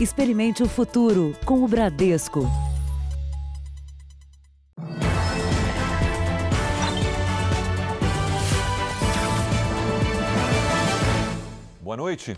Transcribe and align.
Experimente 0.00 0.62
o 0.62 0.68
futuro 0.68 1.34
com 1.44 1.64
o 1.64 1.66
Bradesco. 1.66 2.46
Boa 11.80 11.96
noite. 11.96 12.36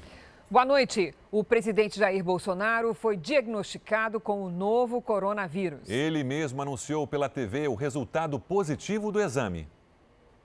Boa 0.50 0.64
noite. 0.64 1.12
O 1.30 1.44
presidente 1.44 1.98
Jair 1.98 2.24
Bolsonaro 2.24 2.94
foi 2.94 3.18
diagnosticado 3.18 4.18
com 4.18 4.42
o 4.42 4.50
novo 4.50 5.02
coronavírus. 5.02 5.86
Ele 5.86 6.24
mesmo 6.24 6.62
anunciou 6.62 7.06
pela 7.06 7.28
TV 7.28 7.68
o 7.68 7.74
resultado 7.74 8.40
positivo 8.40 9.12
do 9.12 9.20
exame. 9.20 9.68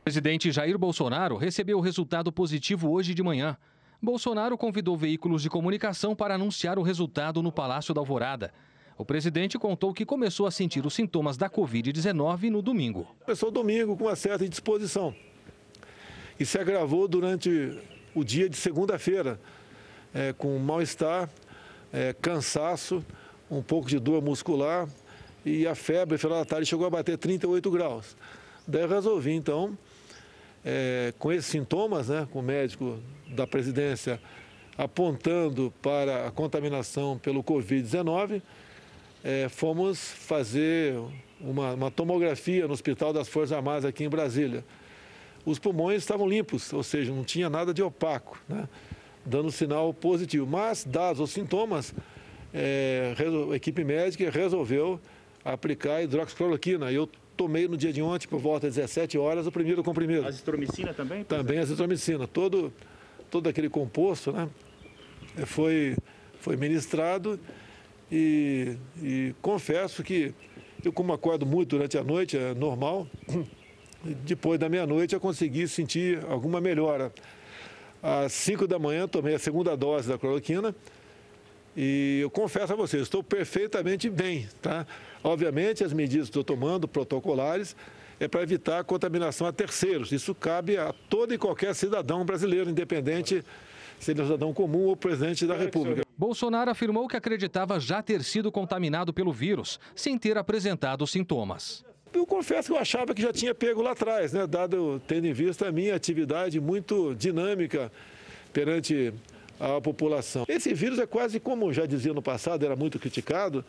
O 0.01 0.03
presidente 0.03 0.51
Jair 0.51 0.77
Bolsonaro 0.77 1.37
recebeu 1.37 1.77
o 1.77 1.81
resultado 1.81 2.29
positivo 2.29 2.91
hoje 2.91 3.13
de 3.13 3.23
manhã. 3.23 3.57
Bolsonaro 4.05 4.57
convidou 4.57 4.95
veículos 4.95 5.41
de 5.41 5.49
comunicação 5.49 6.15
para 6.15 6.35
anunciar 6.35 6.77
o 6.77 6.83
resultado 6.83 7.41
no 7.41 7.51
Palácio 7.51 7.93
da 7.93 7.99
Alvorada. 7.99 8.53
O 8.97 9.03
presidente 9.03 9.57
contou 9.57 9.93
que 9.93 10.05
começou 10.05 10.45
a 10.45 10.51
sentir 10.51 10.85
os 10.85 10.93
sintomas 10.93 11.35
da 11.35 11.49
Covid-19 11.49 12.49
no 12.49 12.61
domingo. 12.61 13.07
Começou 13.25 13.51
domingo 13.51 13.97
com 13.97 14.05
uma 14.05 14.15
certa 14.15 14.45
indisposição 14.45 15.13
e 16.39 16.45
se 16.45 16.57
agravou 16.57 17.07
durante 17.07 17.77
o 18.13 18.23
dia 18.23 18.47
de 18.47 18.55
segunda-feira, 18.55 19.39
é, 20.13 20.31
com 20.33 20.57
mal-estar, 20.59 21.29
é, 21.91 22.13
cansaço, 22.13 23.03
um 23.49 23.61
pouco 23.61 23.89
de 23.89 23.99
dor 23.99 24.21
muscular 24.21 24.87
e 25.45 25.67
a 25.67 25.75
febre, 25.75 26.17
final 26.17 26.39
da 26.39 26.45
tarde, 26.45 26.65
chegou 26.65 26.85
a 26.85 26.89
bater 26.89 27.17
38 27.17 27.69
graus. 27.71 28.15
Daí 28.67 28.83
eu 28.83 28.87
resolvi, 28.87 29.33
então, 29.33 29.77
é, 30.63 31.13
com 31.19 31.31
esses 31.31 31.47
sintomas, 31.47 32.09
né, 32.09 32.27
com 32.31 32.39
o 32.39 32.43
médico 32.43 32.99
da 33.27 33.47
presidência 33.47 34.19
apontando 34.77 35.73
para 35.81 36.27
a 36.27 36.31
contaminação 36.31 37.17
pelo 37.17 37.43
Covid-19, 37.43 38.41
é, 39.23 39.47
fomos 39.49 40.11
fazer 40.11 40.95
uma, 41.39 41.73
uma 41.73 41.91
tomografia 41.91 42.67
no 42.67 42.73
Hospital 42.73 43.13
das 43.13 43.27
Forças 43.27 43.53
Armadas 43.53 43.85
aqui 43.85 44.03
em 44.03 44.09
Brasília 44.09 44.63
os 45.45 45.59
pulmões 45.59 45.97
estavam 45.97 46.27
limpos, 46.27 46.73
ou 46.73 46.81
seja, 46.81 47.13
não 47.13 47.23
tinha 47.23 47.49
nada 47.49 47.73
de 47.73 47.83
opaco, 47.83 48.41
né? 48.49 48.67
dando 49.23 49.51
sinal 49.51 49.93
positivo. 49.93 50.45
Mas, 50.47 50.83
dados 50.83 51.21
os 51.21 51.29
sintomas, 51.29 51.93
é, 52.53 53.13
a 53.51 53.55
equipe 53.55 53.83
médica 53.83 54.29
resolveu 54.29 54.99
aplicar 55.43 56.01
hidroxicloroquina. 56.01 56.91
Eu 56.91 57.07
tomei 57.37 57.67
no 57.67 57.77
dia 57.77 57.93
de 57.93 58.01
ontem, 58.01 58.27
por 58.27 58.39
volta 58.39 58.65
das 58.67 58.75
17 58.75 59.17
horas, 59.19 59.45
o 59.45 59.51
primeiro 59.51 59.83
comprimido. 59.83 60.27
Azitromicina 60.27 60.93
também? 60.93 61.23
Também 61.23 61.59
azitromicina. 61.59 62.27
Todo, 62.27 62.73
todo 63.35 63.49
aquele 63.49 63.67
composto 63.69 64.31
né, 64.31 64.47
foi, 65.45 65.97
foi 66.39 66.55
ministrado 66.55 67.37
e, 68.09 68.77
e 69.03 69.35
confesso 69.41 70.01
que 70.01 70.33
eu, 70.81 70.93
como 70.93 71.11
acordo 71.11 71.45
muito 71.45 71.71
durante 71.71 71.97
a 71.97 72.03
noite, 72.03 72.37
é 72.37 72.53
normal, 72.53 73.05
depois 74.25 74.57
da 74.57 74.69
meia-noite 74.69 75.15
eu 75.15 75.19
consegui 75.19 75.67
sentir 75.67 76.23
alguma 76.29 76.61
melhora. 76.61 77.11
Às 78.01 78.31
5 78.31 78.67
da 78.67 78.79
manhã 78.79 79.05
tomei 79.05 79.35
a 79.35 79.39
segunda 79.39 79.75
dose 79.75 80.07
da 80.07 80.17
cloroquina 80.17 80.73
e 81.75 82.19
eu 82.21 82.29
confesso 82.29 82.71
a 82.71 82.75
vocês, 82.77 83.03
estou 83.03 83.21
perfeitamente 83.21 84.09
bem, 84.09 84.47
tá? 84.61 84.87
Obviamente 85.21 85.83
as 85.83 85.91
medidas 85.91 86.27
que 86.27 86.39
estou 86.39 86.43
tomando, 86.55 86.87
protocolares, 86.87 87.75
é 88.19 88.27
para 88.27 88.41
evitar 88.41 88.79
a 88.79 88.83
contaminação 88.83 89.47
a 89.47 89.51
terceiros. 89.53 90.11
Isso 90.11 90.33
cabe 90.33 90.77
a 90.77 90.93
todo 91.09 91.33
e 91.33 91.37
qualquer 91.37 91.73
cidadão 91.75 92.25
brasileiro, 92.25 92.69
independente 92.69 93.43
se 93.99 94.11
ele 94.11 94.21
é 94.21 94.23
um 94.23 94.27
cidadão 94.27 94.53
comum 94.53 94.85
ou 94.85 94.95
presidente 94.95 95.45
da 95.45 95.55
República. 95.55 96.03
Bolsonaro 96.17 96.71
afirmou 96.71 97.07
que 97.07 97.17
acreditava 97.17 97.79
já 97.79 98.01
ter 98.01 98.23
sido 98.23 98.51
contaminado 98.51 99.13
pelo 99.13 99.31
vírus, 99.31 99.79
sem 99.95 100.17
ter 100.17 100.37
apresentado 100.37 101.05
sintomas. 101.05 101.83
Eu 102.13 102.25
confesso 102.25 102.69
que 102.69 102.73
eu 102.73 102.79
achava 102.79 103.13
que 103.13 103.21
já 103.21 103.33
tinha 103.33 103.53
pego 103.53 103.81
lá 103.81 103.91
atrás, 103.91 104.31
né? 104.31 104.47
dado 104.47 105.01
tendo 105.05 105.27
em 105.27 105.33
vista 105.33 105.67
a 105.67 105.71
minha 105.71 105.93
atividade 105.93 106.61
muito 106.61 107.13
dinâmica 107.15 107.91
perante 108.53 109.13
a 109.59 109.81
população. 109.81 110.45
Esse 110.47 110.73
vírus 110.73 110.97
é 110.99 111.05
quase 111.05 111.39
como 111.39 111.73
já 111.73 111.85
dizia 111.85 112.13
no 112.13 112.21
passado, 112.21 112.65
era 112.65 112.75
muito 112.75 112.97
criticado, 112.97 113.65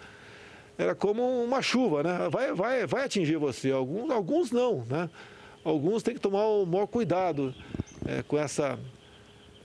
era 0.79 0.95
como 0.95 1.23
uma 1.43 1.63
chuva, 1.63 2.03
né? 2.03 2.29
Vai, 2.31 2.53
vai, 2.53 2.87
vai 2.87 3.05
atingir 3.05 3.37
você. 3.37 3.71
Alguns, 3.71 4.11
alguns 4.11 4.51
não, 4.51 4.85
né? 4.85 5.09
Alguns 5.65 6.03
têm 6.03 6.15
que 6.15 6.21
tomar 6.21 6.47
o 6.47 6.65
maior 6.65 6.87
cuidado 6.87 7.55
é, 8.07 8.23
com 8.23 8.39
essa 8.39 8.79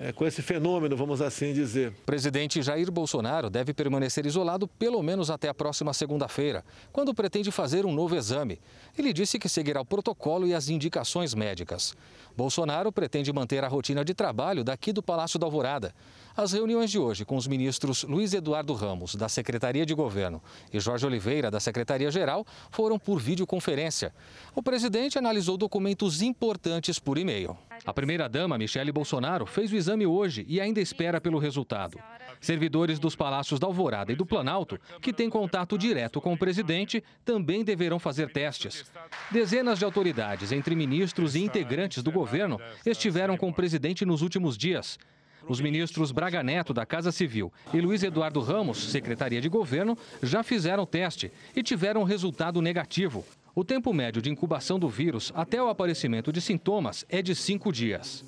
é, 0.02 0.12
com 0.12 0.26
esse 0.26 0.42
fenômeno, 0.42 0.98
vamos 0.98 1.22
assim 1.22 1.54
dizer. 1.54 1.94
Presidente 2.08 2.60
Jair 2.60 2.92
Bolsonaro 2.92 3.52
deve 3.52 3.72
permanecer 3.72 4.26
isolado 4.26 4.68
pelo 4.68 5.04
menos 5.04 5.30
até 5.30 5.48
a 5.48 5.54
próxima 5.54 5.94
segunda-feira, 5.94 6.66
quando 6.92 7.14
pretende 7.14 7.52
fazer 7.52 7.86
um 7.86 7.94
novo 7.94 8.16
exame. 8.16 8.60
Ele 8.98 9.14
disse 9.14 9.38
que 9.38 9.48
seguirá 9.48 9.80
o 9.80 9.86
protocolo 9.86 10.48
e 10.48 10.56
as 10.56 10.70
indicações 10.70 11.36
médicas. 11.36 11.96
Bolsonaro 12.36 12.92
pretende 12.92 13.32
manter 13.32 13.64
a 13.64 13.68
rotina 13.68 14.04
de 14.04 14.14
trabalho 14.14 14.64
daqui 14.64 14.92
do 14.94 15.04
Palácio 15.04 15.38
da 15.38 15.46
Alvorada. 15.46 15.94
As 16.36 16.54
reuniões 16.54 16.90
de 16.90 16.98
hoje 16.98 17.26
com 17.26 17.36
os 17.36 17.46
ministros 17.46 18.04
Luiz 18.04 18.34
Eduardo 18.34 18.74
Ramos, 18.74 19.16
da 19.16 19.28
Secretaria 19.28 19.86
de 19.86 19.94
Governo, 19.94 20.42
e 20.72 20.80
Jorge 20.80 21.06
Oliveira, 21.06 21.52
da 21.52 21.60
Secretaria-Geral, 21.60 22.46
foram 22.70 22.98
por 22.98 23.20
videoconferência. 23.20 24.14
O 24.56 24.64
presidente 24.64 25.18
analisou 25.18 25.58
documentos 25.58 26.22
importantes 26.22 27.00
por 27.00 27.18
e-mail. 27.18 27.58
A 27.86 27.94
primeira-dama, 27.94 28.58
Michele 28.58 28.92
Bolsonaro, 28.92 29.46
fez 29.46 29.72
o 29.72 29.76
exame 29.76 30.06
hoje 30.06 30.46
e 30.48 30.62
ainda 30.62 30.80
espera 30.80 31.20
pelo 31.20 31.40
resultado. 31.40 31.98
Servidores 32.40 32.98
dos 32.98 33.16
Palácios 33.16 33.60
da 33.60 33.68
Alvorada 33.68 34.12
e 34.12 34.16
do 34.16 34.26
Planalto, 34.26 34.80
que 35.02 35.12
têm 35.12 35.30
contato 35.30 35.78
direto 35.78 36.22
com 36.22 36.34
o 36.34 36.38
presidente, 36.38 37.04
também 37.26 37.64
deverão 37.64 38.00
fazer 38.00 38.32
testes. 38.32 38.86
Dezenas 39.32 39.80
de 39.80 39.86
autoridades, 39.86 40.52
entre 40.52 40.76
ministros 40.76 41.36
e 41.36 41.44
integrantes 41.44 42.02
do 42.02 42.12
governo, 42.12 42.21
estiveram 42.86 43.38
com 43.38 43.50
o 43.50 43.54
presidente 43.54 44.06
nos 44.06 44.22
últimos 44.22 44.58
dias. 44.58 44.98
Os 45.48 45.60
ministros 45.60 46.12
Braga 46.12 46.44
Neto, 46.44 46.74
da 46.74 46.86
Casa 46.86 47.12
Civil, 47.12 47.52
e 47.74 47.82
Luiz 47.82 48.04
Eduardo 48.04 48.40
Ramos, 48.42 48.92
Secretaria 48.92 49.42
de 49.42 49.50
Governo, 49.50 49.98
já 50.22 50.44
fizeram 50.44 50.86
teste 50.86 51.32
e 51.56 51.64
tiveram 51.64 52.04
resultado 52.04 52.62
negativo. 52.62 53.26
O 53.54 53.64
tempo 53.64 53.94
médio 53.94 54.22
de 54.22 54.30
incubação 54.30 54.80
do 54.80 54.88
vírus 54.88 55.32
até 55.36 55.62
o 55.62 55.68
aparecimento 55.68 56.32
de 56.32 56.40
sintomas 56.40 57.06
é 57.10 57.22
de 57.22 57.36
cinco 57.36 57.72
dias. 57.72 58.24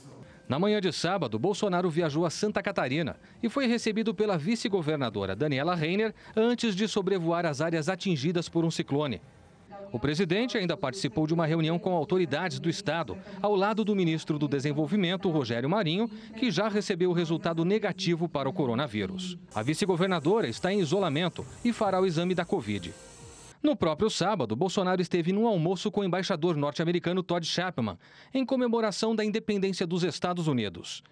Na 0.49 0.59
manhã 0.59 0.81
de 0.81 0.91
sábado, 0.91 1.39
Bolsonaro 1.39 1.89
viajou 1.89 2.25
a 2.25 2.29
Santa 2.29 2.61
Catarina 2.61 3.15
e 3.41 3.47
foi 3.47 3.65
recebido 3.65 4.13
pela 4.13 4.37
vice-governadora 4.37 5.35
Daniela 5.35 5.75
Reiner 5.75 6.13
antes 6.35 6.75
de 6.75 6.87
sobrevoar 6.87 7.45
as 7.45 7.61
áreas 7.61 7.87
atingidas 7.87 8.49
por 8.49 8.65
um 8.65 8.71
ciclone. 8.71 9.21
O 9.93 9.99
presidente 9.99 10.57
ainda 10.57 10.75
participou 10.75 11.27
de 11.27 11.35
uma 11.35 11.45
reunião 11.45 11.77
com 11.77 11.93
autoridades 11.93 12.59
do 12.59 12.67
Estado, 12.67 13.15
ao 13.39 13.55
lado 13.55 13.85
do 13.85 13.95
ministro 13.95 14.39
do 14.39 14.47
Desenvolvimento, 14.47 15.29
Rogério 15.29 15.69
Marinho, 15.69 16.09
que 16.35 16.49
já 16.49 16.67
recebeu 16.67 17.11
o 17.11 17.13
resultado 17.13 17.63
negativo 17.63 18.27
para 18.27 18.49
o 18.49 18.53
coronavírus. 18.53 19.37
A 19.53 19.61
vice-governadora 19.61 20.47
está 20.47 20.73
em 20.73 20.79
isolamento 20.79 21.45
e 21.63 21.71
fará 21.71 22.01
o 22.01 22.07
exame 22.07 22.33
da 22.33 22.43
Covid. 22.43 22.91
No 23.61 23.75
próprio 23.75 24.09
sábado, 24.09 24.55
Bolsonaro 24.55 24.99
esteve 24.99 25.31
num 25.31 25.45
almoço 25.45 25.91
com 25.91 26.01
o 26.01 26.03
embaixador 26.03 26.57
norte-americano 26.57 27.21
Todd 27.21 27.45
Chapman, 27.45 27.95
em 28.33 28.43
comemoração 28.43 29.15
da 29.15 29.23
independência 29.23 29.85
dos 29.85 30.03
Estados 30.03 30.47
Unidos. 30.47 31.03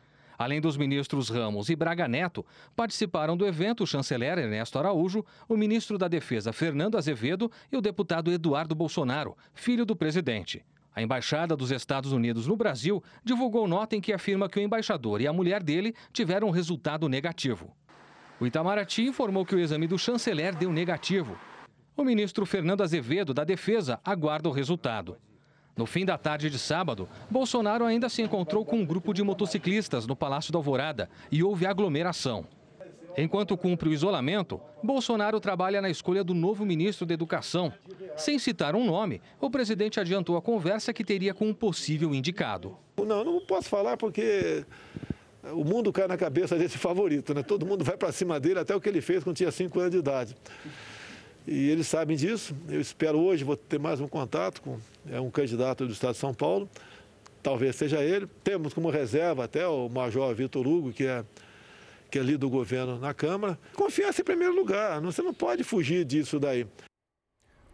Além 0.42 0.60
dos 0.60 0.76
ministros 0.76 1.30
Ramos 1.30 1.70
e 1.70 1.76
Braga 1.76 2.08
Neto, 2.08 2.44
participaram 2.76 3.38
do 3.38 3.46
evento 3.46 3.84
o 3.84 3.88
chanceler 3.88 4.40
Ernesto 4.40 4.80
Araújo, 4.80 5.24
o 5.48 5.56
ministro 5.56 6.00
da 6.00 6.08
Defesa 6.08 6.52
Fernando 6.52 6.98
Azevedo 6.98 7.52
e 7.72 7.78
o 7.78 7.82
deputado 7.82 8.32
Eduardo 8.32 8.74
Bolsonaro, 8.74 9.38
filho 9.54 9.86
do 9.86 9.96
presidente. 9.96 10.66
A 10.96 11.02
Embaixada 11.04 11.56
dos 11.56 11.70
Estados 11.70 12.12
Unidos 12.12 12.48
no 12.48 12.56
Brasil 12.56 13.04
divulgou 13.24 13.68
nota 13.68 13.96
em 13.96 14.02
que 14.02 14.12
afirma 14.12 14.50
que 14.50 14.60
o 14.60 14.64
embaixador 14.64 15.22
e 15.22 15.28
a 15.28 15.32
mulher 15.32 15.62
dele 15.62 15.94
tiveram 16.12 16.50
resultado 16.50 17.08
negativo. 17.08 17.72
O 18.40 18.48
Itamaraty 18.48 19.04
informou 19.04 19.46
que 19.46 19.54
o 19.54 19.60
exame 19.60 19.86
do 19.86 20.00
chanceler 20.00 20.56
deu 20.56 20.74
negativo. 20.74 21.38
O 21.96 22.04
ministro 22.04 22.48
Fernando 22.48 22.82
Azevedo, 22.82 23.32
da 23.32 23.44
Defesa, 23.44 24.00
aguarda 24.04 24.50
o 24.50 24.52
resultado. 24.52 25.18
No 25.76 25.86
fim 25.86 26.06
da 26.06 26.18
tarde 26.18 26.50
de 26.50 26.60
sábado, 26.60 27.08
Bolsonaro 27.30 27.86
ainda 27.86 28.10
se 28.10 28.22
encontrou 28.22 28.66
com 28.66 28.78
um 28.78 28.86
grupo 28.86 29.14
de 29.14 29.24
motociclistas 29.24 30.06
no 30.06 30.16
Palácio 30.16 30.52
da 30.52 30.60
Alvorada 30.60 31.10
e 31.32 31.44
houve 31.44 31.66
aglomeração. 31.66 32.46
Enquanto 33.18 33.58
cumpre 33.58 33.90
o 33.90 33.94
isolamento, 33.94 34.60
Bolsonaro 34.82 35.40
trabalha 35.40 35.82
na 35.82 35.90
escolha 35.90 36.24
do 36.24 36.34
novo 36.34 36.66
ministro 36.66 37.06
da 37.06 37.14
Educação. 37.14 37.74
Sem 38.16 38.40
citar 38.40 38.76
um 38.76 38.86
nome, 38.86 39.22
o 39.40 39.50
presidente 39.50 40.00
adiantou 40.00 40.38
a 40.38 40.42
conversa 40.42 40.94
que 40.94 41.04
teria 41.04 41.34
com 41.34 41.50
um 41.50 41.54
possível 41.54 42.14
indicado. 42.14 42.78
Não, 42.98 43.24
não 43.24 43.42
posso 43.42 43.68
falar 43.68 43.98
porque 43.98 44.66
o 45.54 45.64
mundo 45.64 45.92
cai 45.92 46.08
na 46.08 46.18
cabeça 46.18 46.58
desse 46.58 46.78
favorito, 46.78 47.34
né? 47.34 47.44
Todo 47.44 47.66
mundo 47.66 47.84
vai 47.84 47.98
para 47.98 48.12
cima 48.12 48.40
dele, 48.40 48.60
até 48.60 48.76
o 48.76 48.80
que 48.80 48.88
ele 48.88 49.02
fez 49.02 49.24
quando 49.24 49.36
tinha 49.36 49.52
5 49.52 49.80
anos 49.80 49.92
de 49.92 49.98
idade. 49.98 50.36
E 51.48 51.70
eles 51.70 51.88
sabem 51.88 52.16
disso. 52.16 52.56
Eu 52.70 52.80
espero 52.80 53.20
hoje, 53.20 53.44
vou 53.44 53.58
ter 53.58 53.80
mais 53.80 54.00
um 54.00 54.08
contato 54.08 54.62
com 54.62 54.78
é 55.10 55.20
um 55.20 55.32
candidato 55.32 55.86
do 55.86 55.94
Estado 55.94 56.14
de 56.14 56.20
São 56.20 56.34
Paulo, 56.34 56.70
talvez 57.42 57.76
seja 57.76 58.04
ele. 58.04 58.28
Temos 58.44 58.74
como 58.74 58.90
reserva 58.90 59.46
até 59.46 59.68
o 59.68 59.90
Major 59.90 60.34
Vitor 60.36 60.68
Hugo, 60.68 60.94
que 60.94 61.06
é, 61.06 61.24
que 62.10 62.20
é 62.20 62.22
ali 62.22 62.38
do 62.38 62.50
governo 62.50 63.00
na 63.00 63.14
Câmara. 63.14 63.58
Confiança 63.76 64.22
em 64.22 64.26
primeiro 64.26 64.56
lugar, 64.56 65.02
você 65.02 65.22
não 65.22 65.34
pode 65.34 65.64
fugir 65.64 66.06
disso 66.06 66.40
daí. 66.40 66.68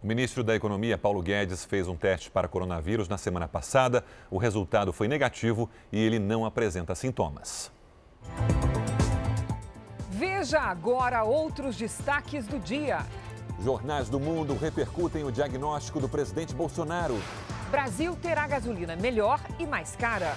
O 0.02 0.08
ministro 0.08 0.44
da 0.44 0.56
Economia, 0.56 0.98
Paulo 0.98 1.22
Guedes, 1.22 1.66
fez 1.66 1.88
um 1.88 1.96
teste 1.96 2.30
para 2.30 2.48
coronavírus 2.48 3.10
na 3.10 3.18
semana 3.18 3.48
passada. 3.48 4.06
O 4.30 4.38
resultado 4.38 4.94
foi 4.94 5.08
negativo 5.08 5.70
e 5.92 6.00
ele 6.00 6.20
não 6.20 6.46
apresenta 6.46 6.94
sintomas. 6.94 7.72
Veja 10.12 10.60
agora 10.60 11.24
outros 11.24 11.76
destaques 11.76 12.46
do 12.46 12.60
dia. 12.60 13.00
Jornais 13.60 14.08
do 14.08 14.20
mundo 14.20 14.56
repercutem 14.56 15.24
o 15.24 15.32
diagnóstico 15.32 16.00
do 16.00 16.08
presidente 16.08 16.54
Bolsonaro. 16.54 17.20
Brasil 17.72 18.16
terá 18.22 18.48
gasolina 18.48 18.96
melhor 18.96 19.40
e 19.58 19.66
mais 19.66 19.96
cara. 19.96 20.36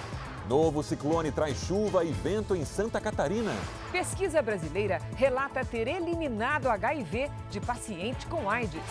Novo 0.48 0.82
ciclone 0.82 1.30
traz 1.30 1.58
chuva 1.58 2.02
e 2.04 2.10
vento 2.10 2.56
em 2.56 2.64
Santa 2.64 3.00
Catarina. 3.00 3.52
Pesquisa 3.92 4.40
brasileira 4.42 5.00
relata 5.14 5.64
ter 5.64 5.86
eliminado 5.86 6.68
HIV 6.68 7.30
de 7.50 7.60
paciente 7.60 8.26
com 8.26 8.50
AIDS. 8.50 8.82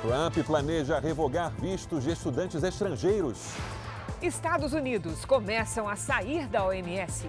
Trump 0.00 0.46
planeja 0.46 1.00
revogar 1.00 1.50
vistos 1.50 2.04
de 2.04 2.12
estudantes 2.12 2.62
estrangeiros. 2.62 3.52
Estados 4.22 4.72
Unidos 4.72 5.24
começam 5.24 5.88
a 5.88 5.96
sair 5.96 6.46
da 6.46 6.64
OMS. 6.64 7.28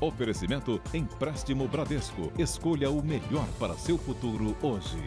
Oferecimento 0.00 0.80
Empréstimo 0.94 1.68
Bradesco. 1.68 2.32
Escolha 2.38 2.90
o 2.90 3.04
melhor 3.04 3.46
para 3.58 3.74
seu 3.74 3.98
futuro 3.98 4.56
hoje. 4.62 4.98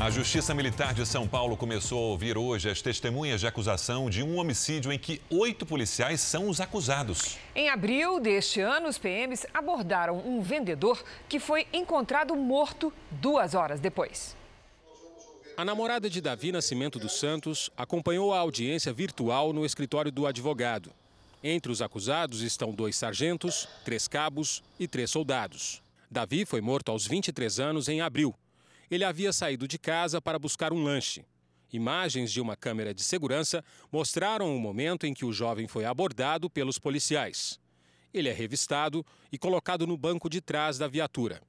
A 0.00 0.08
Justiça 0.08 0.54
Militar 0.54 0.94
de 0.94 1.04
São 1.04 1.26
Paulo 1.26 1.56
começou 1.56 1.98
a 1.98 2.06
ouvir 2.06 2.38
hoje 2.38 2.70
as 2.70 2.80
testemunhas 2.80 3.40
de 3.40 3.48
acusação 3.48 4.08
de 4.08 4.22
um 4.22 4.38
homicídio 4.38 4.92
em 4.92 4.98
que 4.98 5.20
oito 5.28 5.66
policiais 5.66 6.20
são 6.20 6.48
os 6.48 6.60
acusados. 6.60 7.36
Em 7.56 7.68
abril 7.68 8.20
deste 8.20 8.60
ano, 8.60 8.86
os 8.86 8.98
PMs 8.98 9.44
abordaram 9.52 10.22
um 10.24 10.40
vendedor 10.40 11.02
que 11.28 11.40
foi 11.40 11.66
encontrado 11.72 12.36
morto 12.36 12.92
duas 13.10 13.56
horas 13.56 13.80
depois. 13.80 14.37
A 15.58 15.64
namorada 15.64 16.08
de 16.08 16.20
Davi 16.20 16.52
Nascimento 16.52 17.00
dos 17.00 17.18
Santos 17.18 17.68
acompanhou 17.76 18.32
a 18.32 18.38
audiência 18.38 18.92
virtual 18.92 19.52
no 19.52 19.66
escritório 19.66 20.12
do 20.12 20.24
advogado. 20.24 20.92
Entre 21.42 21.72
os 21.72 21.82
acusados 21.82 22.42
estão 22.42 22.72
dois 22.72 22.94
sargentos, 22.94 23.68
três 23.84 24.06
cabos 24.06 24.62
e 24.78 24.86
três 24.86 25.10
soldados. 25.10 25.82
Davi 26.08 26.46
foi 26.46 26.60
morto 26.60 26.92
aos 26.92 27.08
23 27.08 27.58
anos 27.58 27.88
em 27.88 28.00
abril. 28.00 28.32
Ele 28.88 29.02
havia 29.02 29.32
saído 29.32 29.66
de 29.66 29.80
casa 29.80 30.22
para 30.22 30.38
buscar 30.38 30.72
um 30.72 30.84
lanche. 30.84 31.24
Imagens 31.72 32.30
de 32.30 32.40
uma 32.40 32.54
câmera 32.54 32.94
de 32.94 33.02
segurança 33.02 33.64
mostraram 33.90 34.54
o 34.54 34.60
momento 34.60 35.08
em 35.08 35.12
que 35.12 35.24
o 35.24 35.32
jovem 35.32 35.66
foi 35.66 35.84
abordado 35.84 36.48
pelos 36.48 36.78
policiais. 36.78 37.58
Ele 38.14 38.28
é 38.28 38.32
revistado 38.32 39.04
e 39.32 39.36
colocado 39.36 39.88
no 39.88 39.96
banco 39.96 40.30
de 40.30 40.40
trás 40.40 40.78
da 40.78 40.86
viatura. 40.86 41.42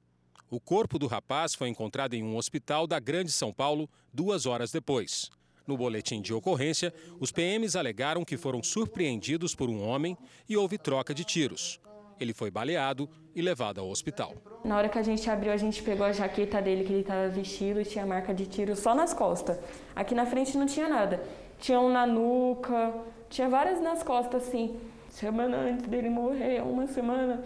O 0.50 0.58
corpo 0.58 0.98
do 0.98 1.06
rapaz 1.06 1.54
foi 1.54 1.68
encontrado 1.68 2.14
em 2.14 2.24
um 2.24 2.36
hospital 2.36 2.84
da 2.84 2.98
Grande 2.98 3.30
São 3.30 3.52
Paulo 3.52 3.88
duas 4.12 4.46
horas 4.46 4.72
depois. 4.72 5.30
No 5.64 5.76
boletim 5.76 6.20
de 6.20 6.34
ocorrência, 6.34 6.92
os 7.20 7.30
PMs 7.30 7.76
alegaram 7.76 8.24
que 8.24 8.36
foram 8.36 8.60
surpreendidos 8.60 9.54
por 9.54 9.70
um 9.70 9.80
homem 9.86 10.18
e 10.48 10.56
houve 10.56 10.76
troca 10.76 11.14
de 11.14 11.24
tiros. 11.24 11.78
Ele 12.18 12.34
foi 12.34 12.50
baleado 12.50 13.08
e 13.32 13.40
levado 13.40 13.80
ao 13.80 13.88
hospital. 13.88 14.34
Na 14.64 14.76
hora 14.76 14.88
que 14.88 14.98
a 14.98 15.02
gente 15.04 15.30
abriu, 15.30 15.52
a 15.52 15.56
gente 15.56 15.84
pegou 15.84 16.04
a 16.04 16.10
jaqueta 16.10 16.60
dele 16.60 16.82
que 16.82 16.92
ele 16.94 17.02
estava 17.02 17.28
vestido 17.28 17.80
e 17.80 17.84
tinha 17.84 18.04
marca 18.04 18.34
de 18.34 18.44
tiro 18.44 18.74
só 18.74 18.92
nas 18.92 19.14
costas. 19.14 19.56
Aqui 19.94 20.16
na 20.16 20.26
frente 20.26 20.58
não 20.58 20.66
tinha 20.66 20.88
nada. 20.88 21.22
Tinha 21.60 21.78
um 21.78 21.92
na 21.92 22.04
nuca, 22.04 22.92
tinha 23.28 23.48
várias 23.48 23.80
nas 23.80 24.02
costas 24.02 24.48
assim. 24.48 24.80
Semana 25.10 25.56
antes 25.58 25.86
dele 25.86 26.08
morrer, 26.08 26.60
uma 26.62 26.86
semana, 26.86 27.42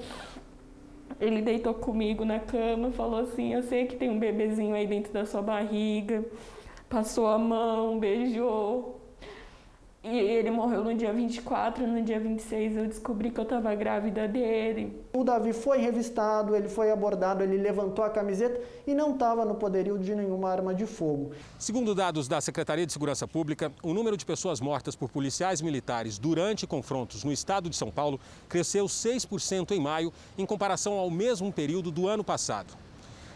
ele 1.20 1.42
deitou 1.42 1.74
comigo 1.74 2.24
na 2.24 2.38
cama, 2.40 2.90
falou 2.90 3.20
assim: 3.20 3.52
Eu 3.52 3.62
sei 3.62 3.86
que 3.86 3.96
tem 3.96 4.10
um 4.10 4.18
bebezinho 4.18 4.74
aí 4.74 4.86
dentro 4.86 5.12
da 5.12 5.24
sua 5.24 5.42
barriga. 5.42 6.24
Passou 6.88 7.26
a 7.26 7.38
mão, 7.38 7.98
beijou. 7.98 9.03
E 10.06 10.18
ele 10.18 10.50
morreu 10.50 10.84
no 10.84 10.94
dia 10.94 11.14
24, 11.14 11.86
no 11.86 12.02
dia 12.02 12.20
26 12.20 12.76
eu 12.76 12.86
descobri 12.86 13.30
que 13.30 13.40
eu 13.40 13.44
estava 13.44 13.74
grávida 13.74 14.28
dele. 14.28 15.02
O 15.14 15.24
Davi 15.24 15.54
foi 15.54 15.78
revistado, 15.78 16.54
ele 16.54 16.68
foi 16.68 16.90
abordado, 16.90 17.42
ele 17.42 17.56
levantou 17.56 18.04
a 18.04 18.10
camiseta 18.10 18.60
e 18.86 18.92
não 18.92 19.14
estava 19.14 19.46
no 19.46 19.54
poderio 19.54 19.98
de 19.98 20.14
nenhuma 20.14 20.50
arma 20.50 20.74
de 20.74 20.84
fogo. 20.84 21.30
Segundo 21.58 21.94
dados 21.94 22.28
da 22.28 22.38
Secretaria 22.38 22.84
de 22.84 22.92
Segurança 22.92 23.26
Pública, 23.26 23.72
o 23.82 23.94
número 23.94 24.14
de 24.14 24.26
pessoas 24.26 24.60
mortas 24.60 24.94
por 24.94 25.08
policiais 25.08 25.62
militares 25.62 26.18
durante 26.18 26.66
confrontos 26.66 27.24
no 27.24 27.32
estado 27.32 27.70
de 27.70 27.76
São 27.76 27.90
Paulo 27.90 28.20
cresceu 28.46 28.84
6% 28.84 29.70
em 29.70 29.80
maio 29.80 30.12
em 30.36 30.44
comparação 30.44 30.98
ao 30.98 31.08
mesmo 31.08 31.50
período 31.50 31.90
do 31.90 32.06
ano 32.08 32.22
passado. 32.22 32.74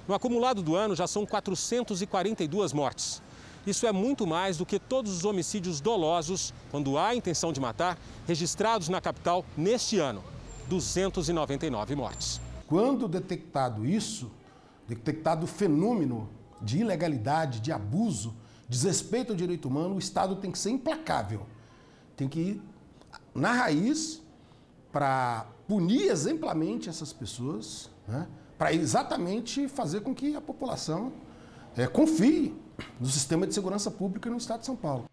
No 0.07 0.15
acumulado 0.15 0.63
do 0.63 0.77
ano 0.77 0.95
já 0.95 1.07
são 1.07 1.25
442 1.25 2.75
mortes. 2.75 3.23
Isso 3.69 3.87
é 3.87 3.93
muito 3.93 4.27
mais 4.27 4.57
do 4.57 4.65
que 4.65 4.79
todos 4.79 5.15
os 5.15 5.27
homicídios 5.27 5.79
dolosos, 5.79 6.55
quando 6.71 6.97
há 6.97 7.15
intenção 7.15 7.53
de 7.53 7.61
matar, 7.61 7.99
registrados 8.27 8.89
na 8.89 8.99
capital 8.99 9.45
neste 9.55 9.99
ano. 9.99 10.25
299 10.71 11.95
mortes. 11.95 12.41
Quando 12.67 13.07
detectado 13.07 13.85
isso, 13.85 14.31
detectado 14.87 15.45
o 15.45 15.47
fenômeno 15.47 16.31
de 16.63 16.79
ilegalidade, 16.79 17.61
de 17.61 17.71
abuso, 17.71 18.35
desrespeito 18.67 19.33
ao 19.33 19.37
direito 19.37 19.69
humano, 19.69 19.97
o 19.97 19.99
Estado 19.99 20.37
tem 20.37 20.51
que 20.51 20.59
ser 20.59 20.71
implacável. 20.71 21.47
Tem 22.17 22.27
que 22.27 22.41
ir 22.41 22.63
na 23.35 23.53
raiz 23.53 24.23
para 24.91 25.47
punir 25.67 26.09
exemplarmente 26.09 26.89
essas 26.89 27.13
pessoas, 27.13 27.91
né? 28.07 28.27
para 28.57 28.73
exatamente 28.73 29.69
fazer 29.69 30.01
com 30.01 30.15
que 30.15 30.35
a 30.35 30.41
população 30.41 31.13
é, 31.77 31.87
confie 31.87 32.57
no 33.01 33.07
sistema 33.07 33.47
de 33.47 33.55
segurança 33.55 33.91
pública 33.91 34.29
no 34.31 34.37
estado 34.37 34.61
de 34.61 34.67
São 34.67 34.77
Paulo. 34.77 35.09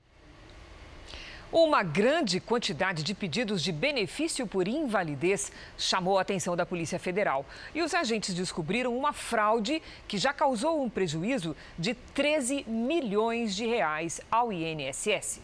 Uma 1.52 1.84
grande 1.84 2.40
quantidade 2.40 3.02
de 3.02 3.14
pedidos 3.14 3.64
de 3.64 3.72
benefício 3.72 4.46
por 4.46 4.68
invalidez 4.68 5.52
chamou 5.78 6.18
a 6.18 6.22
atenção 6.22 6.56
da 6.56 6.66
Polícia 6.66 7.00
Federal. 7.00 7.46
E 7.74 7.82
os 7.82 7.94
agentes 7.94 8.34
descobriram 8.34 8.98
uma 8.98 9.14
fraude 9.14 9.82
que 10.08 10.18
já 10.18 10.34
causou 10.34 10.84
um 10.84 10.90
prejuízo 10.90 11.56
de 11.80 11.94
13 11.94 12.66
milhões 12.68 13.56
de 13.56 13.66
reais 13.66 14.19
ao 14.30 14.52
INSS. 14.52 15.40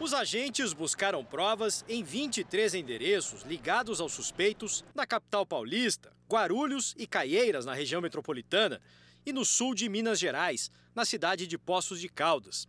Os 0.00 0.14
agentes 0.14 0.72
buscaram 0.72 1.22
provas 1.22 1.84
em 1.86 2.02
23 2.02 2.74
endereços 2.74 3.42
ligados 3.42 4.00
aos 4.00 4.12
suspeitos 4.12 4.82
na 4.94 5.06
capital 5.06 5.44
paulista, 5.44 6.10
Guarulhos 6.28 6.94
e 6.98 7.06
Caieiras, 7.06 7.66
na 7.66 7.74
região 7.74 8.00
metropolitana, 8.00 8.80
e 9.24 9.32
no 9.32 9.44
sul 9.44 9.74
de 9.74 9.88
Minas 9.88 10.18
Gerais, 10.18 10.70
na 10.94 11.04
cidade 11.04 11.46
de 11.46 11.56
Poços 11.58 12.00
de 12.00 12.08
Caldas. 12.08 12.68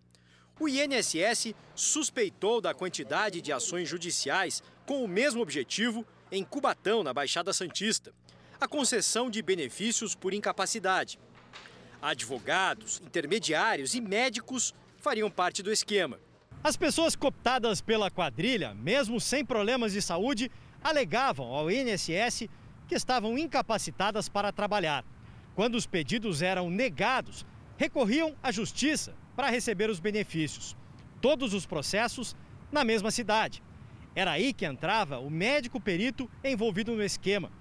O 0.60 0.68
INSS 0.68 1.56
suspeitou 1.74 2.62
da 2.62 2.74
quantidade 2.74 3.42
de 3.42 3.52
ações 3.52 3.90
judiciais 3.90 4.62
com 4.86 5.04
o 5.04 5.08
mesmo 5.08 5.42
objetivo 5.42 6.06
em 6.32 6.44
Cubatão, 6.44 7.04
na 7.04 7.14
Baixada 7.14 7.52
Santista, 7.52 8.14
a 8.60 8.68
concessão 8.68 9.30
de 9.30 9.42
benefícios 9.42 10.14
por 10.14 10.34
incapacidade. 10.34 11.20
Advogados, 12.02 13.02
intermediários 13.04 13.96
e 13.96 14.02
médicos 14.02 14.74
fariam 14.98 15.32
parte 15.32 15.64
do 15.64 15.72
esquema. 15.72 16.20
As 16.64 16.78
pessoas 16.78 17.16
cooptadas 17.16 17.82
pela 17.82 18.12
quadrilha, 18.12 18.74
mesmo 18.76 19.20
sem 19.20 19.44
problemas 19.44 19.94
de 19.94 20.02
saúde, 20.02 20.52
alegavam 20.84 21.48
ao 21.48 21.72
INSS 21.72 22.48
que 22.88 22.94
estavam 22.94 23.36
incapacitadas 23.36 24.30
para 24.30 24.52
trabalhar. 24.52 25.04
Quando 25.56 25.76
os 25.76 25.86
pedidos 25.86 26.42
eram 26.42 26.70
negados, 26.70 27.46
recorriam 27.78 28.36
à 28.42 28.52
justiça 28.52 29.14
para 29.36 29.50
receber 29.50 29.90
os 29.90 30.00
benefícios. 30.00 30.76
Todos 31.20 31.54
os 31.54 31.66
processos 31.66 32.36
na 32.72 32.84
mesma 32.84 33.12
cidade. 33.12 33.62
Era 34.16 34.32
aí 34.32 34.54
que 34.54 34.66
entrava 34.66 35.20
o 35.20 35.30
médico 35.30 35.80
perito 35.80 36.30
envolvido 36.44 36.96
no 36.96 37.04
esquema. 37.04 37.52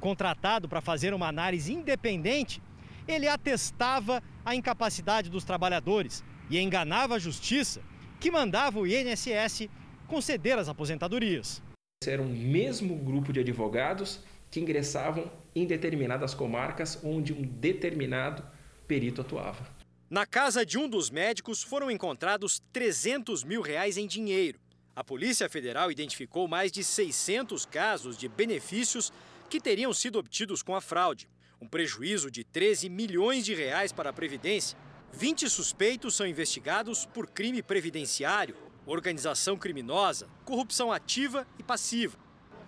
Contratado 0.00 0.68
para 0.68 0.80
fazer 0.80 1.12
uma 1.12 1.28
análise 1.28 1.72
independente, 1.72 2.62
ele 3.06 3.26
atestava 3.26 4.22
a 4.44 4.54
incapacidade 4.54 5.30
dos 5.30 5.44
trabalhadores 5.44 6.22
e 6.50 6.58
enganava 6.58 7.16
a 7.16 7.18
justiça, 7.18 7.80
que 8.20 8.30
mandava 8.30 8.78
o 8.78 8.86
INSS 8.86 9.68
conceder 10.06 10.58
as 10.58 10.68
aposentadorias. 10.68 11.62
Era 12.06 12.22
um 12.22 12.28
mesmo 12.28 12.96
grupo 12.96 13.32
de 13.32 13.40
advogados 13.40 14.22
que 14.50 14.60
ingressavam 14.60 15.30
em 15.54 15.66
determinadas 15.66 16.34
comarcas 16.34 16.98
onde 17.02 17.32
um 17.32 17.42
determinado 17.42 18.42
perito 18.86 19.20
atuava. 19.20 19.66
Na 20.08 20.24
casa 20.24 20.64
de 20.64 20.78
um 20.78 20.88
dos 20.88 21.10
médicos 21.10 21.62
foram 21.62 21.90
encontrados 21.90 22.62
300 22.72 23.44
mil 23.44 23.60
reais 23.60 23.98
em 23.98 24.06
dinheiro. 24.06 24.58
A 24.96 25.04
Polícia 25.04 25.48
Federal 25.48 25.92
identificou 25.92 26.48
mais 26.48 26.72
de 26.72 26.82
600 26.82 27.66
casos 27.66 28.16
de 28.16 28.26
benefícios 28.28 29.12
que 29.48 29.60
teriam 29.60 29.92
sido 29.92 30.18
obtidos 30.18 30.62
com 30.62 30.74
a 30.74 30.80
fraude. 30.80 31.28
um 31.60 31.66
prejuízo 31.66 32.30
de 32.30 32.44
13 32.44 32.88
milhões 32.88 33.44
de 33.44 33.52
reais 33.52 33.92
para 33.92 34.10
a 34.10 34.12
Previdência. 34.12 34.78
20 35.12 35.50
suspeitos 35.50 36.14
são 36.14 36.24
investigados 36.26 37.04
por 37.04 37.26
crime 37.26 37.62
previdenciário, 37.62 38.56
organização 38.86 39.56
criminosa, 39.56 40.28
corrupção 40.44 40.92
ativa 40.92 41.46
e 41.58 41.62
passiva. 41.62 42.16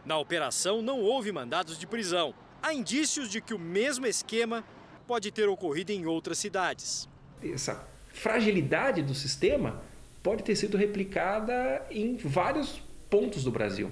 Na 0.04 0.18
operação 0.18 0.80
não 0.82 1.00
houve 1.00 1.30
mandados 1.30 1.78
de 1.78 1.86
prisão. 1.86 2.34
Há 2.62 2.72
indícios 2.72 3.28
de 3.28 3.40
que 3.40 3.54
o 3.54 3.58
mesmo 3.58 4.06
esquema 4.06 4.64
pode 5.06 5.30
ter 5.30 5.48
ocorrido 5.48 5.92
em 5.92 6.06
outras 6.06 6.38
cidades. 6.38 7.08
Essa 7.42 7.86
fragilidade 8.12 9.02
do 9.02 9.14
sistema 9.14 9.82
pode 10.22 10.42
ter 10.42 10.56
sido 10.56 10.76
replicada 10.76 11.84
em 11.90 12.16
vários 12.16 12.82
pontos 13.08 13.44
do 13.44 13.50
Brasil. 13.50 13.90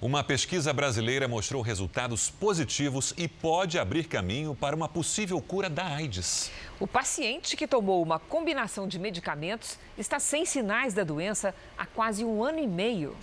Uma 0.00 0.24
pesquisa 0.24 0.72
brasileira 0.72 1.28
mostrou 1.28 1.60
resultados 1.60 2.30
positivos 2.30 3.12
e 3.18 3.28
pode 3.28 3.78
abrir 3.78 4.04
caminho 4.04 4.54
para 4.54 4.74
uma 4.74 4.88
possível 4.88 5.38
cura 5.42 5.68
da 5.68 5.84
AIDS. 5.84 6.50
O 6.78 6.86
paciente 6.86 7.54
que 7.54 7.66
tomou 7.66 8.02
uma 8.02 8.18
combinação 8.18 8.88
de 8.88 8.98
medicamentos 8.98 9.78
está 9.98 10.18
sem 10.18 10.46
sinais 10.46 10.94
da 10.94 11.04
doença 11.04 11.54
há 11.76 11.84
quase 11.84 12.24
um 12.24 12.42
ano 12.42 12.58
e 12.58 12.66
meio. 12.66 13.14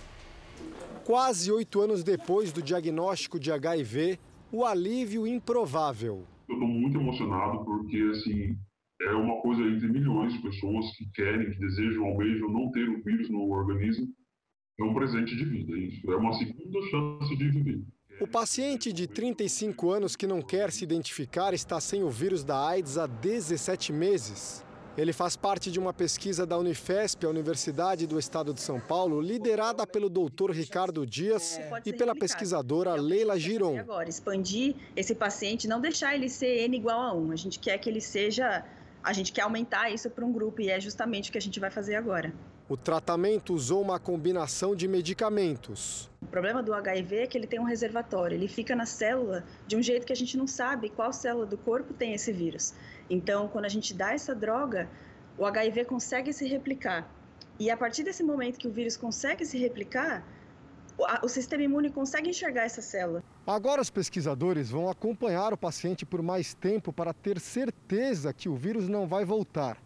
Quase 1.04 1.50
oito 1.50 1.80
anos 1.80 2.04
depois 2.04 2.52
do 2.52 2.62
diagnóstico 2.62 3.38
de 3.38 3.50
HIV, 3.50 4.18
o 4.52 4.64
alívio 4.64 5.26
improvável. 5.26 6.24
Eu 6.48 6.54
estou 6.54 6.68
muito 6.68 6.98
emocionado 6.98 7.64
porque, 7.64 7.96
assim, 8.12 8.56
é 9.00 9.12
uma 9.12 9.40
coisa 9.40 9.62
entre 9.62 9.88
milhões 9.88 10.32
de 10.32 10.42
pessoas 10.42 10.86
que 10.96 11.08
querem, 11.14 11.50
que 11.50 11.58
desejam, 11.58 12.04
almejam 12.04 12.50
não 12.50 12.70
ter 12.70 12.88
o 12.88 13.02
vírus 13.02 13.30
no 13.30 13.48
organismo 13.50 14.08
é 14.80 14.84
um 14.84 14.94
presente 14.94 15.34
de 15.34 15.44
vida. 15.44 15.76
Isso 15.76 16.10
é 16.10 16.16
uma 16.16 16.32
segunda 16.34 16.80
chance 16.88 17.36
de 17.36 17.50
viver. 17.50 17.82
O 18.20 18.26
paciente 18.26 18.92
de 18.92 19.06
35 19.06 19.90
anos 19.90 20.16
que 20.16 20.26
não 20.26 20.40
quer 20.40 20.70
se 20.70 20.84
identificar 20.84 21.52
está 21.52 21.80
sem 21.80 22.02
o 22.02 22.10
vírus 22.10 22.44
da 22.44 22.68
AIDS 22.68 22.96
há 22.96 23.06
17 23.06 23.92
meses. 23.92 24.64
Ele 24.98 25.12
faz 25.12 25.36
parte 25.36 25.70
de 25.70 25.78
uma 25.78 25.92
pesquisa 25.92 26.44
da 26.44 26.58
Unifesp, 26.58 27.24
a 27.24 27.28
Universidade 27.28 28.04
do 28.04 28.18
Estado 28.18 28.52
de 28.52 28.60
São 28.60 28.80
Paulo, 28.80 29.20
liderada 29.20 29.86
pelo 29.86 30.08
doutor 30.08 30.50
Ricardo 30.50 31.06
Dias 31.06 31.56
é, 31.56 31.82
e 31.86 31.92
pela 31.92 32.16
pesquisadora 32.16 32.96
Leila 32.96 33.38
Giron. 33.38 33.78
Agora, 33.78 34.08
expandir 34.08 34.74
esse 34.96 35.14
paciente, 35.14 35.68
não 35.68 35.80
deixar 35.80 36.16
ele 36.16 36.28
ser 36.28 36.64
N 36.64 36.76
igual 36.76 37.00
a 37.00 37.14
1. 37.14 37.30
A 37.30 37.36
gente 37.36 37.60
quer 37.60 37.78
que 37.78 37.88
ele 37.88 38.00
seja. 38.00 38.64
A 39.00 39.12
gente 39.12 39.30
quer 39.30 39.42
aumentar 39.42 39.88
isso 39.88 40.10
para 40.10 40.24
um 40.24 40.32
grupo 40.32 40.60
e 40.60 40.68
é 40.68 40.80
justamente 40.80 41.28
o 41.30 41.32
que 41.32 41.38
a 41.38 41.40
gente 41.40 41.60
vai 41.60 41.70
fazer 41.70 41.94
agora. 41.94 42.34
O 42.68 42.76
tratamento 42.76 43.54
usou 43.54 43.80
uma 43.80 44.00
combinação 44.00 44.74
de 44.74 44.88
medicamentos. 44.88 46.10
O 46.20 46.26
problema 46.26 46.62
do 46.62 46.74
HIV 46.74 47.16
é 47.16 47.26
que 47.26 47.38
ele 47.38 47.46
tem 47.46 47.58
um 47.58 47.64
reservatório, 47.64 48.34
ele 48.34 48.46
fica 48.46 48.76
na 48.76 48.84
célula 48.84 49.44
de 49.66 49.74
um 49.76 49.82
jeito 49.82 50.04
que 50.04 50.12
a 50.12 50.16
gente 50.16 50.36
não 50.36 50.46
sabe 50.46 50.90
qual 50.90 51.10
célula 51.10 51.46
do 51.46 51.56
corpo 51.56 51.94
tem 51.94 52.12
esse 52.12 52.30
vírus. 52.30 52.74
Então, 53.08 53.48
quando 53.48 53.64
a 53.64 53.68
gente 53.68 53.94
dá 53.94 54.12
essa 54.12 54.34
droga, 54.34 54.88
o 55.36 55.46
HIV 55.46 55.84
consegue 55.84 56.32
se 56.32 56.46
replicar. 56.46 57.08
E 57.58 57.70
a 57.70 57.76
partir 57.76 58.02
desse 58.02 58.22
momento 58.22 58.58
que 58.58 58.68
o 58.68 58.72
vírus 58.72 58.96
consegue 58.96 59.44
se 59.44 59.58
replicar, 59.58 60.24
o 61.22 61.28
sistema 61.28 61.62
imune 61.62 61.90
consegue 61.90 62.30
enxergar 62.30 62.64
essa 62.64 62.82
célula. 62.82 63.22
Agora, 63.46 63.80
os 63.80 63.90
pesquisadores 63.90 64.70
vão 64.70 64.88
acompanhar 64.88 65.52
o 65.52 65.56
paciente 65.56 66.04
por 66.04 66.22
mais 66.22 66.54
tempo 66.54 66.92
para 66.92 67.12
ter 67.12 67.40
certeza 67.40 68.32
que 68.32 68.48
o 68.48 68.56
vírus 68.56 68.88
não 68.88 69.06
vai 69.06 69.24
voltar. 69.24 69.78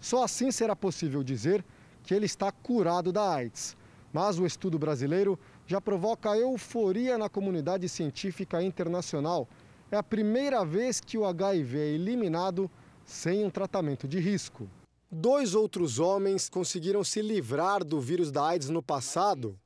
Só 0.00 0.24
assim 0.24 0.50
será 0.50 0.74
possível 0.74 1.22
dizer 1.22 1.64
que 2.02 2.14
ele 2.14 2.26
está 2.26 2.50
curado 2.50 3.12
da 3.12 3.34
AIDS. 3.34 3.76
Mas 4.12 4.38
o 4.38 4.46
estudo 4.46 4.78
brasileiro 4.78 5.38
já 5.66 5.80
provoca 5.80 6.36
euforia 6.36 7.18
na 7.18 7.28
comunidade 7.28 7.88
científica 7.88 8.62
internacional. 8.62 9.48
É 9.92 9.96
a 9.96 10.02
primeira 10.02 10.64
vez 10.64 11.00
que 11.00 11.18
o 11.18 11.24
HIV 11.24 11.78
é 11.78 11.88
eliminado 11.88 12.70
sem 13.04 13.44
um 13.44 13.50
tratamento 13.50 14.06
de 14.06 14.20
risco. 14.20 14.70
Dois 15.10 15.56
outros 15.56 15.98
homens 15.98 16.48
conseguiram 16.48 17.02
se 17.02 17.20
livrar 17.20 17.82
do 17.82 18.00
vírus 18.00 18.30
da 18.30 18.46
AIDS 18.46 18.70
no 18.70 18.80
passado, 18.80 19.58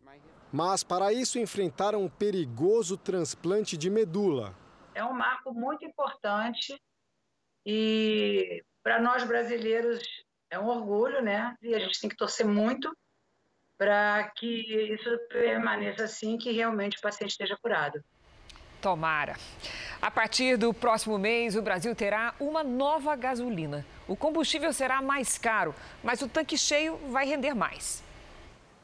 mas 0.50 0.83
para 0.83 1.12
isso 1.12 1.38
enfrentaram 1.38 2.02
um 2.02 2.09
perigoso 2.09 2.97
transplante 2.97 3.76
de 3.76 3.90
medula. 3.90 4.57
É 4.95 5.04
um 5.04 5.12
marco 5.12 5.52
muito 5.52 5.85
importante 5.85 6.81
e 7.66 8.64
para 8.83 9.02
nós 9.02 9.25
brasileiros 9.25 10.02
é 10.49 10.59
um 10.59 10.69
orgulho, 10.69 11.21
né? 11.21 11.54
E 11.61 11.75
a 11.75 11.78
gente 11.78 12.00
tem 12.00 12.09
que 12.09 12.16
torcer 12.16 12.47
muito 12.47 12.97
para 13.76 14.31
que 14.37 14.95
isso 14.95 15.19
permaneça 15.28 16.04
assim, 16.04 16.38
que 16.38 16.50
realmente 16.50 16.97
o 16.97 17.02
paciente 17.02 17.33
esteja 17.33 17.59
curado. 17.61 18.02
Tomara. 18.84 19.36
A 20.02 20.10
partir 20.10 20.58
do 20.58 20.74
próximo 20.74 21.16
mês, 21.16 21.56
o 21.56 21.62
Brasil 21.62 21.94
terá 21.94 22.34
uma 22.38 22.62
nova 22.62 23.16
gasolina. 23.16 23.82
O 24.06 24.14
combustível 24.14 24.74
será 24.74 25.00
mais 25.00 25.38
caro, 25.38 25.74
mas 26.02 26.20
o 26.20 26.28
tanque 26.28 26.58
cheio 26.58 26.98
vai 27.10 27.24
render 27.26 27.54
mais. 27.54 28.04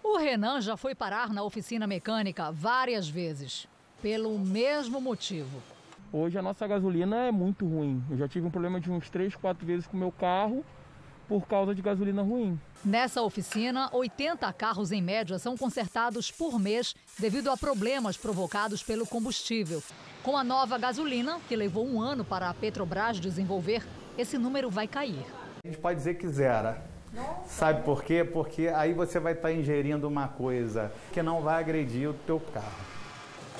O 0.03 0.17
Renan 0.17 0.63
já 0.63 0.75
foi 0.75 0.95
parar 0.95 1.29
na 1.35 1.43
oficina 1.43 1.87
mecânica 1.87 2.51
várias 2.51 3.07
vezes, 3.07 3.69
pelo 4.01 4.39
mesmo 4.39 5.03
motivo. 5.03 5.63
Hoje 6.11 6.39
a 6.39 6.43
nossa 6.43 6.67
gasolina 6.67 7.27
é 7.27 7.31
muito 7.31 7.67
ruim. 7.67 8.03
Eu 8.11 8.17
já 8.17 8.27
tive 8.27 8.47
um 8.47 8.51
problema 8.51 8.81
de 8.81 8.91
uns 8.91 9.11
3, 9.11 9.37
4 9.37 9.67
vezes 9.67 9.87
com 9.87 9.99
o 9.99 10.01
meu 10.01 10.11
carro 10.11 10.65
por 11.31 11.47
causa 11.47 11.73
de 11.73 11.81
gasolina 11.81 12.23
ruim. 12.23 12.59
Nessa 12.85 13.23
oficina, 13.23 13.89
80 13.93 14.53
carros 14.53 14.91
em 14.91 15.01
média 15.01 15.39
são 15.39 15.57
consertados 15.57 16.29
por 16.29 16.59
mês 16.59 16.93
devido 17.17 17.51
a 17.51 17.57
problemas 17.57 18.17
provocados 18.17 18.83
pelo 18.83 19.07
combustível. 19.07 19.81
Com 20.25 20.37
a 20.37 20.43
nova 20.43 20.77
gasolina, 20.77 21.39
que 21.49 21.55
levou 21.55 21.87
um 21.87 22.01
ano 22.01 22.25
para 22.25 22.51
a 22.51 22.55
Petrobras 22.55 23.21
desenvolver, 23.21 23.87
esse 24.19 24.37
número 24.37 24.69
vai 24.69 24.89
cair. 24.89 25.25
A 25.65 25.69
gente 25.69 25.79
pode 25.79 25.99
dizer 25.99 26.15
que 26.15 26.27
zera. 26.27 26.85
Nossa. 27.15 27.49
Sabe 27.49 27.85
por 27.85 28.03
quê? 28.03 28.25
Porque 28.25 28.67
aí 28.67 28.93
você 28.93 29.21
vai 29.21 29.35
estar 29.35 29.53
ingerindo 29.53 30.09
uma 30.09 30.27
coisa 30.27 30.91
que 31.13 31.23
não 31.23 31.43
vai 31.43 31.61
agredir 31.61 32.11
o 32.11 32.15
teu 32.15 32.41
carro. 32.41 32.91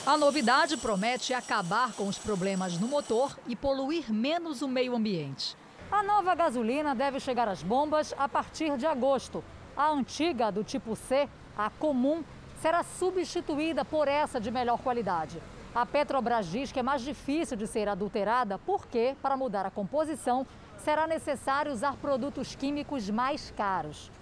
A 0.05 0.17
novidade 0.17 0.77
promete 0.77 1.33
acabar 1.33 1.93
com 1.93 2.09
os 2.09 2.19
problemas 2.19 2.81
no 2.81 2.89
motor 2.89 3.39
e 3.47 3.55
poluir 3.55 4.13
menos 4.13 4.61
o 4.61 4.67
meio 4.67 4.97
ambiente. 4.97 5.60
A 5.93 6.05
nova 6.05 6.37
gasolina 6.37 6.95
deve 6.95 7.19
chegar 7.19 7.49
às 7.49 7.65
bombas 7.65 8.15
a 8.17 8.29
partir 8.29 8.77
de 8.77 8.87
agosto. 8.87 9.43
A 9.77 9.91
antiga, 9.91 10.51
do 10.53 10.63
tipo 10.63 10.95
C, 10.95 11.29
a 11.59 11.69
comum, 11.69 12.23
será 12.61 12.85
substituída 12.85 13.85
por 13.85 14.07
essa 14.07 14.41
de 14.41 14.53
melhor 14.53 14.79
qualidade. 14.79 15.43
A 15.75 15.85
Petrobras 15.85 16.47
diz 16.47 16.71
que 16.71 16.79
é 16.79 16.83
mais 16.83 17.03
difícil 17.03 17.57
de 17.57 17.67
ser 17.67 17.89
adulterada 17.89 18.57
porque, 18.59 19.17
para 19.21 19.37
mudar 19.37 19.67
a 19.67 19.71
composição, 19.71 20.47
será 20.79 21.09
necessário 21.09 21.73
usar 21.73 21.97
produtos 21.97 22.55
químicos 22.55 23.11
mais 23.11 23.53
caros. 23.57 24.13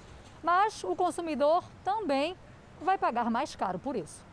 Mas 0.42 0.82
o 0.84 0.96
consumidor 0.96 1.64
também 1.84 2.34
vai 2.80 2.96
pagar 2.96 3.30
mais 3.30 3.54
caro 3.54 3.78
por 3.78 3.94
isso. 3.94 4.27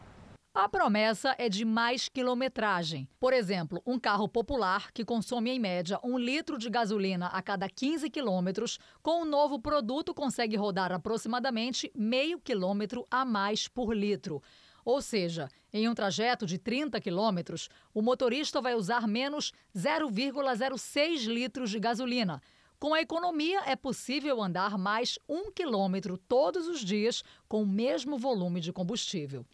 A 0.58 0.70
promessa 0.70 1.36
é 1.38 1.50
de 1.50 1.66
mais 1.66 2.08
quilometragem. 2.08 3.10
Por 3.20 3.34
exemplo, 3.34 3.84
um 3.86 4.00
carro 4.00 4.26
popular 4.26 4.90
que 4.94 5.04
consome 5.04 5.50
em 5.52 5.60
média 5.60 6.00
um 6.02 6.18
litro 6.18 6.58
de 6.58 6.70
gasolina 6.70 7.28
a 7.28 7.42
cada 7.42 7.68
15 7.68 8.10
quilômetros, 8.10 8.80
com 9.04 9.22
o 9.22 9.26
novo 9.26 9.60
produto 9.60 10.14
consegue 10.14 10.56
rodar 10.56 10.94
aproximadamente 10.94 11.92
meio 11.94 12.40
quilômetro 12.40 13.06
a 13.12 13.26
mais 13.26 13.68
por 13.68 13.94
litro. 13.94 14.42
Ou 14.86 15.02
seja, 15.02 15.50
em 15.74 15.90
um 15.90 15.94
trajeto 15.94 16.46
de 16.46 16.58
30 16.58 17.02
quilômetros, 17.02 17.68
o 17.94 18.02
motorista 18.02 18.62
vai 18.62 18.76
usar 18.76 19.10
menos 19.10 19.52
0,06 19.76 21.28
litros 21.28 21.70
de 21.70 21.82
gasolina. 21.82 22.42
Com 22.80 22.94
a 22.94 23.02
economia, 23.02 23.62
é 23.66 23.76
possível 23.76 24.42
andar 24.42 24.78
mais 24.78 25.20
um 25.28 25.52
quilômetro 25.52 26.18
todos 26.18 26.66
os 26.66 26.80
dias 26.80 27.26
com 27.46 27.64
o 27.64 27.68
mesmo 27.68 28.18
volume 28.18 28.62
de 28.62 28.72
combustível. 28.72 29.46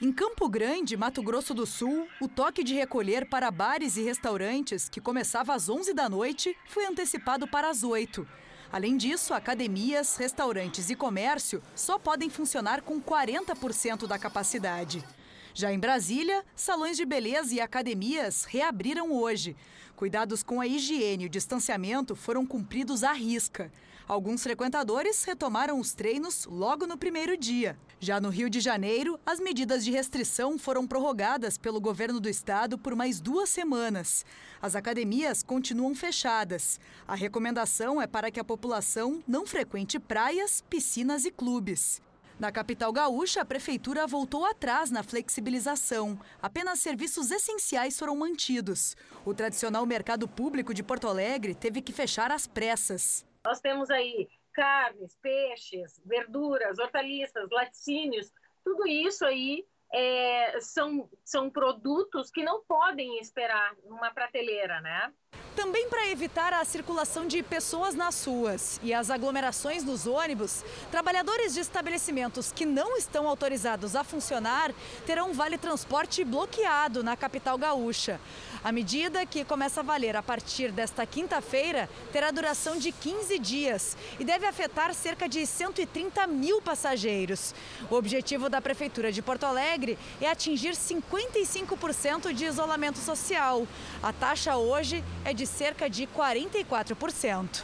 Em 0.00 0.12
Campo 0.12 0.48
Grande, 0.48 0.96
Mato 0.96 1.20
Grosso 1.24 1.52
do 1.52 1.66
Sul, 1.66 2.06
o 2.20 2.28
toque 2.28 2.62
de 2.62 2.72
recolher 2.72 3.28
para 3.28 3.50
bares 3.50 3.96
e 3.96 4.02
restaurantes, 4.02 4.88
que 4.88 5.00
começava 5.00 5.52
às 5.52 5.68
11 5.68 5.92
da 5.92 6.08
noite, 6.08 6.56
foi 6.68 6.86
antecipado 6.86 7.48
para 7.48 7.68
as 7.68 7.82
8. 7.82 8.24
Além 8.70 8.96
disso, 8.96 9.34
academias, 9.34 10.16
restaurantes 10.16 10.88
e 10.88 10.94
comércio 10.94 11.60
só 11.74 11.98
podem 11.98 12.30
funcionar 12.30 12.82
com 12.82 13.02
40% 13.02 14.06
da 14.06 14.16
capacidade. 14.16 15.04
Já 15.52 15.72
em 15.72 15.80
Brasília, 15.80 16.44
salões 16.54 16.96
de 16.96 17.04
beleza 17.04 17.56
e 17.56 17.60
academias 17.60 18.44
reabriram 18.44 19.10
hoje. 19.10 19.56
Cuidados 19.96 20.44
com 20.44 20.60
a 20.60 20.66
higiene 20.68 21.24
e 21.24 21.26
o 21.26 21.30
distanciamento 21.30 22.14
foram 22.14 22.46
cumpridos 22.46 23.02
à 23.02 23.12
risca. 23.12 23.68
Alguns 24.08 24.42
frequentadores 24.42 25.22
retomaram 25.24 25.78
os 25.78 25.92
treinos 25.92 26.46
logo 26.46 26.86
no 26.86 26.96
primeiro 26.96 27.36
dia. 27.36 27.78
Já 28.00 28.18
no 28.18 28.30
Rio 28.30 28.48
de 28.48 28.58
Janeiro, 28.58 29.20
as 29.26 29.38
medidas 29.38 29.84
de 29.84 29.90
restrição 29.90 30.56
foram 30.56 30.86
prorrogadas 30.86 31.58
pelo 31.58 31.78
governo 31.78 32.18
do 32.18 32.26
estado 32.26 32.78
por 32.78 32.96
mais 32.96 33.20
duas 33.20 33.50
semanas. 33.50 34.24
As 34.62 34.74
academias 34.74 35.42
continuam 35.42 35.94
fechadas. 35.94 36.80
A 37.06 37.14
recomendação 37.14 38.00
é 38.00 38.06
para 38.06 38.30
que 38.30 38.40
a 38.40 38.44
população 38.44 39.22
não 39.28 39.46
frequente 39.46 39.98
praias, 39.98 40.64
piscinas 40.70 41.26
e 41.26 41.30
clubes. 41.30 42.00
Na 42.40 42.50
capital 42.50 42.90
gaúcha, 42.90 43.42
a 43.42 43.44
prefeitura 43.44 44.06
voltou 44.06 44.46
atrás 44.46 44.90
na 44.90 45.02
flexibilização. 45.02 46.18
Apenas 46.40 46.80
serviços 46.80 47.30
essenciais 47.30 47.98
foram 47.98 48.16
mantidos. 48.16 48.96
O 49.22 49.34
tradicional 49.34 49.84
mercado 49.84 50.26
público 50.26 50.72
de 50.72 50.82
Porto 50.82 51.08
Alegre 51.08 51.54
teve 51.54 51.82
que 51.82 51.92
fechar 51.92 52.30
às 52.30 52.46
pressas. 52.46 53.27
Nós 53.48 53.60
temos 53.60 53.88
aí 53.88 54.28
carnes, 54.52 55.16
peixes, 55.22 55.98
verduras, 56.04 56.78
hortaliças, 56.78 57.48
laticínios, 57.50 58.30
tudo 58.62 58.86
isso 58.86 59.24
aí 59.24 59.64
é, 59.90 60.60
são, 60.60 61.08
são 61.24 61.48
produtos 61.48 62.30
que 62.30 62.44
não 62.44 62.62
podem 62.64 63.18
esperar 63.18 63.74
numa 63.84 64.10
prateleira, 64.10 64.82
né? 64.82 65.14
Também 65.58 65.88
para 65.88 66.08
evitar 66.08 66.52
a 66.52 66.64
circulação 66.64 67.26
de 67.26 67.42
pessoas 67.42 67.92
nas 67.92 68.24
ruas 68.24 68.78
e 68.80 68.94
as 68.94 69.10
aglomerações 69.10 69.82
nos 69.82 70.06
ônibus, 70.06 70.64
trabalhadores 70.88 71.52
de 71.52 71.58
estabelecimentos 71.58 72.52
que 72.52 72.64
não 72.64 72.96
estão 72.96 73.26
autorizados 73.26 73.96
a 73.96 74.04
funcionar 74.04 74.72
terão 75.04 75.34
vale 75.34 75.58
transporte 75.58 76.22
bloqueado 76.22 77.02
na 77.02 77.16
capital 77.16 77.58
gaúcha. 77.58 78.20
A 78.62 78.70
medida, 78.70 79.26
que 79.26 79.44
começa 79.44 79.80
a 79.80 79.82
valer 79.82 80.14
a 80.14 80.22
partir 80.22 80.70
desta 80.70 81.04
quinta-feira, 81.04 81.90
terá 82.12 82.30
duração 82.30 82.76
de 82.76 82.92
15 82.92 83.38
dias 83.40 83.96
e 84.18 84.24
deve 84.24 84.46
afetar 84.46 84.94
cerca 84.94 85.28
de 85.28 85.44
130 85.44 86.26
mil 86.28 86.62
passageiros. 86.62 87.52
O 87.90 87.96
objetivo 87.96 88.48
da 88.48 88.60
Prefeitura 88.60 89.10
de 89.10 89.22
Porto 89.22 89.44
Alegre 89.44 89.98
é 90.20 90.30
atingir 90.30 90.72
55% 90.72 92.32
de 92.32 92.44
isolamento 92.44 92.98
social. 92.98 93.66
A 94.02 94.12
taxa 94.12 94.56
hoje 94.56 95.04
é 95.28 95.34
de 95.34 95.46
cerca 95.46 95.90
de 95.90 96.06
44%. 96.06 97.62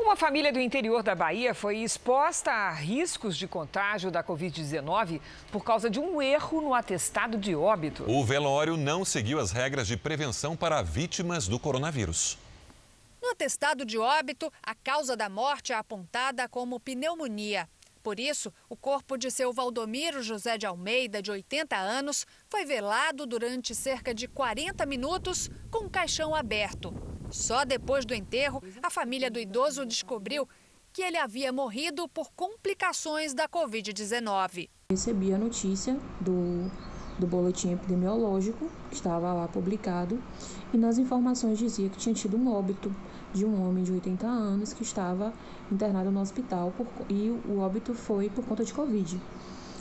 Uma 0.00 0.16
família 0.16 0.50
do 0.50 0.58
interior 0.58 1.02
da 1.02 1.14
Bahia 1.14 1.54
foi 1.54 1.78
exposta 1.78 2.50
a 2.50 2.72
riscos 2.72 3.36
de 3.36 3.46
contágio 3.46 4.10
da 4.10 4.24
Covid-19 4.24 5.20
por 5.52 5.62
causa 5.62 5.90
de 5.90 6.00
um 6.00 6.22
erro 6.22 6.62
no 6.62 6.72
atestado 6.72 7.36
de 7.36 7.54
óbito. 7.54 8.10
O 8.10 8.24
velório 8.24 8.78
não 8.78 9.04
seguiu 9.04 9.38
as 9.38 9.52
regras 9.52 9.86
de 9.86 9.96
prevenção 9.96 10.56
para 10.56 10.80
vítimas 10.80 11.46
do 11.46 11.58
coronavírus. 11.58 12.38
No 13.22 13.30
atestado 13.30 13.84
de 13.84 13.98
óbito, 13.98 14.50
a 14.62 14.74
causa 14.74 15.14
da 15.14 15.28
morte 15.28 15.72
é 15.72 15.76
apontada 15.76 16.48
como 16.48 16.80
pneumonia. 16.80 17.68
Por 18.04 18.20
isso, 18.20 18.52
o 18.68 18.76
corpo 18.76 19.16
de 19.16 19.30
seu 19.30 19.50
Valdomiro 19.50 20.22
José 20.22 20.58
de 20.58 20.66
Almeida, 20.66 21.22
de 21.22 21.30
80 21.30 21.74
anos, 21.74 22.26
foi 22.50 22.66
velado 22.66 23.24
durante 23.24 23.74
cerca 23.74 24.14
de 24.14 24.28
40 24.28 24.84
minutos 24.84 25.50
com 25.70 25.86
o 25.86 25.90
caixão 25.90 26.34
aberto. 26.34 26.92
Só 27.30 27.64
depois 27.64 28.04
do 28.04 28.12
enterro, 28.12 28.62
a 28.82 28.90
família 28.90 29.30
do 29.30 29.40
idoso 29.40 29.86
descobriu 29.86 30.46
que 30.92 31.00
ele 31.00 31.16
havia 31.16 31.50
morrido 31.50 32.06
por 32.06 32.30
complicações 32.36 33.32
da 33.32 33.48
Covid-19. 33.48 34.68
Recebi 34.90 35.32
a 35.32 35.38
notícia 35.38 35.98
do, 36.20 36.70
do 37.18 37.26
boletim 37.26 37.72
epidemiológico, 37.72 38.70
que 38.90 38.96
estava 38.96 39.32
lá 39.32 39.48
publicado, 39.48 40.22
e 40.74 40.76
nas 40.76 40.98
informações 40.98 41.58
dizia 41.58 41.88
que 41.88 41.96
tinha 41.96 42.14
tido 42.14 42.36
um 42.36 42.52
óbito 42.52 42.94
de 43.34 43.44
um 43.44 43.68
homem 43.68 43.82
de 43.82 43.92
80 43.92 44.26
anos 44.26 44.72
que 44.72 44.84
estava 44.84 45.34
internado 45.70 46.10
no 46.10 46.20
hospital 46.20 46.72
por, 46.76 46.86
e 47.10 47.28
o 47.30 47.58
óbito 47.58 47.92
foi 47.92 48.30
por 48.30 48.44
conta 48.46 48.64
de 48.64 48.72
Covid. 48.72 49.20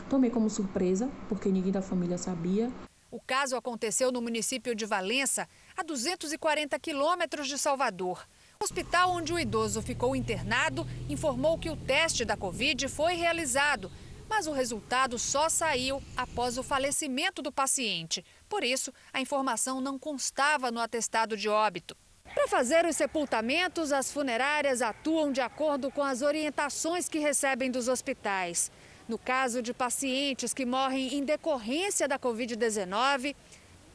Tomei 0.09 0.31
como 0.31 0.49
surpresa, 0.49 1.09
porque 1.29 1.49
ninguém 1.49 1.71
da 1.71 1.81
família 1.81 2.17
sabia. 2.17 2.71
O 3.11 3.21
caso 3.21 3.55
aconteceu 3.55 4.11
no 4.11 4.21
município 4.21 4.75
de 4.75 4.87
Valença, 4.87 5.47
a 5.77 5.83
240 5.83 6.79
quilômetros 6.79 7.47
de 7.47 7.59
Salvador. 7.59 8.27
O 8.59 8.63
hospital 8.63 9.11
onde 9.11 9.31
o 9.31 9.39
idoso 9.39 9.81
ficou 9.83 10.15
internado 10.15 10.87
informou 11.07 11.59
que 11.59 11.69
o 11.69 11.77
teste 11.77 12.25
da 12.25 12.35
Covid 12.35 12.87
foi 12.87 13.13
realizado, 13.13 13.91
mas 14.27 14.47
o 14.47 14.51
resultado 14.51 15.19
só 15.19 15.47
saiu 15.47 16.01
após 16.17 16.57
o 16.57 16.63
falecimento 16.63 17.39
do 17.41 17.51
paciente. 17.51 18.25
Por 18.49 18.63
isso, 18.63 18.91
a 19.11 19.21
informação 19.21 19.79
não 19.79 19.99
constava 19.99 20.71
no 20.71 20.79
atestado 20.79 21.37
de 21.37 21.47
óbito. 21.47 21.95
Para 22.43 22.49
fazer 22.49 22.86
os 22.86 22.97
sepultamentos, 22.97 23.93
as 23.93 24.12
funerárias 24.12 24.81
atuam 24.81 25.31
de 25.31 25.39
acordo 25.39 25.89
com 25.89 26.03
as 26.03 26.21
orientações 26.21 27.07
que 27.07 27.17
recebem 27.17 27.71
dos 27.71 27.88
hospitais. 27.88 28.69
No 29.07 29.17
caso 29.17 29.62
de 29.62 29.73
pacientes 29.73 30.53
que 30.53 30.65
morrem 30.65 31.13
em 31.13 31.23
decorrência 31.23 32.05
da 32.05 32.19
Covid-19, 32.19 33.33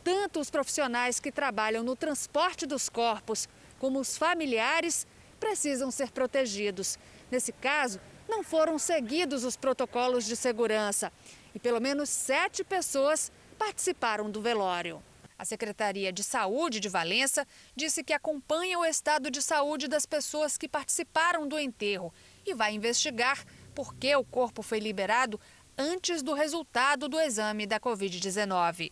tanto 0.03 0.41
os 0.41 0.49
profissionais 0.49 1.21
que 1.21 1.31
trabalham 1.31 1.83
no 1.83 1.95
transporte 1.95 2.65
dos 2.65 2.89
corpos 2.89 3.47
como 3.79 4.01
os 4.01 4.17
familiares 4.17 5.07
precisam 5.39 5.91
ser 5.91 6.11
protegidos. 6.11 6.99
Nesse 7.31 7.53
caso, 7.53 8.01
não 8.27 8.43
foram 8.43 8.79
seguidos 8.79 9.45
os 9.45 9.59
protocolos 9.59 10.25
de 10.25 10.35
segurança 10.35 11.13
e 11.55 11.59
pelo 11.59 11.83
menos 11.83 12.09
sete 12.09 12.65
pessoas 12.65 13.31
participaram 13.59 14.31
do 14.31 14.41
velório. 14.41 15.03
A 15.39 15.45
Secretaria 15.45 16.13
de 16.13 16.25
Saúde 16.25 16.81
de 16.81 16.89
Valença 16.89 17.47
disse 17.77 18.03
que 18.03 18.13
acompanha 18.13 18.77
o 18.77 18.85
estado 18.85 19.31
de 19.31 19.41
saúde 19.41 19.87
das 19.87 20.05
pessoas 20.05 20.59
que 20.59 20.69
participaram 20.69 21.47
do 21.47 21.57
enterro 21.57 22.13
e 22.45 22.53
vai 22.55 22.75
investigar 22.75 23.45
por 23.73 23.95
que 23.95 24.17
o 24.17 24.25
corpo 24.25 24.63
foi 24.63 24.81
liberado 24.81 25.41
antes 25.79 26.25
do 26.25 26.35
resultado 26.35 27.09
do 27.09 27.21
exame 27.21 27.69
da 27.69 27.79
Covid-19. 27.79 28.91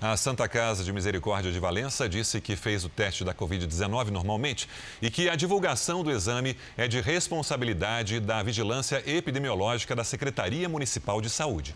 A 0.00 0.16
Santa 0.16 0.48
Casa 0.48 0.84
de 0.84 0.92
Misericórdia 0.92 1.50
de 1.50 1.58
Valença 1.58 2.08
disse 2.08 2.40
que 2.40 2.54
fez 2.54 2.84
o 2.84 2.88
teste 2.88 3.24
da 3.24 3.34
Covid-19 3.34 4.10
normalmente 4.10 4.68
e 5.02 5.10
que 5.10 5.28
a 5.28 5.34
divulgação 5.34 6.04
do 6.04 6.12
exame 6.12 6.56
é 6.76 6.86
de 6.86 7.00
responsabilidade 7.00 8.20
da 8.20 8.40
Vigilância 8.40 9.02
Epidemiológica 9.04 9.96
da 9.96 10.04
Secretaria 10.04 10.68
Municipal 10.68 11.20
de 11.20 11.28
Saúde. 11.28 11.74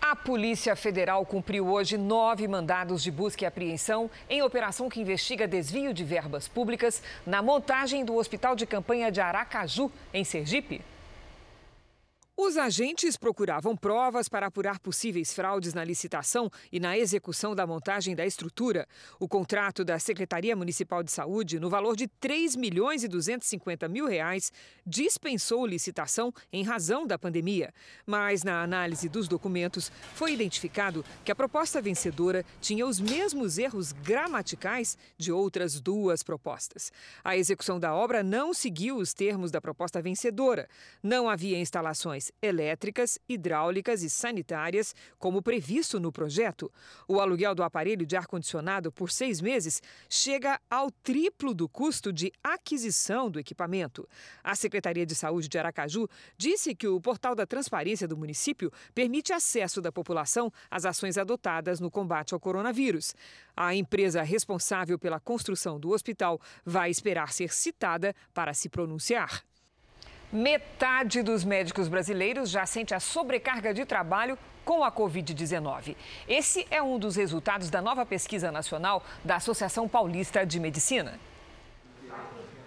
A 0.00 0.16
Polícia 0.16 0.74
Federal 0.74 1.26
cumpriu 1.26 1.68
hoje 1.68 1.98
nove 1.98 2.48
mandados 2.48 3.02
de 3.02 3.10
busca 3.10 3.44
e 3.44 3.46
apreensão 3.46 4.10
em 4.30 4.42
operação 4.42 4.88
que 4.88 5.00
investiga 5.00 5.46
desvio 5.46 5.92
de 5.92 6.02
verbas 6.02 6.48
públicas 6.48 7.02
na 7.26 7.42
montagem 7.42 8.02
do 8.02 8.16
Hospital 8.16 8.56
de 8.56 8.64
Campanha 8.64 9.12
de 9.12 9.20
Aracaju, 9.20 9.92
em 10.12 10.24
Sergipe. 10.24 10.80
Os 12.42 12.56
agentes 12.56 13.18
procuravam 13.18 13.76
provas 13.76 14.26
para 14.26 14.46
apurar 14.46 14.78
possíveis 14.80 15.30
fraudes 15.30 15.74
na 15.74 15.84
licitação 15.84 16.50
e 16.72 16.80
na 16.80 16.96
execução 16.96 17.54
da 17.54 17.66
montagem 17.66 18.16
da 18.16 18.24
estrutura. 18.24 18.88
O 19.20 19.28
contrato 19.28 19.84
da 19.84 19.98
Secretaria 19.98 20.56
Municipal 20.56 21.02
de 21.02 21.12
Saúde, 21.12 21.60
no 21.60 21.68
valor 21.68 21.94
de 21.94 22.08
3 22.08 22.56
milhões 22.56 23.04
e 23.04 23.08
250 23.08 23.86
mil 23.88 24.06
reais, 24.06 24.50
dispensou 24.86 25.66
licitação 25.66 26.32
em 26.50 26.64
razão 26.64 27.06
da 27.06 27.18
pandemia. 27.18 27.74
Mas 28.06 28.42
na 28.42 28.62
análise 28.62 29.06
dos 29.06 29.28
documentos 29.28 29.92
foi 30.14 30.32
identificado 30.32 31.04
que 31.22 31.30
a 31.30 31.36
proposta 31.36 31.82
vencedora 31.82 32.42
tinha 32.58 32.86
os 32.86 32.98
mesmos 32.98 33.58
erros 33.58 33.92
gramaticais 33.92 34.96
de 35.18 35.30
outras 35.30 35.78
duas 35.78 36.22
propostas. 36.22 36.90
A 37.22 37.36
execução 37.36 37.78
da 37.78 37.94
obra 37.94 38.22
não 38.22 38.54
seguiu 38.54 38.96
os 38.96 39.12
termos 39.12 39.50
da 39.50 39.60
proposta 39.60 40.00
vencedora. 40.00 40.66
Não 41.02 41.28
havia 41.28 41.60
instalações 41.60 42.29
elétricas, 42.40 43.18
hidráulicas 43.28 44.02
e 44.02 44.10
sanitárias, 44.10 44.94
como 45.18 45.42
previsto 45.42 45.98
no 45.98 46.12
projeto. 46.12 46.72
O 47.06 47.20
aluguel 47.20 47.54
do 47.54 47.62
aparelho 47.62 48.06
de 48.06 48.16
ar-condicionado 48.16 48.90
por 48.92 49.10
seis 49.10 49.40
meses 49.40 49.82
chega 50.08 50.60
ao 50.70 50.90
triplo 50.90 51.54
do 51.54 51.68
custo 51.68 52.12
de 52.12 52.32
aquisição 52.42 53.30
do 53.30 53.38
equipamento. 53.38 54.08
A 54.42 54.54
Secretaria 54.54 55.06
de 55.06 55.14
Saúde 55.14 55.48
de 55.48 55.58
Aracaju 55.58 56.08
disse 56.36 56.74
que 56.74 56.88
o 56.88 57.00
portal 57.00 57.34
da 57.34 57.46
transparência 57.46 58.06
do 58.06 58.16
município 58.16 58.72
permite 58.94 59.32
acesso 59.32 59.80
da 59.80 59.92
população 59.92 60.52
às 60.70 60.84
ações 60.84 61.18
adotadas 61.18 61.80
no 61.80 61.90
combate 61.90 62.34
ao 62.34 62.40
coronavírus. 62.40 63.14
A 63.56 63.74
empresa 63.74 64.22
responsável 64.22 64.98
pela 64.98 65.20
construção 65.20 65.78
do 65.78 65.90
hospital 65.90 66.40
vai 66.64 66.90
esperar 66.90 67.32
ser 67.32 67.52
citada 67.52 68.14
para 68.32 68.54
se 68.54 68.68
pronunciar. 68.68 69.44
Metade 70.32 71.22
dos 71.22 71.42
médicos 71.42 71.88
brasileiros 71.88 72.50
já 72.50 72.64
sente 72.64 72.94
a 72.94 73.00
sobrecarga 73.00 73.74
de 73.74 73.84
trabalho 73.84 74.38
com 74.64 74.84
a 74.84 74.92
Covid-19. 74.92 75.96
Esse 76.28 76.64
é 76.70 76.80
um 76.80 77.00
dos 77.00 77.16
resultados 77.16 77.68
da 77.68 77.82
nova 77.82 78.06
pesquisa 78.06 78.52
nacional 78.52 79.02
da 79.24 79.36
Associação 79.36 79.88
Paulista 79.88 80.46
de 80.46 80.60
Medicina. 80.60 81.18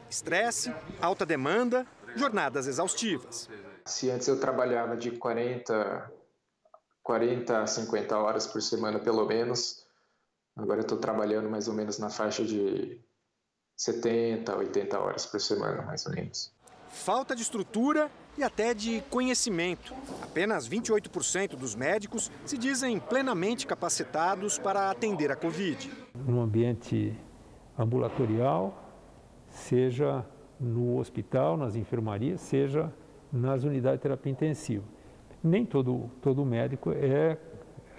Estresse, 0.10 0.76
alta 1.00 1.26
demanda, 1.26 1.88
jornadas 2.18 2.68
exaustivas. 2.68 3.50
Se 3.86 4.12
antes 4.12 4.28
eu 4.28 4.38
trabalhava 4.42 4.98
de 4.98 5.12
40, 5.12 6.12
40 7.02 7.62
a 7.62 7.66
50 7.66 8.18
horas 8.18 8.46
por 8.46 8.62
semana, 8.62 9.00
pelo 9.00 9.26
menos, 9.26 9.88
agora 10.54 10.80
eu 10.82 10.84
estou 10.84 10.98
trabalhando 10.98 11.50
mais 11.50 11.70
ou 11.70 11.74
menos 11.74 11.98
na 11.98 12.10
faixa 12.10 12.44
de 12.44 13.00
70, 13.78 14.54
80 14.54 15.00
horas 15.00 15.26
por 15.26 15.40
semana, 15.40 15.82
mais 15.84 16.06
ou 16.06 16.12
menos 16.12 16.52
falta 16.94 17.36
de 17.36 17.42
estrutura 17.42 18.10
e 18.38 18.44
até 18.44 18.74
de 18.74 19.02
conhecimento. 19.10 19.94
Apenas 20.22 20.70
28% 20.70 21.56
dos 21.56 21.76
médicos 21.76 22.32
se 22.46 22.58
dizem 22.58 23.00
plenamente 23.00 23.68
capacitados 23.68 24.58
para 24.58 24.90
atender 24.90 25.32
a 25.32 25.36
Covid. 25.36 25.92
No 26.16 26.42
ambiente 26.42 27.16
ambulatorial, 27.78 28.92
seja 29.50 30.26
no 30.60 30.98
hospital, 30.98 31.58
nas 31.58 31.76
enfermarias, 31.76 32.40
seja 32.42 32.94
nas 33.32 33.64
unidades 33.64 34.00
de 34.00 34.04
terapia 34.04 34.32
intensiva. 34.32 34.84
Nem 35.44 35.66
todo, 35.66 36.10
todo 36.22 36.46
médico 36.46 36.92
é, 36.92 37.38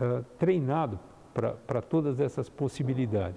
é 0.01 0.23
treinado 0.39 0.99
para 1.35 1.83
todas 1.83 2.21
essas 2.21 2.49
possibilidades. 2.49 3.37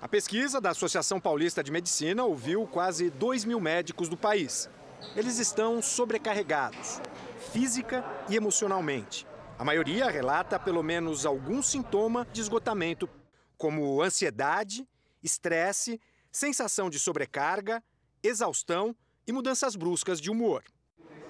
A 0.00 0.06
pesquisa 0.06 0.60
da 0.60 0.70
Associação 0.70 1.18
Paulista 1.18 1.64
de 1.64 1.72
Medicina 1.72 2.24
ouviu 2.24 2.66
quase 2.66 3.10
2 3.10 3.44
mil 3.44 3.58
médicos 3.58 4.08
do 4.08 4.16
país. 4.16 4.70
Eles 5.14 5.38
estão 5.38 5.80
sobrecarregados, 5.82 7.00
física 7.52 8.04
e 8.28 8.36
emocionalmente. 8.36 9.26
A 9.58 9.64
maioria 9.64 10.08
relata 10.08 10.58
pelo 10.58 10.82
menos 10.82 11.26
algum 11.26 11.62
sintoma 11.62 12.26
de 12.32 12.40
esgotamento, 12.40 13.08
como 13.56 14.00
ansiedade, 14.02 14.86
estresse, 15.22 16.00
sensação 16.30 16.88
de 16.88 16.98
sobrecarga, 16.98 17.82
exaustão 18.22 18.94
e 19.26 19.32
mudanças 19.32 19.74
bruscas 19.74 20.20
de 20.20 20.30
humor. 20.30 20.62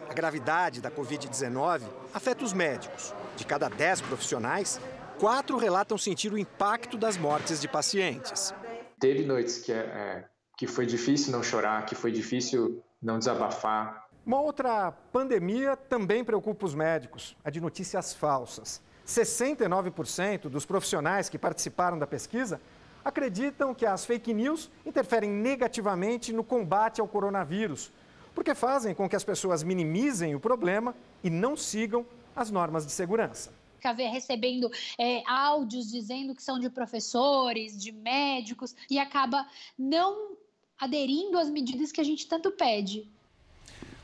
A 0.09 0.15
gravidade 0.15 0.81
da 0.81 0.91
Covid-19 0.91 1.83
afeta 2.13 2.45
os 2.45 2.53
médicos. 2.53 3.15
De 3.37 3.45
cada 3.45 3.69
10 3.69 4.03
profissionais, 4.03 4.81
quatro 5.19 5.57
relatam 5.57 5.99
sentir 5.99 6.33
o 6.33 6.39
impacto 6.39 6.97
das 6.97 7.17
mortes 7.17 7.61
de 7.61 7.69
pacientes. 7.69 8.55
Teve 8.99 9.25
noites 9.25 9.59
que, 9.59 9.73
é, 9.73 9.77
é 9.77 10.25
que 10.57 10.67
foi 10.67 10.87
difícil 10.87 11.33
não 11.33 11.43
chorar, 11.43 11.85
que 11.87 11.95
foi 11.95 12.11
difícil 12.11 12.83
não 13.03 13.19
desabafar. 13.19 14.09
Uma 14.25 14.41
outra 14.41 14.93
pandemia 15.13 15.77
também 15.77 16.23
preocupa 16.23 16.67
os 16.67 16.75
médicos, 16.75 17.37
a 17.45 17.51
de 17.51 17.61
notícias 17.61 18.13
falsas. 18.13 18.83
69% 19.07 20.49
dos 20.49 20.67
profissionais 20.67 21.29
que 21.29 21.39
participaram 21.39 21.99
da 21.99 22.07
pesquisa 22.07 22.61
acreditam 23.03 23.75
que 23.75 23.87
as 23.87 24.05
fake 24.05 24.35
news 24.35 24.71
interferem 24.85 25.31
negativamente 25.31 26.33
no 26.33 26.45
combate 26.45 27.01
ao 27.01 27.09
coronavírus, 27.09 27.91
porque 28.35 28.55
fazem 28.55 28.95
com 28.95 29.09
que 29.09 29.17
as 29.17 29.25
pessoas 29.25 29.63
minimizem 29.63 30.35
o 30.35 30.41
problema 30.41 30.95
e 31.25 31.31
não 31.31 31.57
sigam 31.57 32.05
as 32.37 32.51
normas 32.51 32.85
de 32.85 32.93
segurança. 32.93 33.53
Fica 33.77 33.93
recebendo 33.93 34.71
é, 34.99 35.23
áudios 35.27 35.91
dizendo 35.91 36.35
que 36.35 36.43
são 36.43 36.59
de 36.59 36.69
professores, 36.69 37.81
de 37.81 37.93
médicos, 37.93 38.75
e 38.91 38.99
acaba 38.99 39.47
não 39.79 40.37
aderindo 40.79 41.39
às 41.39 41.51
medidas 41.51 41.91
que 41.91 42.01
a 42.01 42.05
gente 42.05 42.27
tanto 42.27 42.51
pede. 42.51 43.07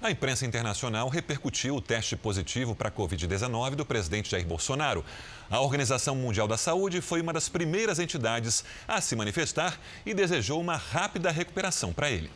A 0.03 0.11
imprensa 0.11 0.45
internacional 0.45 1.09
repercutiu 1.09 1.77
o 1.77 1.81
teste 1.81 2.15
positivo 2.15 2.75
para 2.75 2.91
a 2.91 2.93
Covid-19 2.93 3.75
do 3.75 3.87
presidente 3.87 4.31
Jair 4.31 4.47
Bolsonaro. 4.47 5.03
A 5.49 5.61
Organização 5.61 6.15
Mundial 6.15 6.47
da 6.47 6.59
Saúde 6.59 7.01
foi 7.01 7.23
uma 7.23 7.33
das 7.33 7.49
primeiras 7.49 7.99
entidades 7.99 8.65
a 8.87 9.01
se 9.01 9.17
manifestar 9.17 9.81
e 10.05 10.13
desejou 10.13 10.61
uma 10.61 10.77
rápida 10.77 11.31
recuperação 11.31 11.91
para 11.91 12.11
ele. 12.11 12.31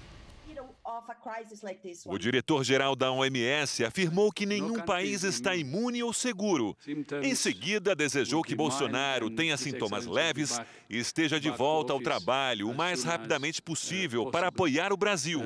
O 2.07 2.19
diretor-geral 2.19 2.97
da 2.97 3.11
OMS 3.13 3.85
afirmou 3.85 4.33
que 4.33 4.47
nenhum 4.47 4.81
país 4.81 5.23
está 5.23 5.55
imune 5.55 6.03
ou 6.03 6.13
seguro. 6.13 6.77
Em 7.23 7.35
seguida, 7.35 7.95
desejou 7.95 8.43
que 8.43 8.55
Bolsonaro 8.55 9.31
tenha 9.31 9.57
sintomas 9.57 10.07
leves 10.07 10.59
e 10.89 10.99
esteja 10.99 11.39
de 11.39 11.51
volta 11.51 11.93
ao 11.93 12.01
trabalho 12.01 12.69
o 12.69 12.75
mais 12.75 13.05
rapidamente 13.05 13.61
possível 13.61 14.31
para 14.31 14.49
apoiar 14.49 14.93
o 14.93 14.97
Brasil. 14.97 15.41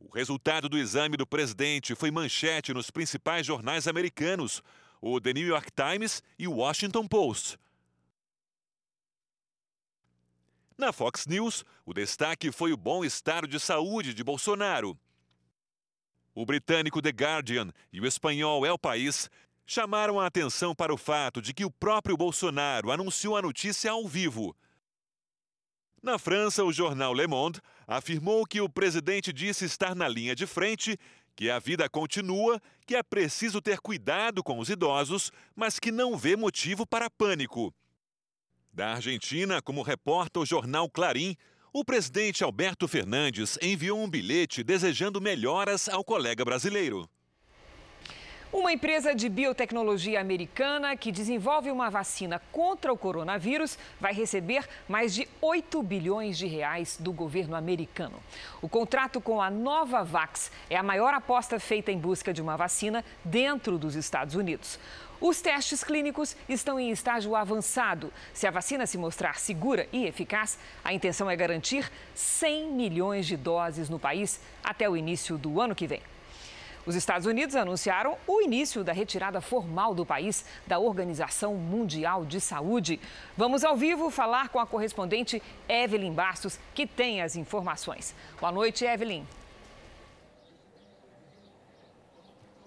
O 0.00 0.14
resultado 0.14 0.68
do 0.68 0.76
exame 0.76 1.16
do 1.16 1.26
presidente 1.26 1.94
foi 1.94 2.10
manchete 2.10 2.74
nos 2.74 2.90
principais 2.90 3.46
jornais 3.46 3.88
americanos, 3.88 4.62
o 5.00 5.18
The 5.20 5.32
New 5.32 5.46
York 5.46 5.70
Times 5.72 6.22
e 6.38 6.46
o 6.46 6.56
Washington 6.56 7.06
Post. 7.06 7.58
Na 10.80 10.94
Fox 10.94 11.26
News, 11.26 11.62
o 11.84 11.92
destaque 11.92 12.50
foi 12.50 12.72
o 12.72 12.76
bom 12.76 13.04
estado 13.04 13.46
de 13.46 13.60
saúde 13.60 14.14
de 14.14 14.24
Bolsonaro. 14.24 14.98
O 16.34 16.46
britânico 16.46 17.02
The 17.02 17.10
Guardian 17.10 17.70
e 17.92 18.00
o 18.00 18.06
espanhol 18.06 18.64
El 18.64 18.78
País 18.78 19.28
chamaram 19.66 20.18
a 20.18 20.24
atenção 20.24 20.74
para 20.74 20.94
o 20.94 20.96
fato 20.96 21.42
de 21.42 21.52
que 21.52 21.66
o 21.66 21.70
próprio 21.70 22.16
Bolsonaro 22.16 22.90
anunciou 22.90 23.36
a 23.36 23.42
notícia 23.42 23.90
ao 23.90 24.08
vivo. 24.08 24.56
Na 26.02 26.18
França, 26.18 26.64
o 26.64 26.72
jornal 26.72 27.12
Le 27.12 27.26
Monde 27.26 27.60
afirmou 27.86 28.46
que 28.46 28.62
o 28.62 28.66
presidente 28.66 29.34
disse 29.34 29.66
estar 29.66 29.94
na 29.94 30.08
linha 30.08 30.34
de 30.34 30.46
frente, 30.46 30.96
que 31.36 31.50
a 31.50 31.58
vida 31.58 31.90
continua, 31.90 32.58
que 32.86 32.96
é 32.96 33.02
preciso 33.02 33.60
ter 33.60 33.80
cuidado 33.80 34.42
com 34.42 34.58
os 34.58 34.70
idosos, 34.70 35.30
mas 35.54 35.78
que 35.78 35.92
não 35.92 36.16
vê 36.16 36.36
motivo 36.36 36.86
para 36.86 37.10
pânico. 37.10 37.70
Da 38.72 38.92
Argentina, 38.92 39.60
como 39.60 39.82
reporta 39.82 40.38
o 40.38 40.46
jornal 40.46 40.88
Clarim, 40.88 41.36
o 41.72 41.84
presidente 41.84 42.44
Alberto 42.44 42.86
Fernandes 42.86 43.58
enviou 43.60 43.98
um 43.98 44.08
bilhete 44.08 44.62
desejando 44.62 45.20
melhoras 45.20 45.88
ao 45.88 46.04
colega 46.04 46.44
brasileiro. 46.44 47.08
Uma 48.52 48.72
empresa 48.72 49.14
de 49.14 49.28
biotecnologia 49.28 50.20
americana 50.20 50.96
que 50.96 51.12
desenvolve 51.12 51.70
uma 51.70 51.88
vacina 51.88 52.40
contra 52.50 52.92
o 52.92 52.98
coronavírus 52.98 53.78
vai 54.00 54.12
receber 54.12 54.68
mais 54.88 55.14
de 55.14 55.28
8 55.40 55.80
bilhões 55.84 56.36
de 56.36 56.46
reais 56.46 56.96
do 56.98 57.12
governo 57.12 57.54
americano. 57.54 58.20
O 58.60 58.68
contrato 58.68 59.20
com 59.20 59.40
a 59.40 59.50
Novavax 59.50 60.50
é 60.68 60.76
a 60.76 60.82
maior 60.82 61.14
aposta 61.14 61.60
feita 61.60 61.92
em 61.92 61.98
busca 61.98 62.32
de 62.32 62.42
uma 62.42 62.56
vacina 62.56 63.04
dentro 63.24 63.78
dos 63.78 63.94
Estados 63.94 64.34
Unidos. 64.34 64.80
Os 65.20 65.42
testes 65.42 65.84
clínicos 65.84 66.34
estão 66.48 66.80
em 66.80 66.90
estágio 66.90 67.36
avançado. 67.36 68.10
Se 68.32 68.46
a 68.46 68.50
vacina 68.50 68.86
se 68.86 68.96
mostrar 68.96 69.38
segura 69.38 69.86
e 69.92 70.06
eficaz, 70.06 70.58
a 70.82 70.94
intenção 70.94 71.30
é 71.30 71.36
garantir 71.36 71.90
100 72.14 72.70
milhões 72.70 73.26
de 73.26 73.36
doses 73.36 73.90
no 73.90 73.98
país 73.98 74.40
até 74.64 74.88
o 74.88 74.96
início 74.96 75.36
do 75.36 75.60
ano 75.60 75.74
que 75.74 75.86
vem. 75.86 76.00
Os 76.86 76.94
Estados 76.94 77.26
Unidos 77.26 77.54
anunciaram 77.54 78.16
o 78.26 78.40
início 78.40 78.82
da 78.82 78.94
retirada 78.94 79.42
formal 79.42 79.94
do 79.94 80.06
país 80.06 80.46
da 80.66 80.78
Organização 80.78 81.54
Mundial 81.54 82.24
de 82.24 82.40
Saúde. 82.40 82.98
Vamos 83.36 83.62
ao 83.62 83.76
vivo 83.76 84.10
falar 84.10 84.48
com 84.48 84.58
a 84.58 84.66
correspondente 84.66 85.42
Evelyn 85.68 86.14
Bastos, 86.14 86.58
que 86.74 86.86
tem 86.86 87.20
as 87.20 87.36
informações. 87.36 88.14
Boa 88.40 88.50
noite, 88.50 88.86
Evelyn. 88.86 89.26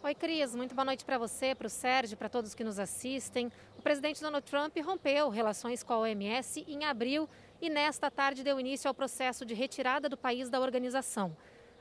Oi, 0.05 0.13
Cris. 0.13 0.53
Muito 0.53 0.75
boa 0.75 0.83
noite 0.83 1.05
para 1.05 1.17
você, 1.17 1.55
para 1.55 1.67
o 1.67 1.69
Sérgio, 1.69 2.17
para 2.17 2.27
todos 2.27 2.53
que 2.53 2.61
nos 2.61 2.77
assistem. 2.77 3.49
O 3.77 3.81
presidente 3.81 4.19
Donald 4.19 4.45
Trump 4.45 4.75
rompeu 4.83 5.29
relações 5.29 5.81
com 5.81 5.93
a 5.93 5.99
OMS 5.99 6.65
em 6.67 6.83
abril 6.83 7.29
e 7.61 7.69
nesta 7.69 8.11
tarde 8.11 8.43
deu 8.43 8.59
início 8.59 8.89
ao 8.89 8.93
processo 8.93 9.45
de 9.45 9.53
retirada 9.53 10.09
do 10.09 10.17
país 10.17 10.49
da 10.49 10.59
organização. 10.59 11.33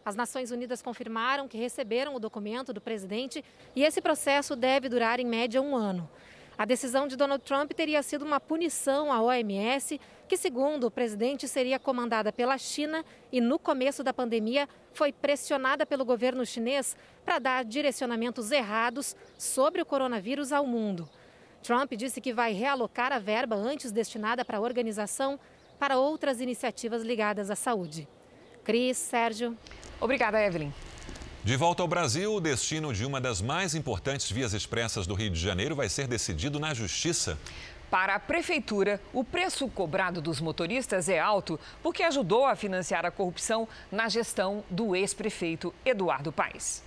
As 0.04 0.14
Nações 0.14 0.52
Unidas 0.52 0.80
confirmaram 0.80 1.48
que 1.48 1.58
receberam 1.58 2.14
o 2.14 2.20
documento 2.20 2.72
do 2.72 2.80
presidente 2.80 3.44
e 3.74 3.82
esse 3.82 4.00
processo 4.00 4.54
deve 4.54 4.88
durar 4.88 5.18
em 5.18 5.26
média 5.26 5.60
um 5.60 5.74
ano. 5.74 6.08
A 6.56 6.64
decisão 6.64 7.08
de 7.08 7.16
Donald 7.16 7.42
Trump 7.44 7.72
teria 7.72 8.02
sido 8.02 8.24
uma 8.24 8.38
punição 8.38 9.12
à 9.12 9.20
OMS, 9.22 10.00
que, 10.28 10.36
segundo 10.36 10.86
o 10.86 10.90
presidente, 10.90 11.48
seria 11.48 11.78
comandada 11.78 12.32
pela 12.32 12.56
China 12.58 13.04
e, 13.30 13.40
no 13.40 13.58
começo 13.58 14.04
da 14.04 14.12
pandemia, 14.12 14.68
foi 14.92 15.12
pressionada 15.12 15.86
pelo 15.86 16.04
governo 16.04 16.44
chinês 16.44 16.96
para 17.24 17.38
dar 17.38 17.64
direcionamentos 17.64 18.50
errados 18.50 19.16
sobre 19.38 19.80
o 19.80 19.86
coronavírus 19.86 20.52
ao 20.52 20.66
mundo. 20.66 21.08
Trump 21.62 21.92
disse 21.92 22.20
que 22.20 22.32
vai 22.32 22.52
realocar 22.52 23.12
a 23.12 23.18
verba 23.18 23.56
antes 23.56 23.92
destinada 23.92 24.44
para 24.44 24.58
a 24.58 24.60
organização 24.60 25.38
para 25.78 25.98
outras 25.98 26.40
iniciativas 26.40 27.02
ligadas 27.02 27.50
à 27.50 27.56
saúde. 27.56 28.08
Cris, 28.64 28.96
Sérgio. 28.96 29.56
Obrigada, 30.00 30.40
Evelyn. 30.40 30.72
De 31.44 31.56
volta 31.56 31.82
ao 31.82 31.88
Brasil, 31.88 32.32
o 32.32 32.40
destino 32.40 32.94
de 32.94 33.04
uma 33.04 33.20
das 33.20 33.42
mais 33.42 33.74
importantes 33.74 34.30
vias 34.30 34.52
expressas 34.52 35.08
do 35.08 35.14
Rio 35.14 35.28
de 35.28 35.40
Janeiro 35.40 35.74
vai 35.74 35.88
ser 35.88 36.06
decidido 36.06 36.60
na 36.60 36.72
Justiça. 36.72 37.36
Para 37.90 38.14
a 38.14 38.20
Prefeitura, 38.20 39.00
o 39.12 39.24
preço 39.24 39.66
cobrado 39.66 40.20
dos 40.20 40.40
motoristas 40.40 41.08
é 41.08 41.18
alto 41.18 41.58
porque 41.82 42.04
ajudou 42.04 42.46
a 42.46 42.54
financiar 42.54 43.04
a 43.04 43.10
corrupção 43.10 43.66
na 43.90 44.08
gestão 44.08 44.62
do 44.70 44.94
ex-prefeito 44.94 45.74
Eduardo 45.84 46.30
Paes. 46.30 46.80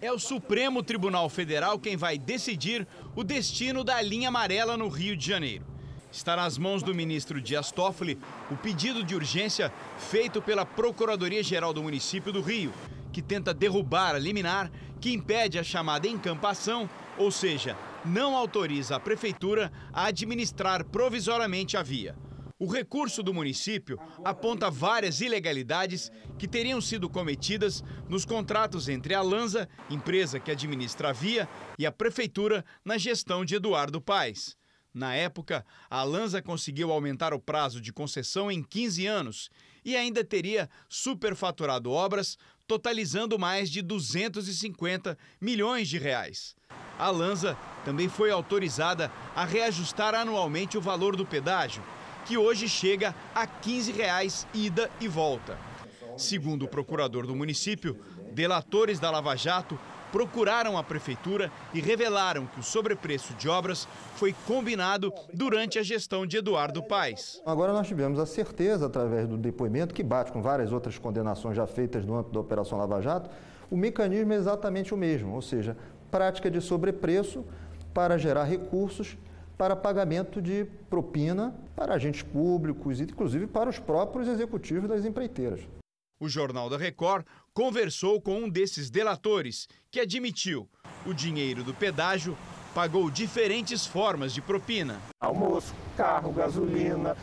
É 0.00 0.10
o 0.10 0.18
Supremo 0.18 0.82
Tribunal 0.82 1.28
Federal 1.28 1.78
quem 1.78 1.94
vai 1.94 2.16
decidir 2.16 2.86
o 3.14 3.22
destino 3.22 3.84
da 3.84 4.00
linha 4.00 4.28
amarela 4.28 4.78
no 4.78 4.88
Rio 4.88 5.14
de 5.14 5.26
Janeiro. 5.26 5.66
Está 6.10 6.34
nas 6.36 6.56
mãos 6.56 6.82
do 6.82 6.94
ministro 6.94 7.38
Dias 7.38 7.70
Toffoli 7.70 8.18
o 8.50 8.56
pedido 8.56 9.04
de 9.04 9.14
urgência 9.14 9.70
feito 9.98 10.40
pela 10.40 10.64
Procuradoria-Geral 10.64 11.74
do 11.74 11.82
município 11.82 12.32
do 12.32 12.40
Rio, 12.40 12.72
que 13.14 13.22
tenta 13.22 13.54
derrubar 13.54 14.16
a 14.16 14.18
liminar 14.18 14.72
que 15.00 15.12
impede 15.12 15.56
a 15.56 15.62
chamada 15.62 16.08
encampação, 16.08 16.90
ou 17.16 17.30
seja, 17.30 17.78
não 18.04 18.34
autoriza 18.34 18.96
a 18.96 19.00
prefeitura 19.00 19.70
a 19.92 20.06
administrar 20.06 20.84
provisoriamente 20.84 21.76
a 21.76 21.82
via. 21.82 22.16
O 22.58 22.66
recurso 22.66 23.22
do 23.22 23.32
município 23.32 24.00
aponta 24.24 24.68
várias 24.68 25.20
ilegalidades 25.20 26.10
que 26.36 26.48
teriam 26.48 26.80
sido 26.80 27.08
cometidas 27.08 27.84
nos 28.08 28.24
contratos 28.24 28.88
entre 28.88 29.14
a 29.14 29.22
Lanza, 29.22 29.68
empresa 29.88 30.40
que 30.40 30.50
administra 30.50 31.10
a 31.10 31.12
via, 31.12 31.48
e 31.78 31.86
a 31.86 31.92
prefeitura 31.92 32.64
na 32.84 32.98
gestão 32.98 33.44
de 33.44 33.54
Eduardo 33.54 34.00
Paes. 34.00 34.56
Na 34.92 35.14
época, 35.14 35.64
a 35.88 36.02
Lanza 36.02 36.42
conseguiu 36.42 36.90
aumentar 36.90 37.32
o 37.32 37.40
prazo 37.40 37.80
de 37.80 37.92
concessão 37.92 38.50
em 38.50 38.62
15 38.62 39.06
anos 39.06 39.50
e 39.84 39.96
ainda 39.96 40.24
teria 40.24 40.68
superfaturado 40.88 41.90
obras 41.90 42.38
totalizando 42.66 43.38
mais 43.38 43.70
de 43.70 43.82
250 43.82 45.18
milhões 45.40 45.88
de 45.88 45.98
reais. 45.98 46.56
A 46.98 47.10
Lanza 47.10 47.56
também 47.84 48.08
foi 48.08 48.30
autorizada 48.30 49.12
a 49.34 49.44
reajustar 49.44 50.14
anualmente 50.14 50.78
o 50.78 50.80
valor 50.80 51.16
do 51.16 51.26
pedágio, 51.26 51.82
que 52.24 52.38
hoje 52.38 52.68
chega 52.68 53.14
a 53.34 53.46
15 53.46 53.92
reais 53.92 54.46
ida 54.54 54.90
e 55.00 55.06
volta. 55.06 55.58
Segundo 56.16 56.64
o 56.64 56.68
procurador 56.68 57.26
do 57.26 57.34
município, 57.34 58.00
delatores 58.32 58.98
da 58.98 59.10
Lava 59.10 59.36
Jato 59.36 59.78
procuraram 60.14 60.78
a 60.78 60.82
prefeitura 60.84 61.50
e 61.74 61.80
revelaram 61.80 62.46
que 62.46 62.60
o 62.60 62.62
sobrepreço 62.62 63.34
de 63.34 63.48
obras 63.48 63.88
foi 64.14 64.32
combinado 64.46 65.12
durante 65.32 65.76
a 65.76 65.82
gestão 65.82 66.24
de 66.24 66.36
Eduardo 66.36 66.84
Paes. 66.84 67.42
Agora 67.44 67.72
nós 67.72 67.88
tivemos 67.88 68.20
a 68.20 68.24
certeza, 68.24 68.86
através 68.86 69.26
do 69.26 69.36
depoimento, 69.36 69.92
que 69.92 70.04
bate 70.04 70.30
com 70.30 70.40
várias 70.40 70.70
outras 70.70 70.98
condenações 70.98 71.56
já 71.56 71.66
feitas 71.66 72.06
no 72.06 72.14
âmbito 72.14 72.32
da 72.32 72.38
Operação 72.38 72.78
Lava 72.78 73.02
Jato, 73.02 73.28
o 73.68 73.76
mecanismo 73.76 74.32
é 74.32 74.36
exatamente 74.36 74.94
o 74.94 74.96
mesmo, 74.96 75.34
ou 75.34 75.42
seja, 75.42 75.76
prática 76.12 76.48
de 76.48 76.60
sobrepreço 76.60 77.44
para 77.92 78.16
gerar 78.16 78.44
recursos 78.44 79.18
para 79.58 79.74
pagamento 79.74 80.40
de 80.40 80.64
propina 80.88 81.52
para 81.74 81.94
agentes 81.94 82.22
públicos 82.22 83.00
e 83.00 83.02
inclusive 83.02 83.48
para 83.48 83.68
os 83.68 83.80
próprios 83.80 84.28
executivos 84.28 84.88
das 84.88 85.04
empreiteiras. 85.04 85.66
O 86.20 86.28
Jornal 86.28 86.70
da 86.70 86.78
Record 86.78 87.26
conversou 87.54 88.20
com 88.20 88.44
um 88.44 88.48
desses 88.48 88.90
delatores, 88.90 89.68
que 89.90 90.00
admitiu 90.00 90.68
o 91.06 91.14
dinheiro 91.14 91.62
do 91.62 91.72
pedágio 91.72 92.36
pagou 92.74 93.08
diferentes 93.08 93.86
formas 93.86 94.34
de 94.34 94.42
propina. 94.42 95.00
Almoço, 95.20 95.72
carro, 95.96 96.32
gasolina, 96.32 97.16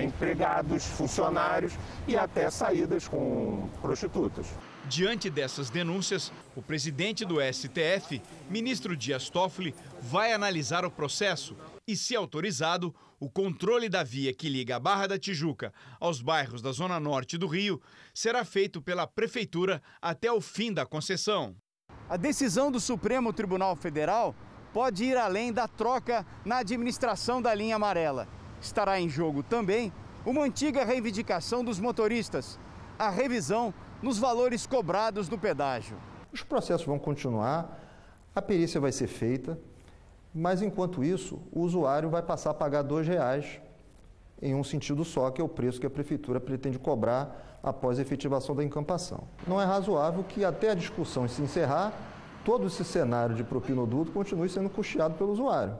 empregados, 0.00 0.84
funcionários 0.84 1.72
e 2.06 2.16
até 2.16 2.48
saídas 2.48 3.08
com 3.08 3.68
prostitutas. 3.82 4.46
Diante 4.84 5.28
dessas 5.28 5.68
denúncias, 5.68 6.32
o 6.54 6.62
presidente 6.62 7.24
do 7.24 7.38
STF, 7.40 8.22
ministro 8.48 8.96
Dias 8.96 9.28
Toffoli, 9.28 9.74
vai 10.00 10.32
analisar 10.32 10.84
o 10.84 10.90
processo 10.90 11.56
e, 11.86 11.96
se 11.96 12.16
autorizado, 12.16 12.94
o 13.20 13.30
controle 13.30 13.88
da 13.88 14.02
via 14.02 14.34
que 14.34 14.48
liga 14.48 14.76
a 14.76 14.80
Barra 14.80 15.06
da 15.06 15.18
Tijuca 15.18 15.72
aos 16.00 16.20
bairros 16.20 16.60
da 16.60 16.72
Zona 16.72 16.98
Norte 16.98 17.38
do 17.38 17.46
Rio 17.46 17.80
será 18.12 18.44
feito 18.44 18.82
pela 18.82 19.06
Prefeitura 19.06 19.80
até 20.02 20.30
o 20.30 20.40
fim 20.40 20.72
da 20.72 20.84
concessão. 20.84 21.54
A 22.08 22.16
decisão 22.16 22.70
do 22.70 22.80
Supremo 22.80 23.32
Tribunal 23.32 23.76
Federal 23.76 24.34
pode 24.72 25.04
ir 25.04 25.16
além 25.16 25.52
da 25.52 25.68
troca 25.68 26.26
na 26.44 26.58
administração 26.58 27.40
da 27.40 27.54
linha 27.54 27.76
amarela. 27.76 28.28
Estará 28.60 29.00
em 29.00 29.08
jogo 29.08 29.42
também 29.42 29.92
uma 30.24 30.42
antiga 30.42 30.84
reivindicação 30.84 31.64
dos 31.64 31.78
motoristas, 31.78 32.58
a 32.98 33.08
revisão 33.08 33.72
nos 34.02 34.18
valores 34.18 34.66
cobrados 34.66 35.28
no 35.28 35.38
pedágio. 35.38 35.96
Os 36.32 36.42
processos 36.42 36.86
vão 36.86 36.98
continuar, 36.98 37.80
a 38.34 38.42
perícia 38.42 38.80
vai 38.80 38.92
ser 38.92 39.06
feita, 39.06 39.58
mas 40.36 40.60
enquanto 40.60 41.02
isso, 41.02 41.40
o 41.50 41.62
usuário 41.62 42.10
vai 42.10 42.20
passar 42.20 42.50
a 42.50 42.54
pagar 42.54 42.84
R$ 42.84 43.02
reais 43.02 43.58
em 44.42 44.54
um 44.54 44.62
sentido 44.62 45.02
só, 45.02 45.30
que 45.30 45.40
é 45.40 45.44
o 45.44 45.48
preço 45.48 45.80
que 45.80 45.86
a 45.86 45.90
prefeitura 45.90 46.38
pretende 46.38 46.78
cobrar 46.78 47.58
após 47.62 47.98
a 47.98 48.02
efetivação 48.02 48.54
da 48.54 48.62
encampação. 48.62 49.24
Não 49.46 49.58
é 49.58 49.64
razoável 49.64 50.22
que 50.22 50.44
até 50.44 50.72
a 50.72 50.74
discussão 50.74 51.26
se 51.26 51.40
encerrar, 51.40 51.90
todo 52.44 52.66
esse 52.66 52.84
cenário 52.84 53.34
de 53.34 53.42
propinoduto 53.42 54.12
continue 54.12 54.50
sendo 54.50 54.68
custeado 54.68 55.14
pelo 55.14 55.32
usuário. 55.32 55.78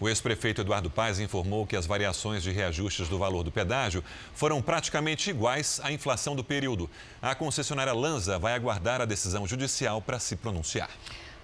O 0.00 0.08
ex-prefeito 0.08 0.62
Eduardo 0.62 0.88
Paes 0.88 1.18
informou 1.18 1.66
que 1.66 1.76
as 1.76 1.84
variações 1.84 2.42
de 2.42 2.50
reajustes 2.50 3.06
do 3.06 3.18
valor 3.18 3.42
do 3.42 3.52
pedágio 3.52 4.02
foram 4.32 4.62
praticamente 4.62 5.28
iguais 5.28 5.78
à 5.84 5.92
inflação 5.92 6.34
do 6.34 6.42
período. 6.42 6.88
A 7.20 7.34
concessionária 7.34 7.92
Lanza 7.92 8.38
vai 8.38 8.54
aguardar 8.54 9.02
a 9.02 9.04
decisão 9.04 9.46
judicial 9.46 10.00
para 10.00 10.18
se 10.18 10.36
pronunciar. 10.36 10.88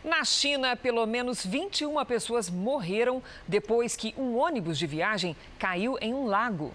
Na 0.05 0.23
China, 0.23 0.77
pelo 0.77 1.07
menos 1.07 1.47
21 1.47 2.05
pessoas 2.05 2.51
morreram 2.51 3.23
depois 3.49 3.97
que 3.97 4.15
um 4.19 4.37
ônibus 4.37 4.79
de 4.79 4.87
viagem 4.87 5.35
caiu 5.59 5.97
em 5.99 6.13
um 6.13 6.27
lago. 6.27 6.75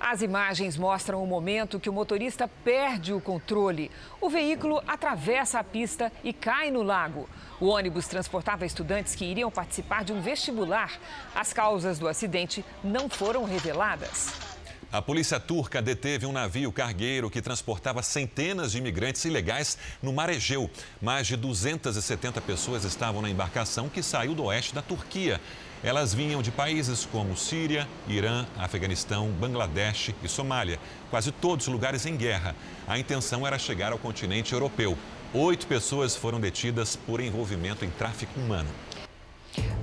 As 0.00 0.22
imagens 0.22 0.76
mostram 0.76 1.22
o 1.22 1.26
momento 1.26 1.78
que 1.78 1.90
o 1.90 1.92
motorista 1.92 2.48
perde 2.64 3.12
o 3.12 3.20
controle. 3.20 3.90
O 4.22 4.30
veículo 4.30 4.82
atravessa 4.86 5.58
a 5.58 5.64
pista 5.64 6.10
e 6.22 6.32
cai 6.32 6.70
no 6.70 6.82
lago. 6.82 7.28
O 7.60 7.66
ônibus 7.66 8.08
transportava 8.08 8.64
estudantes 8.64 9.14
que 9.14 9.26
iriam 9.26 9.50
participar 9.50 10.02
de 10.02 10.14
um 10.14 10.22
vestibular. 10.22 10.98
As 11.34 11.52
causas 11.52 11.98
do 11.98 12.08
acidente 12.08 12.64
não 12.82 13.06
foram 13.06 13.44
reveladas. 13.44 14.53
A 14.94 15.02
polícia 15.02 15.40
turca 15.40 15.82
deteve 15.82 16.24
um 16.24 16.30
navio 16.30 16.70
cargueiro 16.70 17.28
que 17.28 17.42
transportava 17.42 18.00
centenas 18.00 18.70
de 18.70 18.78
imigrantes 18.78 19.24
ilegais 19.24 19.76
no 20.00 20.12
mar 20.12 20.30
Egeu. 20.30 20.70
Mais 21.02 21.26
de 21.26 21.36
270 21.36 22.40
pessoas 22.40 22.84
estavam 22.84 23.20
na 23.20 23.28
embarcação 23.28 23.88
que 23.88 24.04
saiu 24.04 24.36
do 24.36 24.44
oeste 24.44 24.72
da 24.72 24.82
Turquia. 24.82 25.40
Elas 25.82 26.14
vinham 26.14 26.40
de 26.40 26.52
países 26.52 27.04
como 27.04 27.36
Síria, 27.36 27.88
Irã, 28.06 28.46
Afeganistão, 28.56 29.30
Bangladesh 29.32 30.14
e 30.22 30.28
Somália, 30.28 30.78
quase 31.10 31.32
todos 31.32 31.66
lugares 31.66 32.06
em 32.06 32.16
guerra. 32.16 32.54
A 32.86 32.96
intenção 32.96 33.44
era 33.44 33.58
chegar 33.58 33.90
ao 33.90 33.98
continente 33.98 34.52
europeu. 34.52 34.96
Oito 35.32 35.66
pessoas 35.66 36.14
foram 36.14 36.38
detidas 36.38 36.94
por 36.94 37.18
envolvimento 37.18 37.84
em 37.84 37.90
tráfico 37.90 38.38
humano. 38.38 38.70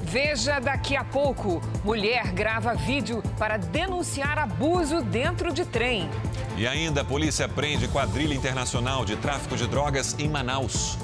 Veja 0.02 0.60
daqui 0.60 0.96
a 0.96 1.04
pouco: 1.04 1.62
mulher 1.84 2.32
grava 2.34 2.74
vídeo 2.74 3.24
para 3.38 3.58
denunciar 3.58 4.38
abuso 4.38 5.02
dentro 5.02 5.54
de 5.54 5.66
trem. 5.66 6.10
E 6.58 6.68
ainda 6.68 7.02
a 7.02 7.06
polícia 7.06 7.48
prende 7.48 7.88
quadrilha 7.88 8.34
internacional 8.34 9.06
de 9.06 9.16
tráfico 9.16 9.56
de 9.56 9.68
drogas 9.68 10.16
em 10.20 10.28
Manaus. 10.28 10.98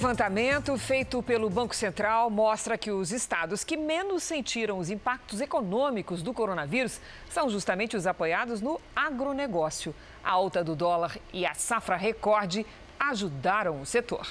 Levantamento 0.00 0.78
feito 0.78 1.22
pelo 1.22 1.50
Banco 1.50 1.76
Central 1.76 2.30
mostra 2.30 2.78
que 2.78 2.90
os 2.90 3.12
estados 3.12 3.62
que 3.62 3.76
menos 3.76 4.22
sentiram 4.22 4.78
os 4.78 4.88
impactos 4.88 5.42
econômicos 5.42 6.22
do 6.22 6.32
coronavírus 6.32 6.98
são 7.28 7.50
justamente 7.50 7.98
os 7.98 8.06
apoiados 8.06 8.62
no 8.62 8.80
agronegócio. 8.96 9.94
A 10.24 10.30
alta 10.30 10.64
do 10.64 10.74
dólar 10.74 11.18
e 11.34 11.44
a 11.44 11.52
safra 11.52 11.98
recorde 11.98 12.64
ajudaram 12.98 13.78
o 13.78 13.84
setor. 13.84 14.26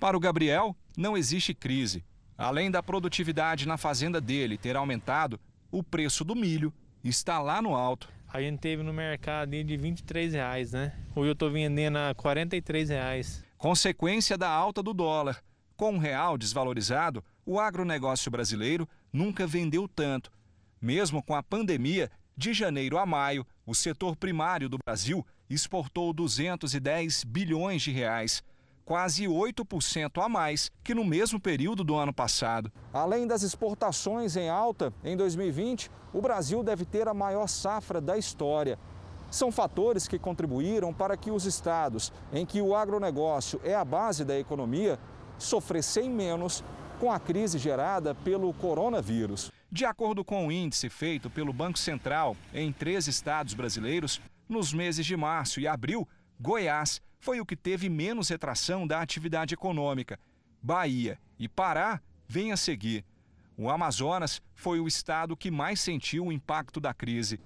Para 0.00 0.16
o 0.16 0.20
Gabriel, 0.20 0.74
não 0.96 1.16
existe 1.16 1.54
crise. 1.54 2.04
Além 2.36 2.68
da 2.68 2.82
produtividade 2.82 3.68
na 3.68 3.76
fazenda 3.76 4.20
dele 4.20 4.58
ter 4.58 4.74
aumentado, 4.74 5.38
o 5.70 5.84
preço 5.84 6.24
do 6.24 6.34
milho 6.34 6.72
está 7.04 7.40
lá 7.40 7.62
no 7.62 7.76
alto. 7.76 8.08
A 8.26 8.40
gente 8.40 8.58
teve 8.58 8.82
no 8.82 8.92
mercado 8.92 9.50
de 9.50 9.76
23 9.76 10.32
reais, 10.32 10.72
né? 10.72 10.92
Hoje 11.14 11.28
eu 11.28 11.34
estou 11.34 11.52
vendendo 11.52 11.98
a 11.98 12.12
43 12.16 12.88
reais. 12.88 13.44
Consequência 13.62 14.36
da 14.36 14.48
alta 14.50 14.82
do 14.82 14.92
dólar. 14.92 15.40
Com 15.76 15.94
o 15.94 15.98
real 16.00 16.36
desvalorizado, 16.36 17.22
o 17.46 17.60
agronegócio 17.60 18.28
brasileiro 18.28 18.88
nunca 19.12 19.46
vendeu 19.46 19.86
tanto. 19.86 20.32
Mesmo 20.80 21.22
com 21.22 21.32
a 21.32 21.44
pandemia, 21.44 22.10
de 22.36 22.52
janeiro 22.52 22.98
a 22.98 23.06
maio, 23.06 23.46
o 23.64 23.72
setor 23.72 24.16
primário 24.16 24.68
do 24.68 24.78
Brasil 24.84 25.24
exportou 25.48 26.12
210 26.12 27.22
bilhões 27.22 27.82
de 27.82 27.92
reais, 27.92 28.42
quase 28.84 29.26
8% 29.26 30.20
a 30.20 30.28
mais 30.28 30.68
que 30.82 30.92
no 30.92 31.04
mesmo 31.04 31.38
período 31.38 31.84
do 31.84 31.94
ano 31.94 32.12
passado. 32.12 32.72
Além 32.92 33.28
das 33.28 33.44
exportações 33.44 34.34
em 34.34 34.48
alta, 34.48 34.92
em 35.04 35.16
2020, 35.16 35.88
o 36.12 36.20
Brasil 36.20 36.64
deve 36.64 36.84
ter 36.84 37.06
a 37.06 37.14
maior 37.14 37.46
safra 37.46 38.00
da 38.00 38.18
história. 38.18 38.76
São 39.32 39.50
fatores 39.50 40.06
que 40.06 40.18
contribuíram 40.18 40.92
para 40.92 41.16
que 41.16 41.30
os 41.30 41.46
estados 41.46 42.12
em 42.34 42.44
que 42.44 42.60
o 42.60 42.76
agronegócio 42.76 43.58
é 43.64 43.74
a 43.74 43.82
base 43.82 44.26
da 44.26 44.38
economia 44.38 44.98
sofressem 45.38 46.10
menos 46.10 46.62
com 47.00 47.10
a 47.10 47.18
crise 47.18 47.58
gerada 47.58 48.14
pelo 48.14 48.52
coronavírus. 48.52 49.50
De 49.70 49.86
acordo 49.86 50.22
com 50.22 50.46
o 50.46 50.52
índice 50.52 50.90
feito 50.90 51.30
pelo 51.30 51.50
Banco 51.50 51.78
Central 51.78 52.36
em 52.52 52.70
três 52.70 53.08
estados 53.08 53.54
brasileiros, 53.54 54.20
nos 54.46 54.70
meses 54.74 55.06
de 55.06 55.16
março 55.16 55.60
e 55.60 55.66
abril, 55.66 56.06
Goiás 56.38 57.00
foi 57.18 57.40
o 57.40 57.46
que 57.46 57.56
teve 57.56 57.88
menos 57.88 58.28
retração 58.28 58.86
da 58.86 59.00
atividade 59.00 59.54
econômica. 59.54 60.20
Bahia 60.62 61.18
e 61.38 61.48
Pará 61.48 62.02
vêm 62.28 62.52
a 62.52 62.56
seguir. 62.58 63.02
O 63.56 63.70
Amazonas 63.70 64.42
foi 64.54 64.78
o 64.78 64.86
estado 64.86 65.34
que 65.34 65.50
mais 65.50 65.80
sentiu 65.80 66.26
o 66.26 66.32
impacto 66.32 66.78
da 66.78 66.92
crise. 66.92 67.40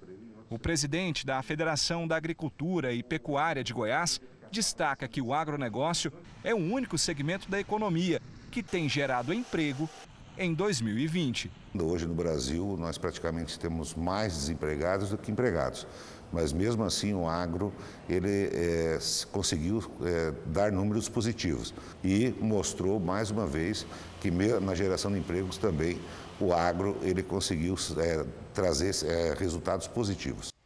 O 0.49 0.57
presidente 0.57 1.25
da 1.25 1.41
Federação 1.43 2.07
da 2.07 2.15
Agricultura 2.15 2.93
e 2.93 3.03
Pecuária 3.03 3.61
de 3.61 3.73
Goiás 3.73 4.21
destaca 4.49 5.05
que 5.05 5.21
o 5.21 5.33
agronegócio 5.33 6.11
é 6.41 6.53
o 6.53 6.57
único 6.57 6.97
segmento 6.97 7.49
da 7.49 7.59
economia 7.59 8.21
que 8.49 8.63
tem 8.63 8.87
gerado 8.87 9.33
emprego 9.33 9.89
em 10.37 10.53
2020. 10.53 11.51
Hoje 11.77 12.07
no 12.07 12.13
Brasil, 12.13 12.77
nós 12.79 12.97
praticamente 12.97 13.59
temos 13.59 13.93
mais 13.93 14.33
desempregados 14.33 15.09
do 15.09 15.17
que 15.17 15.29
empregados. 15.29 15.85
Mas 16.31 16.53
mesmo 16.53 16.83
assim 16.83 17.13
o 17.13 17.27
agro 17.27 17.73
ele 18.07 18.49
é, 18.53 18.99
conseguiu 19.33 19.83
é, 20.01 20.33
dar 20.45 20.71
números 20.71 21.09
positivos 21.09 21.73
e 22.01 22.33
mostrou 22.39 22.99
mais 22.99 23.31
uma 23.31 23.45
vez 23.45 23.85
que 24.21 24.31
na 24.31 24.75
geração 24.75 25.11
de 25.11 25.19
empregos 25.19 25.57
também 25.57 25.99
o 26.39 26.53
agro 26.53 26.97
ele 27.01 27.23
conseguiu 27.23 27.75
é, 27.97 28.25
trazer 28.57 28.95
é, 29.05 29.35
resultados 29.37 29.87
positivos. 29.87 30.56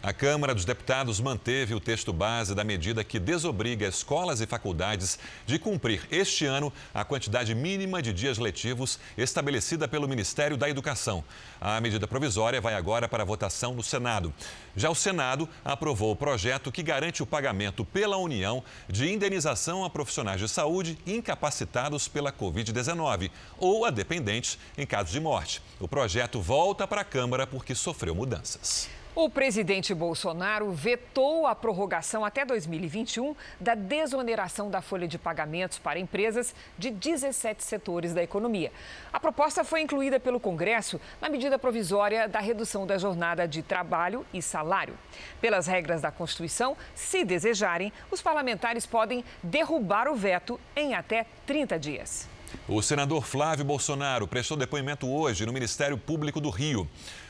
A 0.00 0.12
Câmara 0.12 0.54
dos 0.54 0.64
Deputados 0.64 1.20
manteve 1.20 1.74
o 1.74 1.80
texto 1.80 2.12
base 2.12 2.54
da 2.54 2.62
medida 2.62 3.02
que 3.02 3.18
desobriga 3.18 3.86
escolas 3.86 4.40
e 4.40 4.46
faculdades 4.46 5.18
de 5.44 5.58
cumprir 5.58 6.06
este 6.10 6.46
ano 6.46 6.72
a 6.94 7.04
quantidade 7.04 7.52
mínima 7.52 8.00
de 8.00 8.12
dias 8.12 8.38
letivos 8.38 8.98
estabelecida 9.16 9.88
pelo 9.88 10.08
Ministério 10.08 10.56
da 10.56 10.70
Educação. 10.70 11.24
A 11.60 11.80
medida 11.80 12.06
provisória 12.06 12.60
vai 12.60 12.74
agora 12.74 13.08
para 13.08 13.24
votação 13.24 13.74
no 13.74 13.82
Senado. 13.82 14.32
Já 14.76 14.88
o 14.88 14.94
Senado 14.94 15.48
aprovou 15.64 16.12
o 16.12 16.16
projeto 16.16 16.70
que 16.70 16.82
garante 16.82 17.22
o 17.22 17.26
pagamento 17.26 17.84
pela 17.84 18.16
União 18.16 18.62
de 18.88 19.12
indenização 19.12 19.84
a 19.84 19.90
profissionais 19.90 20.40
de 20.40 20.48
saúde 20.48 20.96
incapacitados 21.06 22.06
pela 22.06 22.32
Covid-19 22.32 23.30
ou 23.58 23.84
a 23.84 23.90
dependentes 23.90 24.58
em 24.76 24.86
caso 24.86 25.10
de 25.10 25.18
morte. 25.18 25.60
O 25.80 25.88
projeto 25.88 26.40
volta 26.40 26.86
para 26.86 27.00
a 27.00 27.04
Câmara 27.04 27.46
porque 27.48 27.74
sofreu 27.74 28.14
mudanças. 28.14 28.88
O 29.20 29.28
presidente 29.28 29.92
Bolsonaro 29.92 30.70
vetou 30.70 31.44
a 31.44 31.52
prorrogação 31.52 32.24
até 32.24 32.44
2021 32.44 33.34
da 33.58 33.74
desoneração 33.74 34.70
da 34.70 34.80
folha 34.80 35.08
de 35.08 35.18
pagamentos 35.18 35.76
para 35.76 35.98
empresas 35.98 36.54
de 36.78 36.88
17 36.88 37.64
setores 37.64 38.14
da 38.14 38.22
economia. 38.22 38.70
A 39.12 39.18
proposta 39.18 39.64
foi 39.64 39.80
incluída 39.80 40.20
pelo 40.20 40.38
Congresso 40.38 41.00
na 41.20 41.28
medida 41.28 41.58
provisória 41.58 42.28
da 42.28 42.38
redução 42.38 42.86
da 42.86 42.96
jornada 42.96 43.48
de 43.48 43.60
trabalho 43.60 44.24
e 44.32 44.40
salário. 44.40 44.94
Pelas 45.40 45.66
regras 45.66 46.00
da 46.00 46.12
Constituição, 46.12 46.76
se 46.94 47.24
desejarem, 47.24 47.92
os 48.12 48.22
parlamentares 48.22 48.86
podem 48.86 49.24
derrubar 49.42 50.06
o 50.06 50.14
veto 50.14 50.60
em 50.76 50.94
até 50.94 51.26
30 51.44 51.76
dias. 51.76 52.28
O 52.66 52.80
senador 52.82 53.24
Flávio 53.24 53.64
Bolsonaro 53.64 54.26
prestou 54.26 54.56
depoimento 54.56 55.08
hoje 55.08 55.44
no 55.44 55.52
Ministério 55.52 55.98
Público 55.98 56.40
do 56.40 56.50
Rio. 56.50 56.88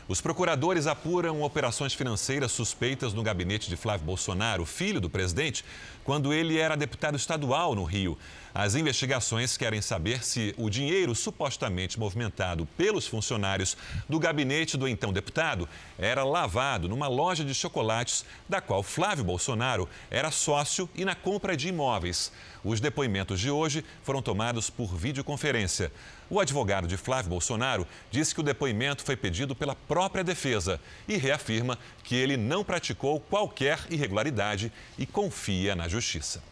Os 0.09 0.23
procuradores 0.23 0.87
apuram 0.87 1.42
operações 1.42 1.92
financeiras 1.92 2.51
suspeitas 2.51 3.12
no 3.12 3.23
gabinete 3.23 3.68
de 3.68 3.77
Flávio 3.77 4.07
Bolsonaro, 4.07 4.64
filho 4.64 5.03
do 5.03 5.11
presidente, 5.11 5.62
quando 6.03 6.33
ele 6.33 6.57
era 6.57 6.79
deputado 6.79 7.14
estadual 7.14 7.75
no 7.75 7.85
Rio. 7.85 8.16
As 8.55 8.75
investigações 8.75 9.59
querem 9.59 9.83
saber 9.83 10.25
se 10.25 10.55
o 10.57 10.71
dinheiro 10.71 11.14
supostamente 11.14 12.01
movimentado 12.01 12.66
pelos 12.75 13.07
funcionários 13.07 13.77
do 14.09 14.18
gabinete 14.18 14.79
do 14.79 14.88
então 14.88 15.12
deputado 15.12 15.68
era 15.99 16.25
lavado 16.25 16.88
numa 16.88 17.07
loja 17.07 17.44
de 17.44 17.55
chocolates 17.55 18.25
da 18.49 18.62
qual 18.62 18.83
Flávio 18.83 19.25
Bolsonaro 19.25 19.87
era 20.11 20.31
sócio 20.31 20.88
e 20.94 21.05
na 21.05 21.14
compra 21.14 21.55
de 21.55 21.68
imóveis. 21.68 22.33
Os 22.64 22.81
depoimentos 22.81 23.38
de 23.38 23.51
hoje 23.51 23.85
foram 24.03 24.23
tomados 24.23 24.71
por 24.71 24.97
videoconferência. 24.97 25.92
O 26.31 26.38
advogado 26.41 26.87
de 26.87 26.97
Flávio 26.97 27.31
Bolsonaro 27.31 27.87
disse 28.11 28.35
que 28.35 28.41
o 28.41 28.45
depoimento 28.45 29.03
foi 29.03 29.17
pedido 29.17 29.55
pela 29.55 29.75
própria 29.75 30.23
defesa 30.23 30.79
e 31.07 31.17
reafirma 31.17 31.79
que 32.05 32.14
ele 32.14 32.37
não 32.37 32.62
praticou 32.62 33.19
qualquer 33.19 33.79
irregularidade 33.88 34.71
e 34.99 35.07
confia 35.07 35.75
na 35.75 35.88
justiça. 35.88 36.43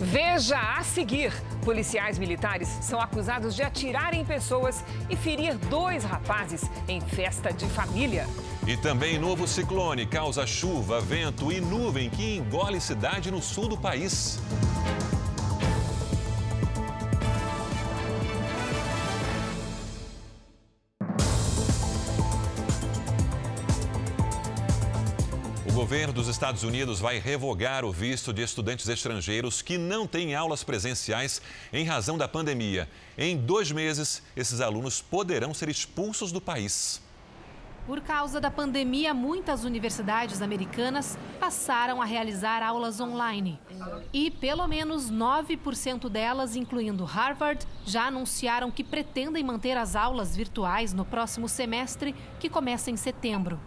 Veja 0.00 0.58
a 0.58 0.82
seguir: 0.82 1.32
policiais 1.64 2.18
militares 2.18 2.68
são 2.82 3.00
acusados 3.00 3.54
de 3.54 3.62
atirar 3.62 4.14
em 4.14 4.24
pessoas 4.24 4.82
e 5.08 5.16
ferir 5.16 5.56
dois 5.56 6.02
rapazes 6.02 6.62
em 6.88 7.00
festa 7.00 7.52
de 7.52 7.66
família. 7.66 8.26
E 8.66 8.76
também 8.76 9.18
novo 9.18 9.46
ciclone 9.46 10.06
causa 10.06 10.46
chuva, 10.46 11.00
vento 11.00 11.52
e 11.52 11.60
nuvem 11.60 12.10
que 12.10 12.36
engole 12.36 12.80
cidade 12.80 13.30
no 13.30 13.40
sul 13.40 13.68
do 13.68 13.76
país. 13.76 14.40
Governo 25.84 26.14
dos 26.14 26.28
Estados 26.28 26.62
Unidos 26.62 26.98
vai 26.98 27.18
revogar 27.18 27.84
o 27.84 27.92
visto 27.92 28.32
de 28.32 28.40
estudantes 28.40 28.88
estrangeiros 28.88 29.60
que 29.60 29.76
não 29.76 30.06
têm 30.06 30.34
aulas 30.34 30.64
presenciais 30.64 31.42
em 31.70 31.84
razão 31.84 32.16
da 32.16 32.26
pandemia. 32.26 32.88
Em 33.18 33.36
dois 33.36 33.70
meses, 33.70 34.22
esses 34.34 34.62
alunos 34.62 35.02
poderão 35.02 35.52
ser 35.52 35.68
expulsos 35.68 36.32
do 36.32 36.40
país. 36.40 37.02
Por 37.86 38.00
causa 38.00 38.40
da 38.40 38.50
pandemia, 38.50 39.12
muitas 39.12 39.62
universidades 39.64 40.40
americanas 40.40 41.18
passaram 41.38 42.00
a 42.00 42.06
realizar 42.06 42.62
aulas 42.62 42.98
online. 42.98 43.60
E 44.10 44.30
pelo 44.30 44.66
menos 44.66 45.12
9% 45.12 46.08
delas, 46.08 46.56
incluindo 46.56 47.04
Harvard, 47.04 47.66
já 47.84 48.06
anunciaram 48.06 48.70
que 48.70 48.82
pretendem 48.82 49.44
manter 49.44 49.76
as 49.76 49.94
aulas 49.94 50.34
virtuais 50.34 50.94
no 50.94 51.04
próximo 51.04 51.46
semestre, 51.46 52.14
que 52.40 52.48
começa 52.48 52.90
em 52.90 52.96
setembro. 52.96 53.60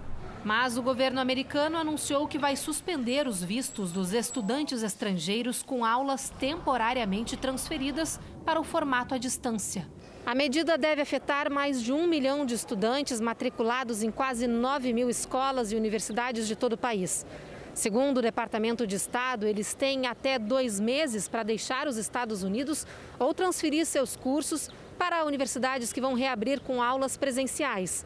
Mas 0.47 0.77
o 0.77 0.81
governo 0.81 1.19
americano 1.19 1.77
anunciou 1.77 2.25
que 2.25 2.39
vai 2.39 2.55
suspender 2.55 3.27
os 3.27 3.43
vistos 3.43 3.91
dos 3.91 4.13
estudantes 4.13 4.81
estrangeiros 4.81 5.61
com 5.61 5.83
aulas 5.83 6.29
temporariamente 6.39 7.35
transferidas 7.35 8.17
para 8.45 8.57
o 8.57 8.63
formato 8.63 9.13
à 9.13 9.17
distância. 9.17 9.85
A 10.25 10.33
medida 10.33 10.77
deve 10.77 11.01
afetar 11.01 11.51
mais 11.51 11.83
de 11.83 11.91
um 11.91 12.07
milhão 12.07 12.45
de 12.45 12.53
estudantes 12.53 13.19
matriculados 13.19 14.01
em 14.01 14.09
quase 14.09 14.47
9 14.47 14.93
mil 14.93 15.09
escolas 15.09 15.73
e 15.73 15.75
universidades 15.75 16.47
de 16.47 16.55
todo 16.55 16.73
o 16.73 16.77
país. 16.77 17.25
Segundo 17.73 18.19
o 18.19 18.21
Departamento 18.21 18.87
de 18.87 18.95
Estado, 18.95 19.45
eles 19.45 19.73
têm 19.73 20.07
até 20.07 20.39
dois 20.39 20.79
meses 20.79 21.27
para 21.27 21.43
deixar 21.43 21.89
os 21.89 21.97
Estados 21.97 22.41
Unidos 22.41 22.87
ou 23.19 23.33
transferir 23.33 23.85
seus 23.85 24.15
cursos 24.15 24.69
para 24.97 25.25
universidades 25.25 25.91
que 25.91 25.99
vão 25.99 26.13
reabrir 26.13 26.61
com 26.61 26.81
aulas 26.81 27.17
presenciais. 27.17 28.05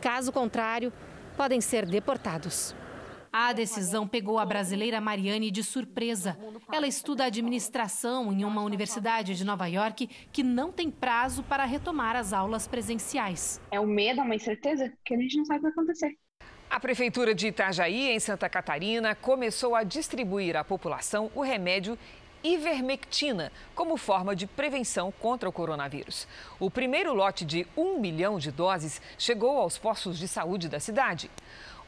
Caso 0.00 0.32
contrário, 0.32 0.92
podem 1.36 1.60
ser 1.60 1.84
deportados. 1.86 2.74
A 3.32 3.52
decisão 3.52 4.08
pegou 4.08 4.38
a 4.38 4.46
brasileira 4.46 4.98
Mariane 4.98 5.50
de 5.50 5.62
surpresa. 5.62 6.38
Ela 6.72 6.86
estuda 6.86 7.26
administração 7.26 8.32
em 8.32 8.44
uma 8.44 8.62
universidade 8.62 9.34
de 9.34 9.44
Nova 9.44 9.66
York 9.66 10.08
que 10.32 10.42
não 10.42 10.72
tem 10.72 10.90
prazo 10.90 11.42
para 11.42 11.66
retomar 11.66 12.16
as 12.16 12.32
aulas 12.32 12.66
presenciais. 12.66 13.60
É 13.70 13.78
o 13.78 13.86
medo, 13.86 14.20
é 14.20 14.22
uma 14.22 14.34
incerteza 14.34 14.90
que 15.04 15.14
a 15.14 15.18
gente 15.18 15.36
não 15.36 15.44
sabe 15.44 15.58
o 15.58 15.60
que 15.60 15.64
vai 15.64 15.72
acontecer. 15.72 16.16
A 16.68 16.80
Prefeitura 16.80 17.34
de 17.34 17.48
Itajaí, 17.48 18.10
em 18.10 18.18
Santa 18.18 18.48
Catarina, 18.48 19.14
começou 19.14 19.74
a 19.74 19.84
distribuir 19.84 20.56
à 20.56 20.64
população 20.64 21.30
o 21.34 21.42
remédio 21.42 21.98
ivermectina 22.54 23.50
como 23.74 23.96
forma 23.96 24.36
de 24.36 24.46
prevenção 24.46 25.10
contra 25.10 25.48
o 25.48 25.52
coronavírus. 25.52 26.28
O 26.60 26.70
primeiro 26.70 27.12
lote 27.12 27.44
de 27.44 27.66
um 27.76 27.98
milhão 27.98 28.38
de 28.38 28.50
doses 28.50 29.00
chegou 29.18 29.58
aos 29.58 29.76
postos 29.76 30.18
de 30.18 30.28
saúde 30.28 30.68
da 30.68 30.78
cidade. 30.78 31.30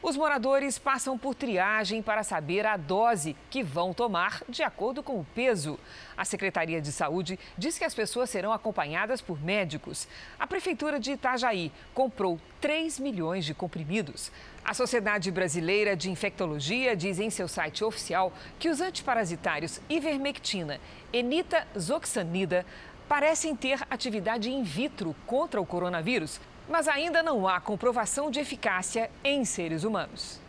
Os 0.01 0.15
moradores 0.15 0.79
passam 0.79 1.17
por 1.17 1.35
triagem 1.35 2.01
para 2.01 2.23
saber 2.23 2.65
a 2.65 2.77
dose 2.77 3.35
que 3.49 3.61
vão 3.61 3.93
tomar 3.93 4.41
de 4.47 4.63
acordo 4.63 5.03
com 5.03 5.19
o 5.19 5.25
peso. 5.35 5.77
A 6.15 6.23
Secretaria 6.23 6.81
de 6.81 6.89
Saúde 6.89 7.37
diz 7.57 7.77
que 7.77 7.83
as 7.83 7.93
pessoas 7.93 8.29
serão 8.29 8.53
acompanhadas 8.53 9.19
por 9.19 9.41
médicos. 9.41 10.07
A 10.39 10.47
Prefeitura 10.47 11.01
de 11.01 11.11
Itajaí 11.11 11.69
comprou 11.93 12.39
3 12.61 12.97
milhões 12.97 13.43
de 13.43 13.53
comprimidos. 13.53 14.31
A 14.69 14.73
Sociedade 14.75 15.31
Brasileira 15.31 15.95
de 15.95 16.11
Infectologia 16.11 16.95
diz 16.95 17.19
em 17.19 17.31
seu 17.31 17.47
site 17.47 17.83
oficial 17.83 18.31
que 18.59 18.69
os 18.69 18.79
antiparasitários 18.79 19.81
ivermectina, 19.89 20.79
enitazoxanida, 21.11 22.63
parecem 23.07 23.55
ter 23.55 23.81
atividade 23.89 24.51
in 24.51 24.61
vitro 24.61 25.15
contra 25.25 25.59
o 25.59 25.65
coronavírus, 25.65 26.39
mas 26.69 26.87
ainda 26.87 27.23
não 27.23 27.47
há 27.47 27.59
comprovação 27.59 28.29
de 28.29 28.39
eficácia 28.39 29.09
em 29.23 29.43
seres 29.43 29.83
humanos. 29.83 30.39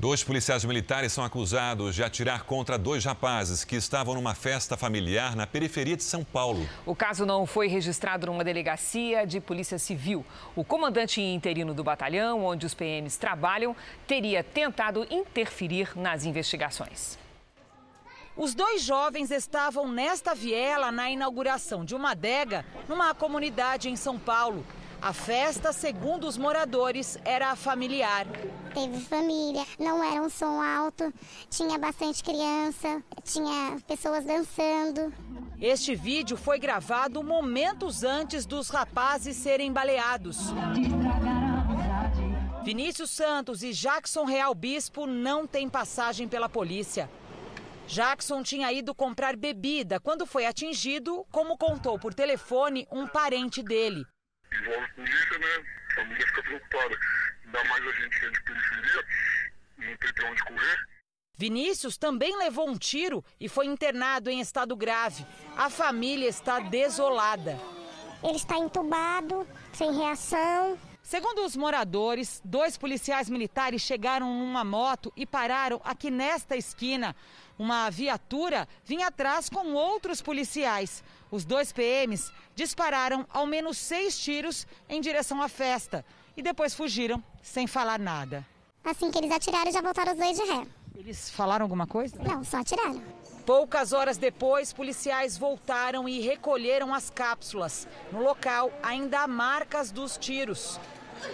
Dois 0.00 0.22
policiais 0.22 0.64
militares 0.64 1.12
são 1.12 1.24
acusados 1.24 1.92
de 1.92 2.04
atirar 2.04 2.44
contra 2.44 2.78
dois 2.78 3.04
rapazes 3.04 3.64
que 3.64 3.74
estavam 3.74 4.14
numa 4.14 4.32
festa 4.32 4.76
familiar 4.76 5.34
na 5.34 5.44
periferia 5.44 5.96
de 5.96 6.04
São 6.04 6.22
Paulo. 6.22 6.68
O 6.86 6.94
caso 6.94 7.26
não 7.26 7.44
foi 7.44 7.66
registrado 7.66 8.28
numa 8.28 8.44
delegacia 8.44 9.26
de 9.26 9.40
polícia 9.40 9.76
civil. 9.76 10.24
O 10.54 10.62
comandante 10.62 11.20
interino 11.20 11.74
do 11.74 11.82
batalhão, 11.82 12.44
onde 12.44 12.64
os 12.64 12.74
PMs 12.74 13.16
trabalham, 13.16 13.74
teria 14.06 14.44
tentado 14.44 15.04
interferir 15.10 15.90
nas 15.98 16.24
investigações. 16.24 17.18
Os 18.36 18.54
dois 18.54 18.82
jovens 18.82 19.32
estavam 19.32 19.88
nesta 19.88 20.32
viela 20.32 20.92
na 20.92 21.10
inauguração 21.10 21.84
de 21.84 21.96
uma 21.96 22.12
adega 22.12 22.64
numa 22.88 23.12
comunidade 23.12 23.88
em 23.88 23.96
São 23.96 24.16
Paulo. 24.16 24.64
A 25.00 25.12
festa, 25.12 25.72
segundo 25.72 26.26
os 26.26 26.36
moradores, 26.36 27.16
era 27.24 27.54
familiar. 27.54 28.26
Teve 28.74 29.00
família, 29.00 29.64
não 29.78 30.02
era 30.02 30.20
um 30.20 30.28
som 30.28 30.60
alto, 30.60 31.12
tinha 31.48 31.78
bastante 31.78 32.22
criança, 32.22 33.00
tinha 33.22 33.78
pessoas 33.86 34.24
dançando. 34.24 35.12
Este 35.60 35.94
vídeo 35.94 36.36
foi 36.36 36.58
gravado 36.58 37.22
momentos 37.22 38.02
antes 38.02 38.44
dos 38.44 38.70
rapazes 38.70 39.36
serem 39.36 39.72
baleados. 39.72 40.38
Vinícius 42.64 43.10
Santos 43.10 43.62
e 43.62 43.72
Jackson 43.72 44.24
Real 44.24 44.52
Bispo 44.52 45.06
não 45.06 45.46
têm 45.46 45.68
passagem 45.68 46.26
pela 46.26 46.48
polícia. 46.48 47.08
Jackson 47.86 48.42
tinha 48.42 48.70
ido 48.72 48.94
comprar 48.94 49.36
bebida 49.36 50.00
quando 50.00 50.26
foi 50.26 50.44
atingido, 50.44 51.24
como 51.30 51.56
contou 51.56 51.98
por 51.98 52.12
telefone 52.12 52.86
um 52.90 53.06
parente 53.06 53.62
dele 53.62 54.04
envolve 54.56 54.92
polícia, 54.94 55.38
né? 55.38 55.64
A 55.90 55.94
família 55.94 56.26
fica 56.26 56.42
preocupada. 56.42 56.98
Ainda 57.44 57.64
mais 57.64 57.86
a 57.86 57.92
gente 57.92 58.20
que 58.20 58.26
é 58.26 58.30
de 58.30 58.42
periferia, 58.42 59.04
não 59.78 59.96
tem 59.96 60.12
pra 60.14 60.30
onde 60.30 60.44
correr. 60.44 60.78
Vinícius 61.36 61.96
também 61.96 62.36
levou 62.36 62.68
um 62.68 62.76
tiro 62.76 63.24
e 63.38 63.48
foi 63.48 63.66
internado 63.66 64.28
em 64.28 64.40
estado 64.40 64.74
grave. 64.74 65.24
A 65.56 65.70
família 65.70 66.28
está 66.28 66.58
desolada. 66.58 67.58
Ele 68.22 68.36
está 68.36 68.58
entubado, 68.58 69.46
sem 69.72 69.96
reação. 69.96 70.76
Segundo 71.00 71.44
os 71.44 71.56
moradores, 71.56 72.42
dois 72.44 72.76
policiais 72.76 73.30
militares 73.30 73.80
chegaram 73.80 74.26
numa 74.26 74.64
moto 74.64 75.12
e 75.16 75.24
pararam 75.24 75.80
aqui 75.84 76.10
nesta 76.10 76.56
esquina. 76.56 77.14
Uma 77.56 77.88
viatura 77.88 78.68
vinha 78.84 79.06
atrás 79.06 79.48
com 79.48 79.72
outros 79.74 80.20
policiais. 80.20 81.02
Os 81.30 81.44
dois 81.44 81.72
PMs 81.72 82.32
dispararam 82.54 83.26
ao 83.30 83.46
menos 83.46 83.76
seis 83.76 84.18
tiros 84.18 84.66
em 84.88 85.00
direção 85.00 85.42
à 85.42 85.48
festa 85.48 86.04
e 86.36 86.42
depois 86.42 86.74
fugiram 86.74 87.22
sem 87.42 87.66
falar 87.66 87.98
nada. 87.98 88.46
Assim 88.84 89.10
que 89.10 89.18
eles 89.18 89.30
atiraram, 89.30 89.70
já 89.70 89.82
voltaram 89.82 90.12
os 90.12 90.18
dois 90.18 90.36
de 90.38 90.44
ré. 90.44 90.66
Eles 90.96 91.30
falaram 91.30 91.64
alguma 91.64 91.86
coisa? 91.86 92.16
Não, 92.22 92.42
só 92.42 92.58
atiraram. 92.58 93.02
Poucas 93.44 93.92
horas 93.92 94.16
depois, 94.16 94.72
policiais 94.72 95.36
voltaram 95.38 96.08
e 96.08 96.20
recolheram 96.20 96.92
as 96.94 97.10
cápsulas. 97.10 97.86
No 98.12 98.22
local, 98.22 98.72
ainda 98.82 99.20
há 99.20 99.28
marcas 99.28 99.90
dos 99.90 100.16
tiros. 100.16 100.80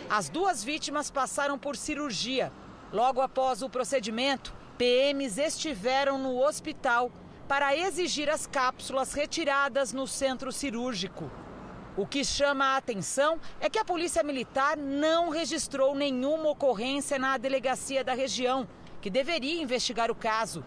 As 0.09 0.29
duas 0.29 0.63
vítimas 0.63 1.11
passaram 1.11 1.59
por 1.59 1.77
cirurgia. 1.77 2.53
Logo 2.93 3.21
após 3.21 3.63
o 3.63 3.69
procedimento, 3.69 4.55
PMs 4.79 5.39
estiveram 5.39 6.19
no 6.19 6.45
hospital 6.45 7.11
para 7.49 7.77
exigir 7.77 8.31
as 8.31 8.47
cápsulas 8.47 9.13
retiradas 9.13 9.93
no 9.93 10.07
centro 10.07 10.51
cirúrgico. 10.51 11.31
O 11.97 12.07
que 12.07 12.25
chama 12.25 12.65
a 12.65 12.77
atenção 12.77 13.39
é 13.61 13.71
que 13.71 13.79
a 13.79 13.85
Polícia 13.85 14.23
Militar 14.23 14.77
não 14.77 15.29
registrou 15.29 15.95
nenhuma 15.95 16.49
ocorrência 16.51 17.19
na 17.19 17.39
delegacia 17.39 18.03
da 18.03 18.15
região, 18.15 18.69
que 19.01 19.09
deveria 19.09 19.63
investigar 19.63 20.11
o 20.11 20.15
caso. 20.15 20.65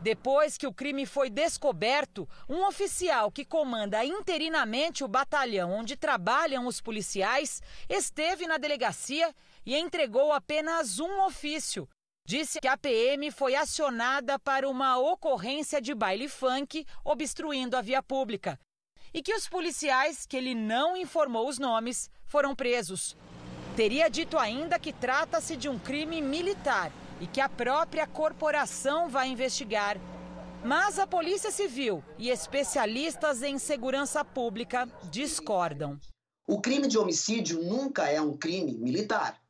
Depois 0.00 0.56
que 0.56 0.66
o 0.66 0.72
crime 0.72 1.04
foi 1.04 1.28
descoberto, 1.28 2.28
um 2.48 2.66
oficial 2.66 3.30
que 3.30 3.44
comanda 3.44 4.04
interinamente 4.04 5.04
o 5.04 5.08
batalhão 5.08 5.72
onde 5.72 5.94
trabalham 5.94 6.66
os 6.66 6.80
policiais 6.80 7.62
esteve 7.88 8.46
na 8.46 8.56
delegacia 8.56 9.32
e 9.64 9.76
entregou 9.76 10.32
apenas 10.32 10.98
um 10.98 11.20
ofício, 11.24 11.88
disse 12.24 12.60
que 12.60 12.68
a 12.68 12.76
PM 12.76 13.30
foi 13.30 13.54
acionada 13.54 14.38
para 14.38 14.68
uma 14.68 14.98
ocorrência 14.98 15.80
de 15.80 15.94
baile 15.94 16.28
funk 16.28 16.86
obstruindo 17.04 17.76
a 17.76 17.82
via 17.82 18.02
pública 18.02 18.58
e 19.12 19.22
que 19.22 19.34
os 19.34 19.48
policiais, 19.48 20.24
que 20.24 20.36
ele 20.36 20.54
não 20.54 20.96
informou 20.96 21.48
os 21.48 21.58
nomes, 21.58 22.10
foram 22.24 22.54
presos. 22.54 23.16
Teria 23.76 24.08
dito 24.08 24.38
ainda 24.38 24.78
que 24.78 24.92
trata-se 24.92 25.56
de 25.56 25.68
um 25.68 25.78
crime 25.78 26.22
militar 26.22 26.90
e 27.20 27.26
que 27.26 27.40
a 27.40 27.48
própria 27.48 28.06
corporação 28.06 29.08
vai 29.08 29.28
investigar. 29.28 29.98
Mas 30.64 30.98
a 30.98 31.06
Polícia 31.06 31.50
Civil 31.50 32.02
e 32.18 32.30
especialistas 32.30 33.42
em 33.42 33.58
segurança 33.58 34.24
pública 34.24 34.88
discordam. 35.10 35.98
O 36.46 36.60
crime 36.60 36.86
de 36.86 36.98
homicídio 36.98 37.62
nunca 37.62 38.08
é 38.08 38.20
um 38.20 38.36
crime 38.36 38.72
militar 38.72 39.41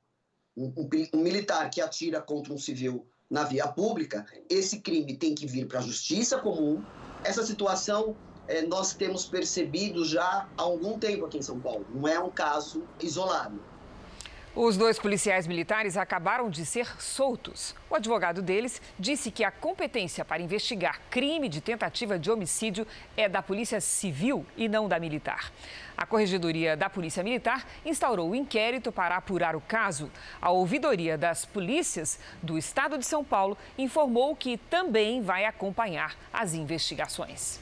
um, 0.57 0.73
um, 1.15 1.19
militar 1.19 1.71
que 1.71 1.81
atira 1.81 2.21
contra 2.21 2.53
um 2.53 2.59
civil 2.59 3.07
na 3.31 3.45
via 3.45 3.67
pública, 3.67 4.27
esse 4.51 4.81
crime 4.81 5.17
tem 5.17 5.35
que 5.35 5.47
vir 5.47 5.67
para 5.67 5.79
a 5.79 5.83
justiça 5.83 6.39
comum. 6.39 6.83
Essa 7.25 7.45
situação 7.45 8.15
é, 8.47 8.63
nós 8.63 8.93
temos 8.93 9.25
percebido 9.25 10.05
já 10.05 10.47
há 10.57 10.63
algum 10.63 10.99
tempo 10.99 11.25
aqui 11.25 11.39
em 11.39 11.43
São 11.43 11.59
Paulo, 11.59 11.87
não 11.95 12.07
é 12.07 12.19
um 12.19 12.31
caso 12.31 12.83
isolado. 13.01 13.72
Os 14.55 14.77
dois 14.77 14.99
policiais 14.99 15.47
militares 15.47 15.97
acabaram 15.97 16.51
de 16.51 16.67
ser 16.67 17.01
soltos. 17.01 17.75
O 17.89 17.95
advogado 17.95 18.43
deles 18.43 18.83
disse 18.99 19.31
que 19.31 19.43
a 19.43 19.51
competência 19.51 20.27
para 20.27 20.43
investigar 20.43 21.01
crime 21.09 21.49
de 21.49 21.63
tentativa 21.63 22.19
de 22.19 22.31
homicídio 22.31 22.87
é 23.17 23.31
da 23.31 23.41
Polícia 23.41 23.81
Civil 23.81 24.45
e 24.55 24.69
não 24.69 24.87
da 24.87 25.01
Militar. 25.01 25.51
A 25.97 26.05
Corregedoria 26.05 26.77
da 26.77 26.91
Polícia 26.91 27.25
Militar 27.25 27.67
instaurou 27.83 28.29
o 28.29 28.33
um 28.33 28.35
inquérito 28.35 28.93
para 28.93 29.17
apurar 29.17 29.57
o 29.57 29.61
caso. 29.63 30.11
A 30.39 30.51
Ouvidoria 30.51 31.17
das 31.17 31.47
Polícias 31.47 32.21
do 32.43 32.59
Estado 32.59 32.99
de 32.99 33.07
São 33.07 33.25
Paulo 33.25 33.57
informou 33.79 34.37
que 34.37 34.59
também 34.59 35.23
vai 35.23 35.47
acompanhar 35.47 36.15
as 36.31 36.53
investigações. 36.53 37.62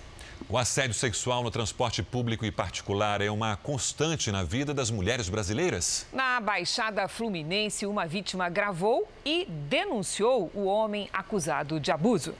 O 0.53 0.59
assédio 0.59 0.95
sexual 0.95 1.45
no 1.45 1.51
transporte 1.53 2.03
público 2.03 2.45
e 2.45 2.51
particular 2.51 3.21
é 3.21 3.31
uma 3.31 3.57
constante 3.57 4.33
na 4.33 4.43
vida 4.43 4.75
das 4.75 4.91
mulheres 4.91 5.29
brasileiras? 5.29 6.09
Na 6.13 6.41
Baixada 6.41 7.07
Fluminense, 7.07 7.87
uma 7.87 8.05
vítima 8.05 8.49
gravou 8.49 9.09
e 9.25 9.45
denunciou 9.45 10.51
o 10.53 10.65
homem 10.65 11.09
acusado 11.13 11.79
de 11.79 11.93
abuso. 11.93 12.35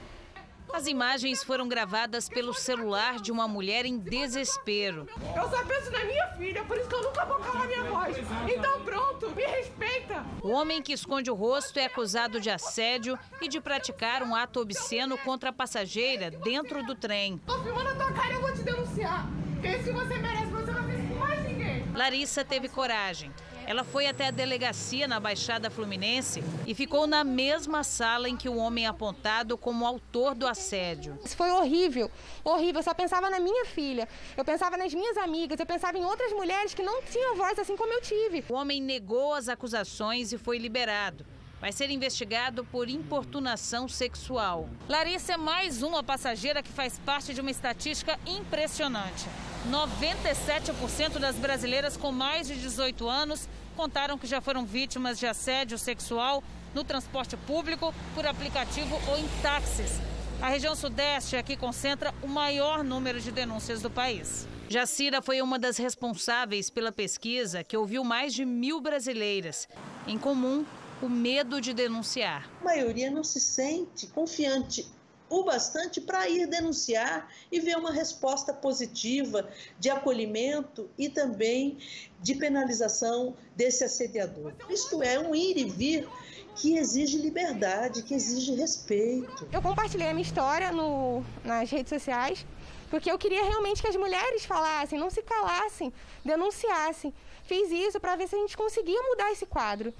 As 0.73 0.87
imagens 0.87 1.43
foram 1.43 1.67
gravadas 1.67 2.29
pelo 2.29 2.53
celular 2.53 3.19
de 3.19 3.31
uma 3.31 3.47
mulher 3.47 3.85
em 3.85 3.97
desespero. 3.97 5.05
Eu 5.35 5.49
só 5.49 5.65
penso 5.65 5.91
na 5.91 6.03
minha 6.05 6.27
filha, 6.37 6.63
por 6.63 6.77
isso 6.77 6.87
que 6.87 6.95
eu 6.95 7.03
nunca 7.03 7.25
vou 7.25 7.37
calar 7.39 7.67
minha 7.67 7.83
voz. 7.83 8.17
Então 8.47 8.81
pronto, 8.81 9.29
me 9.31 9.43
respeita. 9.43 10.25
O 10.41 10.49
homem 10.49 10.81
que 10.81 10.93
esconde 10.93 11.29
o 11.29 11.35
rosto 11.35 11.77
é 11.77 11.85
acusado 11.85 12.39
de 12.39 12.49
assédio 12.49 13.19
e 13.41 13.49
de 13.49 13.59
praticar 13.59 14.23
um 14.23 14.33
ato 14.33 14.61
obsceno 14.61 15.17
contra 15.17 15.49
a 15.49 15.53
passageira 15.53 16.31
dentro 16.31 16.85
do 16.85 16.95
trem. 16.95 17.37
Tô 17.45 17.61
filmando 17.61 17.89
a 17.89 17.95
tua 17.95 18.11
cara, 18.13 18.33
eu 18.33 18.41
vou 18.41 18.53
te 18.53 18.63
denunciar. 18.63 19.27
Porque 19.53 19.77
se 19.83 19.91
você 19.91 20.17
merece, 20.17 20.51
você 20.51 20.71
não 20.71 20.83
fez 20.85 21.07
com 21.07 21.15
mais 21.15 21.43
ninguém. 21.43 21.85
Larissa 21.93 22.43
teve 22.45 22.69
coragem. 22.69 23.31
Ela 23.65 23.83
foi 23.83 24.07
até 24.07 24.27
a 24.27 24.31
delegacia 24.31 25.07
na 25.07 25.19
Baixada 25.19 25.69
Fluminense 25.69 26.43
e 26.65 26.73
ficou 26.73 27.07
na 27.07 27.23
mesma 27.23 27.83
sala 27.83 28.27
em 28.27 28.35
que 28.35 28.49
o 28.49 28.57
homem 28.57 28.85
apontado 28.85 29.57
como 29.57 29.85
autor 29.85 30.35
do 30.35 30.47
assédio. 30.47 31.17
Isso 31.23 31.37
foi 31.37 31.51
horrível, 31.51 32.09
horrível. 32.43 32.79
Eu 32.79 32.83
só 32.83 32.93
pensava 32.93 33.29
na 33.29 33.39
minha 33.39 33.65
filha, 33.65 34.07
eu 34.35 34.43
pensava 34.43 34.77
nas 34.77 34.93
minhas 34.93 35.17
amigas, 35.17 35.59
eu 35.59 35.65
pensava 35.65 35.97
em 35.97 36.03
outras 36.03 36.31
mulheres 36.33 36.73
que 36.73 36.83
não 36.83 37.01
tinham 37.03 37.35
voz 37.35 37.57
assim 37.59 37.75
como 37.75 37.93
eu 37.93 38.01
tive. 38.01 38.43
O 38.49 38.53
homem 38.53 38.81
negou 38.81 39.33
as 39.33 39.47
acusações 39.47 40.31
e 40.31 40.37
foi 40.37 40.57
liberado. 40.57 41.25
Vai 41.61 41.71
ser 41.71 41.91
investigado 41.91 42.65
por 42.65 42.89
importunação 42.89 43.87
sexual. 43.87 44.67
Larissa 44.89 45.33
é 45.33 45.37
mais 45.37 45.83
uma 45.83 46.03
passageira 46.03 46.63
que 46.63 46.71
faz 46.71 46.97
parte 47.05 47.35
de 47.35 47.39
uma 47.39 47.51
estatística 47.51 48.19
impressionante. 48.25 49.27
97% 49.69 51.19
das 51.19 51.35
brasileiras 51.35 51.95
com 51.95 52.11
mais 52.11 52.47
de 52.47 52.55
18 52.55 53.07
anos 53.07 53.47
contaram 53.77 54.17
que 54.17 54.25
já 54.25 54.41
foram 54.41 54.65
vítimas 54.65 55.19
de 55.19 55.27
assédio 55.27 55.77
sexual 55.77 56.43
no 56.73 56.83
transporte 56.83 57.37
público, 57.37 57.93
por 58.15 58.25
aplicativo 58.25 58.99
ou 59.07 59.17
em 59.19 59.27
táxis. 59.43 60.01
A 60.41 60.49
região 60.49 60.75
Sudeste 60.75 61.35
é 61.35 61.43
que 61.43 61.55
concentra 61.55 62.11
o 62.23 62.27
maior 62.27 62.83
número 62.83 63.21
de 63.21 63.31
denúncias 63.31 63.81
do 63.81 63.91
país. 63.91 64.47
Jacira 64.67 65.21
foi 65.21 65.41
uma 65.41 65.59
das 65.59 65.77
responsáveis 65.77 66.69
pela 66.69 66.91
pesquisa 66.91 67.63
que 67.63 67.77
ouviu 67.77 68.03
mais 68.03 68.33
de 68.33 68.45
mil 68.45 68.81
brasileiras. 68.81 69.67
Em 70.07 70.17
comum, 70.17 70.65
o 71.01 71.09
medo 71.09 71.59
de 71.59 71.73
denunciar. 71.73 72.49
A 72.61 72.63
maioria 72.63 73.09
não 73.09 73.23
se 73.23 73.39
sente 73.39 74.07
confiante 74.07 74.87
o 75.29 75.43
bastante 75.43 76.01
para 76.01 76.27
ir 76.27 76.45
denunciar 76.45 77.29
e 77.49 77.59
ver 77.61 77.77
uma 77.77 77.91
resposta 77.91 78.53
positiva 78.53 79.49
de 79.79 79.89
acolhimento 79.89 80.89
e 80.97 81.07
também 81.07 81.77
de 82.21 82.35
penalização 82.35 83.33
desse 83.55 83.83
assediador. 83.83 84.53
Isto 84.69 85.01
é 85.01 85.17
um 85.17 85.33
ir 85.33 85.57
e 85.57 85.65
vir 85.65 86.07
que 86.53 86.77
exige 86.77 87.17
liberdade, 87.17 88.03
que 88.03 88.13
exige 88.13 88.53
respeito. 88.55 89.47
Eu 89.53 89.61
compartilhei 89.61 90.09
a 90.09 90.13
minha 90.13 90.25
história 90.25 90.69
no, 90.71 91.23
nas 91.45 91.69
redes 91.71 91.89
sociais 91.89 92.45
porque 92.91 93.09
eu 93.09 93.17
queria 93.17 93.45
realmente 93.45 93.81
que 93.81 93.87
as 93.87 93.95
mulheres 93.95 94.43
falassem, 94.43 94.99
não 94.99 95.09
se 95.09 95.23
calassem, 95.23 95.93
denunciassem. 96.25 97.13
Fiz 97.45 97.71
isso 97.71 98.01
para 98.01 98.17
ver 98.17 98.27
se 98.27 98.35
a 98.35 98.39
gente 98.39 98.57
conseguia 98.57 99.01
mudar 99.01 99.31
esse 99.31 99.45
quadro. 99.45 99.93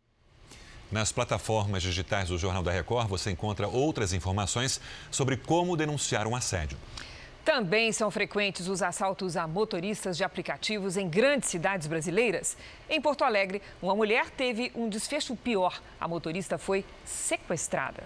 Nas 0.91 1.09
plataformas 1.09 1.81
digitais 1.81 2.27
do 2.27 2.37
Jornal 2.37 2.61
da 2.61 2.71
Record, 2.71 3.07
você 3.07 3.31
encontra 3.31 3.65
outras 3.65 4.11
informações 4.11 4.81
sobre 5.09 5.37
como 5.37 5.77
denunciar 5.77 6.27
um 6.27 6.35
assédio. 6.35 6.77
Também 7.45 7.93
são 7.93 8.11
frequentes 8.11 8.67
os 8.67 8.83
assaltos 8.83 9.37
a 9.37 9.47
motoristas 9.47 10.17
de 10.17 10.23
aplicativos 10.23 10.97
em 10.97 11.07
grandes 11.09 11.49
cidades 11.49 11.87
brasileiras. 11.87 12.57
Em 12.89 13.01
Porto 13.01 13.23
Alegre, 13.23 13.61
uma 13.81 13.95
mulher 13.95 14.29
teve 14.29 14.69
um 14.75 14.89
desfecho 14.89 15.35
pior. 15.35 15.81
A 15.99 16.07
motorista 16.09 16.57
foi 16.57 16.85
sequestrada. 17.05 18.03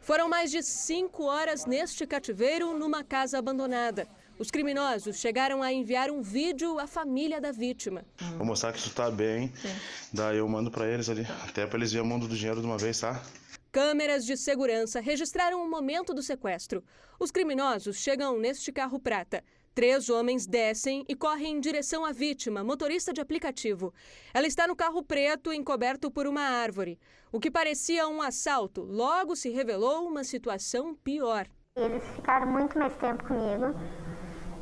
Foram 0.00 0.28
mais 0.28 0.50
de 0.50 0.62
cinco 0.62 1.24
horas 1.24 1.66
neste 1.66 2.06
cativeiro, 2.06 2.78
numa 2.78 3.02
casa 3.02 3.38
abandonada. 3.38 4.06
Os 4.36 4.50
criminosos 4.50 5.16
chegaram 5.18 5.62
a 5.62 5.72
enviar 5.72 6.10
um 6.10 6.20
vídeo 6.20 6.78
à 6.80 6.88
família 6.88 7.40
da 7.40 7.52
vítima. 7.52 8.04
Vou 8.36 8.44
mostrar 8.44 8.72
que 8.72 8.78
isso 8.78 8.92
tá 8.92 9.08
bem. 9.08 9.52
Sim. 9.54 9.68
Daí 10.12 10.38
eu 10.38 10.48
mando 10.48 10.72
para 10.72 10.88
eles 10.88 11.08
ali, 11.08 11.24
até 11.48 11.64
para 11.66 11.78
eles 11.78 11.92
verem 11.92 12.04
o 12.04 12.10
mundo 12.10 12.26
do 12.26 12.34
dinheiro 12.34 12.60
de 12.60 12.66
uma 12.66 12.76
vez, 12.76 12.98
tá? 12.98 13.22
Câmeras 13.70 14.24
de 14.24 14.36
segurança 14.36 15.00
registraram 15.00 15.64
o 15.64 15.70
momento 15.70 16.12
do 16.12 16.22
sequestro. 16.22 16.82
Os 17.18 17.30
criminosos 17.30 17.96
chegam 17.96 18.36
neste 18.38 18.72
carro 18.72 18.98
prata. 18.98 19.42
Três 19.72 20.08
homens 20.08 20.46
descem 20.46 21.04
e 21.08 21.14
correm 21.14 21.56
em 21.56 21.60
direção 21.60 22.04
à 22.04 22.12
vítima, 22.12 22.64
motorista 22.64 23.12
de 23.12 23.20
aplicativo. 23.20 23.94
Ela 24.32 24.48
está 24.48 24.66
no 24.66 24.76
carro 24.76 25.02
preto, 25.02 25.52
encoberto 25.52 26.10
por 26.10 26.26
uma 26.26 26.42
árvore. 26.42 26.98
O 27.30 27.38
que 27.38 27.50
parecia 27.50 28.06
um 28.08 28.20
assalto 28.20 28.82
logo 28.82 29.36
se 29.36 29.48
revelou 29.50 30.06
uma 30.08 30.24
situação 30.24 30.94
pior. 30.94 31.46
Eles 31.76 32.04
ficaram 32.14 32.46
muito 32.46 32.78
mais 32.78 32.94
tempo 32.98 33.24
comigo 33.24 33.74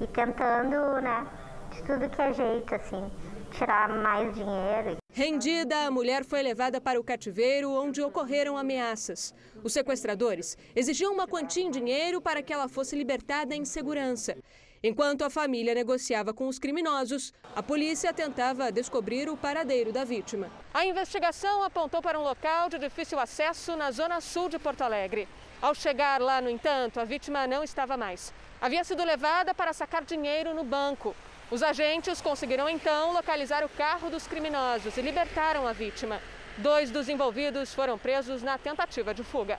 e 0.02 0.06
tentando, 0.08 1.00
né, 1.00 1.26
de 1.70 1.82
tudo 1.84 2.10
que 2.10 2.20
é 2.20 2.32
jeito, 2.32 2.74
assim, 2.74 3.10
tirar 3.52 3.88
mais 3.88 4.34
dinheiro. 4.34 4.96
Rendida, 5.12 5.86
a 5.86 5.90
mulher 5.90 6.24
foi 6.24 6.42
levada 6.42 6.80
para 6.80 6.98
o 6.98 7.04
cativeiro, 7.04 7.70
onde 7.70 8.02
ocorreram 8.02 8.56
ameaças. 8.56 9.34
Os 9.62 9.72
sequestradores 9.72 10.56
exigiam 10.74 11.12
uma 11.12 11.28
quantia 11.28 11.62
em 11.62 11.70
dinheiro 11.70 12.20
para 12.20 12.42
que 12.42 12.52
ela 12.52 12.68
fosse 12.68 12.96
libertada 12.96 13.54
em 13.54 13.64
segurança. 13.64 14.36
Enquanto 14.82 15.22
a 15.22 15.30
família 15.30 15.74
negociava 15.74 16.34
com 16.34 16.48
os 16.48 16.58
criminosos, 16.58 17.32
a 17.54 17.62
polícia 17.62 18.12
tentava 18.12 18.72
descobrir 18.72 19.28
o 19.28 19.36
paradeiro 19.36 19.92
da 19.92 20.02
vítima. 20.02 20.50
A 20.74 20.84
investigação 20.84 21.62
apontou 21.62 22.02
para 22.02 22.18
um 22.18 22.24
local 22.24 22.68
de 22.68 22.78
difícil 22.78 23.20
acesso 23.20 23.76
na 23.76 23.92
zona 23.92 24.20
sul 24.20 24.48
de 24.48 24.58
Porto 24.58 24.82
Alegre. 24.82 25.28
Ao 25.62 25.76
chegar 25.76 26.20
lá, 26.20 26.40
no 26.40 26.50
entanto, 26.50 26.98
a 26.98 27.04
vítima 27.04 27.46
não 27.46 27.62
estava 27.62 27.96
mais. 27.96 28.34
Havia 28.60 28.82
sido 28.82 29.04
levada 29.04 29.54
para 29.54 29.72
sacar 29.72 30.04
dinheiro 30.04 30.52
no 30.52 30.64
banco. 30.64 31.14
Os 31.52 31.62
agentes 31.62 32.20
conseguiram 32.20 32.68
então 32.68 33.12
localizar 33.12 33.64
o 33.64 33.68
carro 33.68 34.10
dos 34.10 34.26
criminosos 34.26 34.96
e 34.96 35.00
libertaram 35.00 35.64
a 35.68 35.72
vítima. 35.72 36.20
Dois 36.58 36.90
dos 36.90 37.08
envolvidos 37.08 37.72
foram 37.72 37.96
presos 37.96 38.42
na 38.42 38.58
tentativa 38.58 39.14
de 39.14 39.22
fuga. 39.22 39.56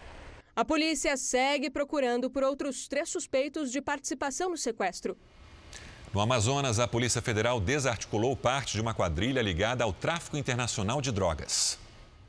A 0.54 0.66
polícia 0.66 1.16
segue 1.16 1.70
procurando 1.70 2.30
por 2.30 2.43
outros 2.43 2.86
três 2.86 3.10
suspeitos 3.10 3.72
de 3.72 3.82
participação 3.82 4.49
no 4.49 4.58
sequestro. 4.58 5.18
No 6.14 6.20
Amazonas, 6.20 6.80
a 6.80 6.88
Polícia 6.88 7.22
Federal 7.22 7.62
desarticulou 7.62 8.36
parte 8.36 8.74
de 8.74 8.82
uma 8.82 8.93
quadrilha 8.93 9.41
ligada 9.41 9.86
ao 9.86 9.93
tráfico 9.93 10.36
internacional 10.36 11.01
de 11.01 11.14
drogas. 11.14 11.80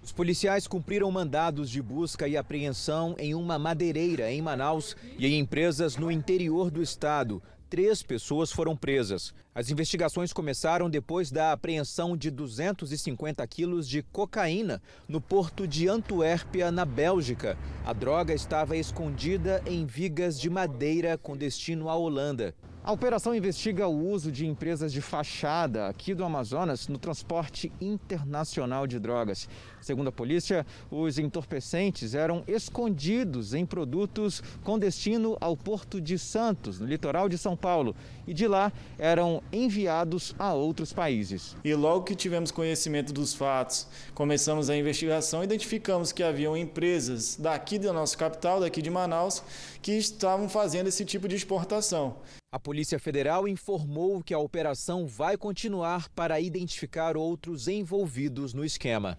Os 0.04 0.12
policiais 0.12 0.66
cumpriram 0.66 1.10
mandados 1.10 1.70
de 1.70 1.80
busca 1.80 2.28
e 2.28 2.36
apreensão 2.36 3.16
em 3.18 3.34
uma 3.34 3.58
madeireira 3.58 4.30
em 4.30 4.42
Manaus 4.42 4.94
e 5.18 5.26
em 5.26 5.38
empresas 5.38 5.96
no 5.96 6.10
interior 6.10 6.70
do 6.70 6.82
estado. 6.82 7.42
Três 7.70 8.02
pessoas 8.02 8.52
foram 8.52 8.76
presas. 8.76 9.32
As 9.54 9.70
investigações 9.70 10.30
começaram 10.30 10.90
depois 10.90 11.30
da 11.30 11.52
apreensão 11.52 12.18
de 12.18 12.30
250 12.30 13.46
quilos 13.46 13.88
de 13.88 14.02
cocaína 14.02 14.82
no 15.08 15.22
porto 15.22 15.66
de 15.66 15.88
Antuérpia, 15.88 16.70
na 16.70 16.84
Bélgica. 16.84 17.56
A 17.82 17.94
droga 17.94 18.34
estava 18.34 18.76
escondida 18.76 19.62
em 19.64 19.86
vigas 19.86 20.38
de 20.38 20.50
madeira 20.50 21.16
com 21.16 21.34
destino 21.34 21.88
à 21.88 21.96
Holanda. 21.96 22.54
A 22.86 22.92
operação 22.92 23.34
investiga 23.34 23.88
o 23.88 24.10
uso 24.10 24.30
de 24.30 24.46
empresas 24.46 24.92
de 24.92 25.00
fachada 25.00 25.88
aqui 25.88 26.12
do 26.12 26.22
Amazonas 26.22 26.86
no 26.86 26.98
transporte 26.98 27.72
internacional 27.80 28.86
de 28.86 28.98
drogas. 28.98 29.48
Segundo 29.84 30.08
a 30.08 30.12
polícia, 30.12 30.64
os 30.90 31.18
entorpecentes 31.18 32.14
eram 32.14 32.42
escondidos 32.48 33.52
em 33.52 33.66
produtos 33.66 34.42
com 34.62 34.78
destino 34.78 35.36
ao 35.42 35.54
Porto 35.54 36.00
de 36.00 36.18
Santos, 36.18 36.80
no 36.80 36.86
litoral 36.86 37.28
de 37.28 37.36
São 37.36 37.54
Paulo, 37.54 37.94
e 38.26 38.32
de 38.32 38.48
lá 38.48 38.72
eram 38.98 39.42
enviados 39.52 40.34
a 40.38 40.54
outros 40.54 40.90
países. 40.90 41.54
E 41.62 41.74
logo 41.74 42.04
que 42.04 42.14
tivemos 42.14 42.50
conhecimento 42.50 43.12
dos 43.12 43.34
fatos, 43.34 43.86
começamos 44.14 44.70
a 44.70 44.76
investigação 44.76 45.42
e 45.42 45.44
identificamos 45.44 46.12
que 46.12 46.22
haviam 46.22 46.56
empresas 46.56 47.36
daqui 47.36 47.78
da 47.78 47.92
nossa 47.92 48.16
capital, 48.16 48.60
daqui 48.60 48.80
de 48.80 48.88
Manaus, 48.88 49.42
que 49.82 49.92
estavam 49.92 50.48
fazendo 50.48 50.86
esse 50.86 51.04
tipo 51.04 51.28
de 51.28 51.36
exportação. 51.36 52.16
A 52.50 52.58
Polícia 52.58 52.98
Federal 52.98 53.46
informou 53.46 54.22
que 54.22 54.32
a 54.32 54.38
operação 54.38 55.06
vai 55.06 55.36
continuar 55.36 56.08
para 56.08 56.40
identificar 56.40 57.18
outros 57.18 57.68
envolvidos 57.68 58.54
no 58.54 58.64
esquema. 58.64 59.18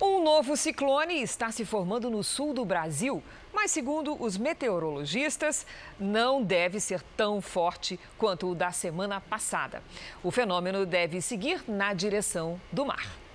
Um 0.00 0.22
novo 0.22 0.58
ciclone 0.58 1.22
está 1.22 1.50
se 1.50 1.64
formando 1.64 2.10
no 2.10 2.22
sul 2.22 2.52
do 2.52 2.66
Brasil, 2.66 3.22
mas, 3.50 3.70
segundo 3.70 4.22
os 4.22 4.36
meteorologistas, 4.36 5.66
não 5.98 6.42
deve 6.42 6.80
ser 6.80 7.00
tão 7.16 7.40
forte 7.40 7.98
quanto 8.18 8.50
o 8.50 8.54
da 8.54 8.70
semana 8.70 9.22
passada. 9.22 9.82
O 10.22 10.30
fenômeno 10.30 10.84
deve 10.84 11.22
seguir 11.22 11.64
na 11.66 11.94
direção 11.94 12.60
do 12.70 12.84
mar. 12.84 13.25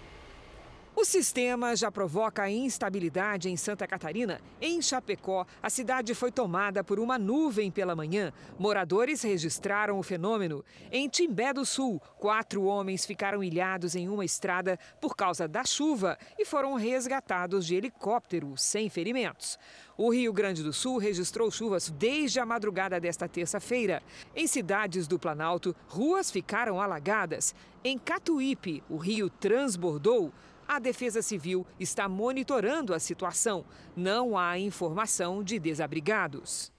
O 0.93 1.05
sistema 1.05 1.73
já 1.73 1.89
provoca 1.89 2.49
instabilidade 2.49 3.49
em 3.49 3.55
Santa 3.55 3.87
Catarina. 3.87 4.41
Em 4.59 4.81
Chapecó, 4.81 5.47
a 5.63 5.69
cidade 5.69 6.13
foi 6.13 6.31
tomada 6.33 6.83
por 6.83 6.99
uma 6.99 7.17
nuvem 7.17 7.71
pela 7.71 7.95
manhã. 7.95 8.33
Moradores 8.59 9.21
registraram 9.21 9.97
o 9.97 10.03
fenômeno. 10.03 10.63
Em 10.91 11.07
Timbé 11.07 11.53
do 11.53 11.65
Sul, 11.65 11.99
quatro 12.19 12.63
homens 12.63 13.05
ficaram 13.05 13.41
ilhados 13.41 13.95
em 13.95 14.09
uma 14.09 14.25
estrada 14.25 14.77
por 14.99 15.15
causa 15.15 15.47
da 15.47 15.63
chuva 15.63 16.17
e 16.37 16.43
foram 16.43 16.75
resgatados 16.75 17.65
de 17.65 17.75
helicóptero 17.75 18.53
sem 18.57 18.89
ferimentos. 18.89 19.57
O 19.97 20.11
Rio 20.11 20.33
Grande 20.33 20.61
do 20.61 20.73
Sul 20.73 20.97
registrou 20.97 21.49
chuvas 21.49 21.89
desde 21.89 22.39
a 22.39 22.45
madrugada 22.45 22.99
desta 22.99 23.29
terça-feira. 23.29 24.03
Em 24.35 24.45
cidades 24.45 25.07
do 25.07 25.17
Planalto, 25.17 25.73
ruas 25.87 26.29
ficaram 26.29 26.81
alagadas. 26.81 27.55
Em 27.83 27.97
Catuípe, 27.97 28.83
o 28.89 28.97
rio 28.97 29.29
transbordou. 29.29 30.33
A 30.71 30.79
Defesa 30.79 31.21
Civil 31.21 31.67
está 31.77 32.07
monitorando 32.07 32.93
a 32.93 32.99
situação. 32.99 33.65
Não 33.93 34.37
há 34.37 34.57
informação 34.57 35.43
de 35.43 35.59
desabrigados. 35.59 36.71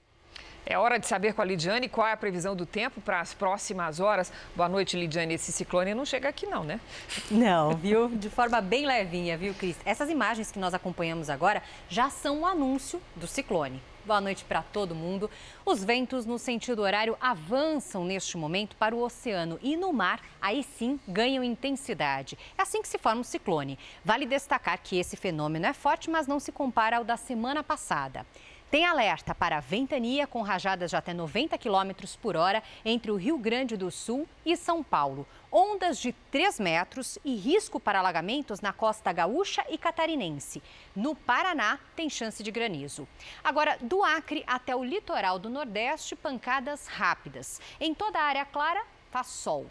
É 0.64 0.78
hora 0.78 0.98
de 0.98 1.06
saber 1.06 1.34
com 1.34 1.42
a 1.42 1.44
Lidiane 1.44 1.90
qual 1.90 2.06
é 2.06 2.12
a 2.12 2.16
previsão 2.16 2.56
do 2.56 2.64
tempo 2.64 3.02
para 3.02 3.20
as 3.20 3.34
próximas 3.34 4.00
horas. 4.00 4.32
Boa 4.56 4.66
noite, 4.66 4.96
Lidiane. 4.96 5.34
Esse 5.34 5.52
ciclone 5.52 5.94
não 5.94 6.06
chega 6.06 6.26
aqui 6.26 6.46
não, 6.46 6.64
né? 6.64 6.80
Não, 7.30 7.76
viu? 7.76 8.08
De 8.08 8.30
forma 8.30 8.62
bem 8.62 8.86
levinha, 8.86 9.36
viu, 9.36 9.52
Cris? 9.52 9.76
Essas 9.84 10.08
imagens 10.08 10.50
que 10.50 10.58
nós 10.58 10.72
acompanhamos 10.72 11.28
agora 11.28 11.62
já 11.86 12.08
são 12.08 12.38
o 12.38 12.40
um 12.40 12.46
anúncio 12.46 12.98
do 13.14 13.26
ciclone. 13.26 13.82
Boa 14.04 14.20
noite 14.20 14.44
para 14.44 14.62
todo 14.62 14.96
mundo. 14.96 15.30
Os 15.64 15.84
ventos 15.84 16.26
no 16.26 16.36
sentido 16.36 16.82
horário 16.82 17.16
avançam 17.20 18.04
neste 18.04 18.36
momento 18.36 18.74
para 18.74 18.96
o 18.96 19.00
oceano 19.00 19.60
e 19.62 19.76
no 19.76 19.92
mar, 19.92 20.20
aí 20.40 20.64
sim, 20.64 20.98
ganham 21.06 21.44
intensidade. 21.44 22.36
É 22.58 22.62
assim 22.62 22.82
que 22.82 22.88
se 22.88 22.98
forma 22.98 23.20
um 23.20 23.24
ciclone. 23.24 23.78
Vale 24.04 24.26
destacar 24.26 24.80
que 24.82 24.98
esse 24.98 25.16
fenômeno 25.16 25.66
é 25.66 25.72
forte, 25.72 26.10
mas 26.10 26.26
não 26.26 26.40
se 26.40 26.50
compara 26.50 26.96
ao 26.96 27.04
da 27.04 27.16
semana 27.16 27.62
passada. 27.62 28.26
Tem 28.72 28.86
alerta 28.86 29.34
para 29.34 29.60
ventania 29.60 30.26
com 30.26 30.40
rajadas 30.40 30.88
de 30.88 30.96
até 30.96 31.12
90 31.12 31.58
km 31.58 31.90
por 32.22 32.38
hora 32.38 32.62
entre 32.82 33.10
o 33.10 33.16
Rio 33.16 33.36
Grande 33.36 33.76
do 33.76 33.90
Sul 33.90 34.26
e 34.46 34.56
São 34.56 34.82
Paulo. 34.82 35.26
Ondas 35.52 35.98
de 35.98 36.14
3 36.30 36.58
metros 36.58 37.18
e 37.22 37.36
risco 37.36 37.78
para 37.78 37.98
alagamentos 37.98 38.62
na 38.62 38.72
costa 38.72 39.12
gaúcha 39.12 39.62
e 39.68 39.76
catarinense. 39.76 40.62
No 40.96 41.14
Paraná, 41.14 41.78
tem 41.94 42.08
chance 42.08 42.42
de 42.42 42.50
granizo. 42.50 43.06
Agora, 43.44 43.76
do 43.78 44.02
Acre 44.02 44.42
até 44.46 44.74
o 44.74 44.82
litoral 44.82 45.38
do 45.38 45.50
Nordeste, 45.50 46.16
pancadas 46.16 46.86
rápidas. 46.86 47.60
Em 47.78 47.92
toda 47.92 48.18
a 48.20 48.24
área 48.24 48.46
clara, 48.46 48.82
faz 49.10 49.26
sol. 49.26 49.66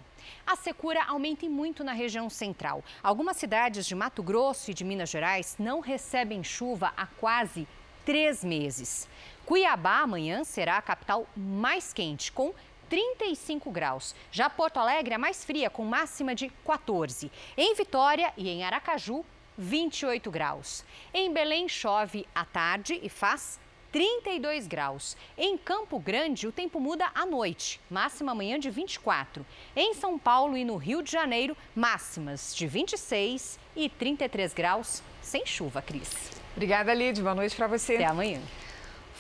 A 0.45 0.55
secura 0.55 1.03
aumenta 1.05 1.49
muito 1.49 1.83
na 1.83 1.91
região 1.91 2.29
central. 2.29 2.83
Algumas 3.01 3.37
cidades 3.37 3.87
de 3.87 3.95
Mato 3.95 4.21
Grosso 4.21 4.69
e 4.69 4.75
de 4.75 4.83
Minas 4.83 5.09
Gerais 5.09 5.55
não 5.57 5.79
recebem 5.79 6.43
chuva 6.43 6.93
há 6.95 7.07
quase 7.07 7.67
três 8.05 8.43
meses. 8.43 9.07
Cuiabá 9.45 9.99
amanhã 9.99 10.43
será 10.43 10.77
a 10.77 10.81
capital 10.81 11.27
mais 11.35 11.93
quente, 11.93 12.31
com 12.31 12.53
35 12.89 13.71
graus. 13.71 14.13
Já 14.31 14.49
Porto 14.49 14.77
Alegre 14.77 15.13
é 15.13 15.17
mais 15.17 15.43
fria, 15.43 15.69
com 15.69 15.85
máxima 15.85 16.35
de 16.35 16.49
14. 16.65 17.31
Em 17.57 17.73
Vitória 17.73 18.33
e 18.37 18.49
em 18.49 18.63
Aracaju, 18.63 19.25
28 19.57 20.29
graus. 20.29 20.83
Em 21.13 21.31
Belém 21.31 21.69
chove 21.69 22.27
à 22.35 22.43
tarde 22.43 22.99
e 23.01 23.09
faz 23.09 23.59
32 23.91 24.67
graus. 24.67 25.17
Em 25.37 25.57
Campo 25.57 25.99
Grande, 25.99 26.47
o 26.47 26.51
tempo 26.51 26.79
muda 26.79 27.09
à 27.13 27.25
noite, 27.25 27.79
máxima 27.89 28.31
amanhã 28.31 28.57
de 28.57 28.69
24. 28.69 29.45
Em 29.75 29.93
São 29.93 30.17
Paulo 30.17 30.55
e 30.55 30.63
no 30.63 30.77
Rio 30.77 31.03
de 31.03 31.11
Janeiro, 31.11 31.55
máximas 31.75 32.55
de 32.55 32.67
26 32.67 33.59
e 33.75 33.89
33 33.89 34.53
graus, 34.53 35.03
sem 35.31 35.45
chuva, 35.45 35.81
Cris. 35.81 36.09
Obrigada, 36.53 36.93
Lid. 36.93 37.21
Boa 37.21 37.33
noite 37.33 37.55
para 37.55 37.65
você. 37.65 37.95
Até 37.95 38.05
amanhã. 38.05 38.41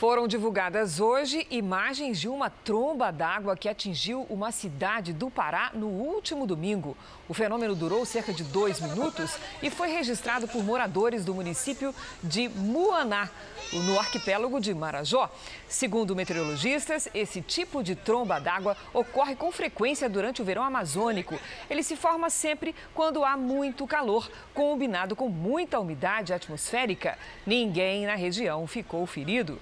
Foram 0.01 0.27
divulgadas 0.27 0.99
hoje 0.99 1.45
imagens 1.51 2.19
de 2.19 2.27
uma 2.27 2.49
tromba 2.49 3.11
d'água 3.11 3.55
que 3.55 3.69
atingiu 3.69 4.25
uma 4.31 4.51
cidade 4.51 5.13
do 5.13 5.29
Pará 5.29 5.69
no 5.75 5.85
último 5.85 6.47
domingo. 6.47 6.97
O 7.29 7.35
fenômeno 7.35 7.75
durou 7.75 8.03
cerca 8.03 8.33
de 8.33 8.43
dois 8.43 8.81
minutos 8.81 9.37
e 9.61 9.69
foi 9.69 9.89
registrado 9.91 10.47
por 10.47 10.63
moradores 10.63 11.23
do 11.23 11.35
município 11.35 11.93
de 12.23 12.49
Muaná, 12.49 13.29
no 13.71 13.99
arquipélago 13.99 14.59
de 14.59 14.73
Marajó. 14.73 15.29
Segundo 15.67 16.15
meteorologistas, 16.15 17.07
esse 17.13 17.39
tipo 17.39 17.83
de 17.83 17.93
tromba 17.93 18.39
d'água 18.39 18.75
ocorre 18.95 19.35
com 19.35 19.51
frequência 19.51 20.09
durante 20.09 20.41
o 20.41 20.45
verão 20.45 20.63
amazônico. 20.63 21.39
Ele 21.69 21.83
se 21.83 21.95
forma 21.95 22.31
sempre 22.31 22.73
quando 22.95 23.23
há 23.23 23.37
muito 23.37 23.85
calor, 23.85 24.27
combinado 24.51 25.15
com 25.15 25.29
muita 25.29 25.79
umidade 25.79 26.33
atmosférica. 26.33 27.19
Ninguém 27.45 28.07
na 28.07 28.15
região 28.15 28.65
ficou 28.65 29.05
ferido. 29.05 29.59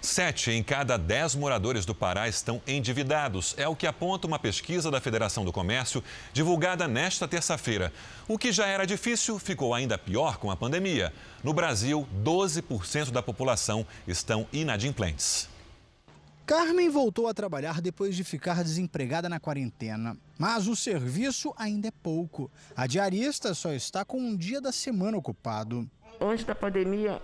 Sete 0.00 0.52
em 0.52 0.62
cada 0.62 0.96
dez 0.96 1.34
moradores 1.34 1.84
do 1.84 1.94
Pará 1.94 2.28
estão 2.28 2.62
endividados. 2.66 3.54
É 3.58 3.66
o 3.66 3.74
que 3.74 3.86
aponta 3.86 4.28
uma 4.28 4.38
pesquisa 4.38 4.90
da 4.90 5.00
Federação 5.00 5.44
do 5.44 5.52
Comércio, 5.52 6.02
divulgada 6.32 6.86
nesta 6.86 7.26
terça-feira. 7.26 7.92
O 8.28 8.38
que 8.38 8.52
já 8.52 8.66
era 8.66 8.86
difícil 8.86 9.38
ficou 9.40 9.74
ainda 9.74 9.98
pior 9.98 10.38
com 10.38 10.52
a 10.52 10.56
pandemia. 10.56 11.12
No 11.42 11.52
Brasil, 11.52 12.06
12% 12.22 13.10
da 13.10 13.22
população 13.22 13.84
estão 14.06 14.46
inadimplentes. 14.52 15.48
Carmen 16.46 16.88
voltou 16.88 17.26
a 17.26 17.34
trabalhar 17.34 17.80
depois 17.80 18.16
de 18.16 18.24
ficar 18.24 18.62
desempregada 18.62 19.28
na 19.28 19.40
quarentena. 19.40 20.16
Mas 20.38 20.66
o 20.68 20.76
serviço 20.76 21.52
ainda 21.58 21.88
é 21.88 21.90
pouco. 21.90 22.50
A 22.74 22.86
diarista 22.86 23.52
só 23.52 23.72
está 23.72 24.04
com 24.04 24.18
um 24.18 24.36
dia 24.36 24.60
da 24.60 24.72
semana 24.72 25.18
ocupado. 25.18 25.90
Antes 26.20 26.44
da 26.44 26.54
pandemia, 26.54 27.20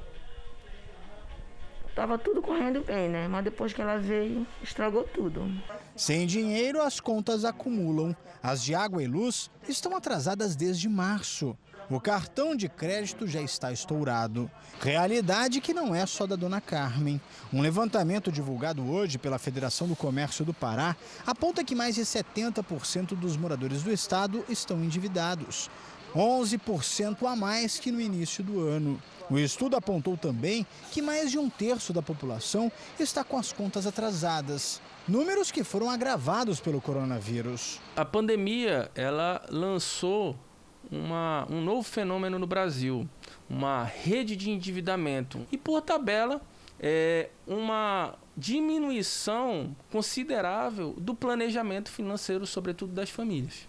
Tava 1.94 2.18
tudo 2.18 2.42
correndo 2.42 2.84
bem, 2.84 3.08
né? 3.08 3.28
Mas 3.28 3.44
depois 3.44 3.72
que 3.72 3.80
ela 3.80 3.98
veio, 3.98 4.44
estragou 4.62 5.04
tudo. 5.04 5.48
Sem 5.94 6.26
dinheiro, 6.26 6.82
as 6.82 6.98
contas 6.98 7.44
acumulam. 7.44 8.16
As 8.42 8.62
de 8.62 8.74
água 8.74 9.02
e 9.02 9.06
luz 9.06 9.48
estão 9.68 9.96
atrasadas 9.96 10.56
desde 10.56 10.88
março. 10.88 11.56
O 11.88 12.00
cartão 12.00 12.56
de 12.56 12.68
crédito 12.68 13.28
já 13.28 13.40
está 13.40 13.70
estourado. 13.70 14.50
Realidade 14.80 15.60
que 15.60 15.74
não 15.74 15.94
é 15.94 16.04
só 16.06 16.26
da 16.26 16.34
dona 16.34 16.60
Carmen. 16.60 17.20
Um 17.52 17.60
levantamento 17.60 18.32
divulgado 18.32 18.90
hoje 18.90 19.18
pela 19.18 19.38
Federação 19.38 19.86
do 19.86 19.94
Comércio 19.94 20.44
do 20.44 20.54
Pará 20.54 20.96
aponta 21.26 21.62
que 21.62 21.74
mais 21.74 21.94
de 21.94 22.02
70% 22.02 23.14
dos 23.14 23.36
moradores 23.36 23.82
do 23.82 23.92
estado 23.92 24.44
estão 24.48 24.82
endividados. 24.82 25.70
11% 26.14 27.26
a 27.26 27.36
mais 27.36 27.78
que 27.78 27.92
no 27.92 28.00
início 28.00 28.42
do 28.42 28.60
ano. 28.60 29.00
O 29.30 29.38
estudo 29.38 29.76
apontou 29.76 30.16
também 30.16 30.66
que 30.92 31.00
mais 31.00 31.30
de 31.30 31.38
um 31.38 31.48
terço 31.48 31.92
da 31.92 32.02
população 32.02 32.70
está 33.00 33.24
com 33.24 33.38
as 33.38 33.52
contas 33.52 33.86
atrasadas. 33.86 34.82
Números 35.08 35.50
que 35.50 35.64
foram 35.64 35.88
agravados 35.88 36.60
pelo 36.60 36.80
coronavírus. 36.80 37.80
A 37.96 38.04
pandemia, 38.04 38.90
ela 38.94 39.44
lançou 39.48 40.36
uma, 40.90 41.46
um 41.50 41.62
novo 41.62 41.82
fenômeno 41.82 42.38
no 42.38 42.46
Brasil, 42.46 43.08
uma 43.48 43.82
rede 43.84 44.36
de 44.36 44.50
endividamento. 44.50 45.46
E 45.50 45.56
por 45.56 45.80
tabela, 45.80 46.42
é 46.78 47.30
uma 47.46 48.16
diminuição 48.36 49.74
considerável 49.90 50.94
do 50.98 51.14
planejamento 51.14 51.90
financeiro, 51.90 52.46
sobretudo 52.46 52.92
das 52.92 53.08
famílias. 53.08 53.68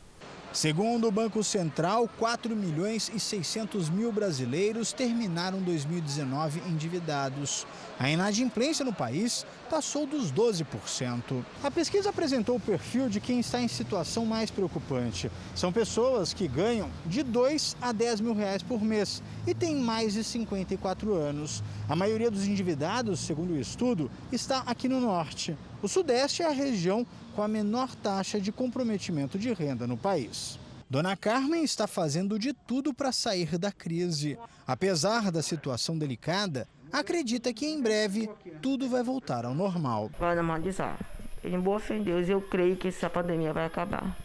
Segundo 0.55 1.09
o 1.09 1.11
Banco 1.11 1.43
Central, 1.43 2.09
4 2.17 2.55
milhões 2.55 3.11
e 3.13 3.19
600 3.19 3.89
mil 3.89 4.09
brasileiros 4.09 4.93
terminaram 4.93 5.61
2019 5.61 6.61
endividados. 6.69 7.67
A 7.99 8.09
inadimplência 8.09 8.85
no 8.85 8.93
país 8.93 9.45
passou 9.69 10.07
dos 10.07 10.31
12%. 10.31 11.43
A 11.61 11.69
pesquisa 11.69 12.09
apresentou 12.09 12.55
o 12.55 12.59
perfil 12.59 13.09
de 13.09 13.19
quem 13.19 13.41
está 13.41 13.59
em 13.59 13.67
situação 13.67 14.25
mais 14.25 14.49
preocupante. 14.49 15.29
São 15.53 15.73
pessoas 15.73 16.33
que 16.33 16.47
ganham 16.47 16.89
de 17.05 17.21
2 17.21 17.75
a 17.81 17.91
10 17.91 18.21
mil 18.21 18.33
reais 18.33 18.63
por 18.63 18.81
mês 18.81 19.21
e 19.45 19.53
têm 19.53 19.75
mais 19.75 20.13
de 20.13 20.23
54 20.23 21.13
anos. 21.13 21.61
A 21.89 21.97
maioria 21.97 22.31
dos 22.31 22.47
endividados, 22.47 23.19
segundo 23.19 23.51
o 23.51 23.59
estudo, 23.59 24.09
está 24.31 24.59
aqui 24.59 24.87
no 24.87 25.01
norte. 25.01 25.57
O 25.81 25.89
Sudeste 25.89 26.41
é 26.41 26.47
a 26.47 26.51
região 26.51 27.05
com 27.35 27.41
a 27.41 27.47
menor 27.47 27.93
taxa 27.95 28.39
de 28.39 28.51
comprometimento 28.51 29.37
de 29.37 29.51
renda 29.53 29.85
no 29.85 29.97
país. 29.97 30.57
Dona 30.89 31.17
Carmen 31.17 31.63
está 31.63 31.85
fazendo 31.85 32.39
de 32.39 32.53
tudo 32.53 32.93
para 32.93 33.11
sair 33.11 33.57
da 33.57 33.71
crise. 33.71 34.37
Apesar 34.65 35.31
da 35.31 35.41
situação 35.41 35.97
delicada, 35.97 36.67
acredita 36.91 37.53
que 37.53 37.65
em 37.65 37.81
breve 37.81 38.29
tudo 38.61 38.87
vai 38.87 39.03
voltar 39.03 39.45
ao 39.45 39.53
normal. 39.53 40.09
Vai 40.17 40.35
normalizar. 40.35 40.97
Em 41.43 41.59
boa 41.59 41.79
fé 41.79 41.97
em 41.97 42.03
Deus, 42.03 42.29
eu 42.29 42.41
creio 42.41 42.77
que 42.77 42.87
essa 42.87 43.09
pandemia 43.09 43.51
vai 43.51 43.65
acabar. 43.65 44.17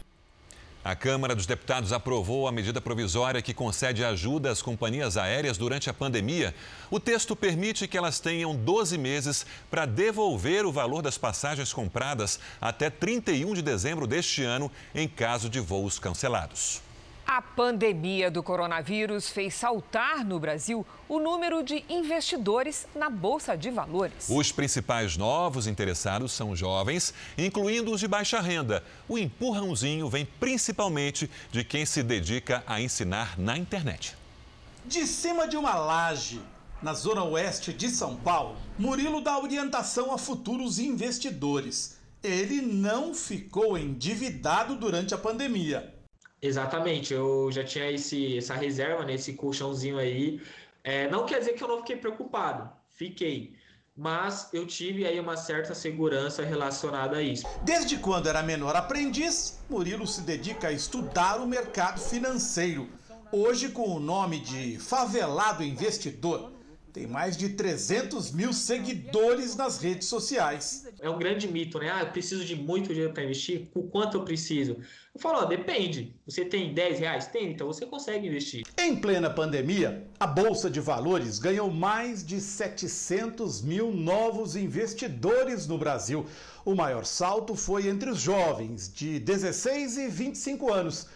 A 0.83 0.95
Câmara 0.95 1.35
dos 1.35 1.45
Deputados 1.45 1.93
aprovou 1.93 2.47
a 2.47 2.51
medida 2.51 2.81
provisória 2.81 3.39
que 3.39 3.53
concede 3.53 4.03
ajuda 4.03 4.49
às 4.49 4.63
companhias 4.63 5.15
aéreas 5.15 5.55
durante 5.55 5.91
a 5.91 5.93
pandemia. 5.93 6.55
O 6.89 6.99
texto 6.99 7.35
permite 7.35 7.87
que 7.87 7.95
elas 7.95 8.19
tenham 8.19 8.55
12 8.55 8.97
meses 8.97 9.45
para 9.69 9.85
devolver 9.85 10.65
o 10.65 10.71
valor 10.71 11.03
das 11.03 11.19
passagens 11.19 11.71
compradas 11.71 12.39
até 12.59 12.89
31 12.89 13.53
de 13.53 13.61
dezembro 13.61 14.07
deste 14.07 14.43
ano, 14.43 14.71
em 14.95 15.07
caso 15.07 15.51
de 15.51 15.59
voos 15.59 15.99
cancelados. 15.99 16.81
A 17.33 17.41
pandemia 17.41 18.29
do 18.29 18.43
coronavírus 18.43 19.29
fez 19.29 19.53
saltar 19.53 20.25
no 20.25 20.37
Brasil 20.37 20.85
o 21.07 21.17
número 21.17 21.63
de 21.63 21.81
investidores 21.87 22.85
na 22.93 23.09
Bolsa 23.09 23.55
de 23.55 23.69
Valores. 23.69 24.27
Os 24.27 24.51
principais 24.51 25.15
novos 25.15 25.65
interessados 25.65 26.33
são 26.33 26.53
jovens, 26.53 27.13
incluindo 27.37 27.89
os 27.93 28.01
de 28.01 28.07
baixa 28.09 28.41
renda. 28.41 28.83
O 29.07 29.17
empurrãozinho 29.17 30.09
vem 30.09 30.25
principalmente 30.25 31.31
de 31.49 31.63
quem 31.63 31.85
se 31.85 32.03
dedica 32.03 32.65
a 32.67 32.81
ensinar 32.81 33.39
na 33.39 33.57
internet. 33.57 34.13
De 34.85 35.07
cima 35.07 35.47
de 35.47 35.55
uma 35.55 35.75
laje, 35.75 36.41
na 36.81 36.93
zona 36.93 37.23
oeste 37.23 37.71
de 37.71 37.87
São 37.87 38.17
Paulo, 38.17 38.57
Murilo 38.77 39.21
dá 39.21 39.39
orientação 39.39 40.13
a 40.13 40.17
futuros 40.17 40.79
investidores. 40.79 41.97
Ele 42.21 42.61
não 42.61 43.13
ficou 43.13 43.77
endividado 43.77 44.75
durante 44.75 45.13
a 45.13 45.17
pandemia 45.17 46.00
Exatamente, 46.41 47.13
eu 47.13 47.51
já 47.51 47.63
tinha 47.63 47.91
esse, 47.91 48.37
essa 48.37 48.55
reserva, 48.55 49.05
né, 49.05 49.13
esse 49.13 49.33
colchãozinho 49.33 49.99
aí. 49.99 50.41
É, 50.83 51.07
não 51.09 51.25
quer 51.25 51.39
dizer 51.39 51.53
que 51.53 51.63
eu 51.63 51.67
não 51.67 51.77
fiquei 51.77 51.97
preocupado, 51.97 52.67
fiquei. 52.89 53.55
mas 53.95 54.49
eu 54.51 54.65
tive 54.65 55.05
aí 55.05 55.19
uma 55.19 55.37
certa 55.37 55.75
segurança 55.75 56.43
relacionada 56.43 57.17
a 57.17 57.21
isso. 57.21 57.45
Desde 57.63 57.97
quando 57.97 58.27
era 58.27 58.41
menor 58.41 58.75
aprendiz, 58.75 59.59
Murilo 59.69 60.07
se 60.07 60.21
dedica 60.21 60.69
a 60.69 60.71
estudar 60.71 61.39
o 61.39 61.45
mercado 61.45 61.99
financeiro. 61.99 62.89
Hoje, 63.31 63.69
com 63.69 63.95
o 63.95 63.99
nome 63.99 64.39
de 64.39 64.79
Favelado 64.79 65.63
Investidor, 65.63 66.51
tem 66.91 67.07
mais 67.07 67.37
de 67.37 67.49
300 67.49 68.31
mil 68.31 68.51
seguidores 68.51 69.55
nas 69.55 69.77
redes 69.77 70.07
sociais. 70.07 70.85
É 71.03 71.09
um 71.09 71.17
grande 71.17 71.47
mito, 71.47 71.79
né? 71.79 71.89
Ah, 71.91 72.01
eu 72.01 72.11
preciso 72.11 72.45
de 72.45 72.55
muito 72.55 72.89
dinheiro 72.89 73.11
para 73.11 73.23
investir. 73.23 73.67
O 73.73 73.81
quanto 73.81 74.17
eu 74.17 74.23
preciso? 74.23 74.77
Eu 75.15 75.19
falo, 75.19 75.39
ó, 75.39 75.45
depende. 75.45 76.15
Você 76.27 76.45
tem 76.45 76.75
10 76.75 76.99
reais? 76.99 77.25
Tem, 77.25 77.51
então 77.51 77.65
você 77.65 77.87
consegue 77.87 78.27
investir. 78.27 78.61
Em 78.77 78.95
plena 78.95 79.27
pandemia, 79.27 80.07
a 80.19 80.27
Bolsa 80.27 80.69
de 80.69 80.79
Valores 80.79 81.39
ganhou 81.39 81.71
mais 81.71 82.23
de 82.23 82.39
700 82.39 83.63
mil 83.63 83.91
novos 83.91 84.55
investidores 84.55 85.65
no 85.65 85.75
Brasil. 85.75 86.23
O 86.63 86.75
maior 86.75 87.03
salto 87.03 87.55
foi 87.55 87.87
entre 87.87 88.11
os 88.11 88.21
jovens, 88.21 88.87
de 88.93 89.17
16 89.17 89.97
e 89.97 90.07
25 90.07 90.71
anos. 90.71 91.07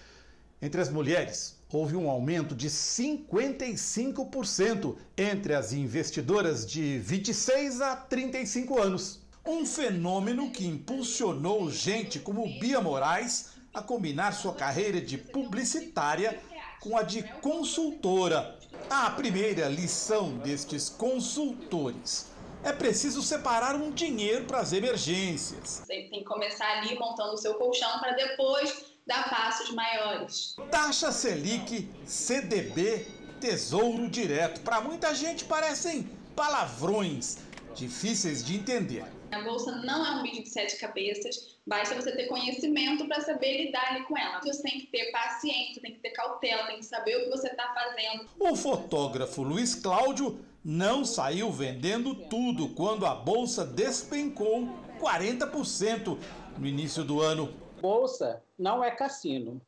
Entre 0.59 0.81
as 0.81 0.89
mulheres, 0.89 1.59
houve 1.71 1.95
um 1.95 2.09
aumento 2.09 2.55
de 2.55 2.71
55% 2.71 4.95
entre 5.15 5.53
as 5.53 5.73
investidoras 5.73 6.65
de 6.65 6.97
26 6.97 7.81
a 7.81 7.95
35 7.95 8.81
anos. 8.81 9.23
Um 9.47 9.63
fenômeno 9.63 10.49
que 10.49 10.65
impulsionou 10.65 11.69
gente 11.69 12.19
como 12.19 12.47
Bia 12.59 12.81
Moraes 12.81 13.51
a 13.71 13.79
combinar 13.79 14.31
sua 14.31 14.55
carreira 14.55 14.99
de 14.99 15.19
publicitária 15.19 16.41
com 16.79 16.97
a 16.97 17.03
de 17.03 17.21
consultora. 17.41 18.57
A 18.89 19.11
primeira 19.11 19.67
lição 19.67 20.37
destes 20.39 20.89
consultores 20.89 22.27
é 22.63 22.73
preciso 22.73 23.21
separar 23.21 23.75
um 23.75 23.91
dinheiro 23.91 24.45
para 24.45 24.59
as 24.59 24.73
emergências. 24.73 25.83
Você 25.85 26.09
tem 26.09 26.19
que 26.19 26.25
começar 26.25 26.79
ali 26.79 26.97
montando 26.97 27.33
o 27.33 27.37
seu 27.37 27.53
colchão 27.53 27.99
para 27.99 28.13
depois 28.13 28.85
dar 29.05 29.29
passos 29.29 29.69
maiores. 29.75 30.55
Taxa 30.71 31.11
Selic, 31.11 31.87
CDB, 32.03 33.05
Tesouro 33.39 34.09
Direto. 34.09 34.61
Para 34.61 34.81
muita 34.81 35.13
gente 35.13 35.45
parecem 35.45 36.09
palavrões 36.35 37.37
difíceis 37.75 38.43
de 38.43 38.55
entender. 38.55 39.14
A 39.31 39.41
bolsa 39.41 39.71
não 39.83 40.05
é 40.05 40.11
um 40.11 40.23
bicho 40.23 40.43
de 40.43 40.49
sete 40.49 40.77
cabeças, 40.77 41.57
basta 41.65 41.95
você 41.95 42.15
ter 42.15 42.27
conhecimento 42.27 43.07
para 43.07 43.21
saber 43.21 43.65
lidar 43.65 43.93
ali 43.93 44.03
com 44.05 44.17
ela. 44.17 44.39
Você 44.41 44.61
tem 44.61 44.79
que 44.79 44.87
ter 44.87 45.11
paciência, 45.11 45.81
tem 45.81 45.93
que 45.93 45.99
ter 45.99 46.11
cautela, 46.11 46.67
tem 46.67 46.79
que 46.79 46.85
saber 46.85 47.17
o 47.17 47.23
que 47.23 47.29
você 47.29 47.47
está 47.47 47.73
fazendo. 47.73 48.29
O 48.39 48.55
fotógrafo 48.55 49.41
Luiz 49.43 49.75
Cláudio 49.75 50.39
não 50.63 51.05
saiu 51.05 51.51
vendendo 51.51 52.15
tudo 52.27 52.69
quando 52.69 53.05
a 53.05 53.13
bolsa 53.13 53.65
despencou 53.65 54.67
40% 54.99 56.17
no 56.57 56.65
início 56.65 57.03
do 57.03 57.21
ano. 57.21 57.53
Bolsa 57.81 58.41
não 58.57 58.83
é 58.83 58.91
cassino. 58.91 59.61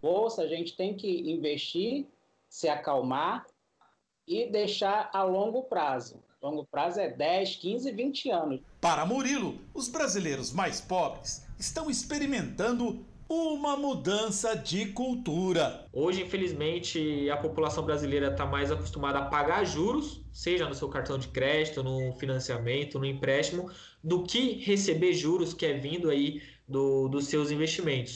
Bolsa 0.00 0.42
a 0.42 0.48
gente 0.48 0.76
tem 0.76 0.96
que 0.96 1.30
investir, 1.30 2.06
se 2.48 2.68
acalmar 2.68 3.46
e 4.26 4.46
deixar 4.46 5.10
a 5.12 5.22
longo 5.22 5.62
prazo. 5.64 6.22
Longo 6.42 6.64
prazo 6.64 7.00
é 7.00 7.08
10, 7.08 7.56
15, 7.56 7.92
20 7.92 8.30
anos. 8.30 8.60
Para 8.86 9.04
Murilo, 9.04 9.58
os 9.74 9.88
brasileiros 9.88 10.52
mais 10.52 10.80
pobres 10.80 11.44
estão 11.58 11.90
experimentando 11.90 13.04
uma 13.28 13.76
mudança 13.76 14.54
de 14.54 14.86
cultura. 14.92 15.84
Hoje, 15.92 16.22
infelizmente, 16.22 17.28
a 17.28 17.36
população 17.36 17.84
brasileira 17.84 18.28
está 18.28 18.46
mais 18.46 18.70
acostumada 18.70 19.18
a 19.18 19.24
pagar 19.24 19.64
juros, 19.64 20.20
seja 20.32 20.68
no 20.68 20.74
seu 20.76 20.88
cartão 20.88 21.18
de 21.18 21.26
crédito, 21.26 21.82
no 21.82 22.12
financiamento, 22.12 22.96
no 22.96 23.04
empréstimo, 23.04 23.68
do 24.04 24.22
que 24.22 24.62
receber 24.62 25.14
juros 25.14 25.52
que 25.52 25.66
é 25.66 25.72
vindo 25.72 26.08
aí 26.08 26.40
do, 26.68 27.08
dos 27.08 27.26
seus 27.26 27.50
investimentos. 27.50 28.15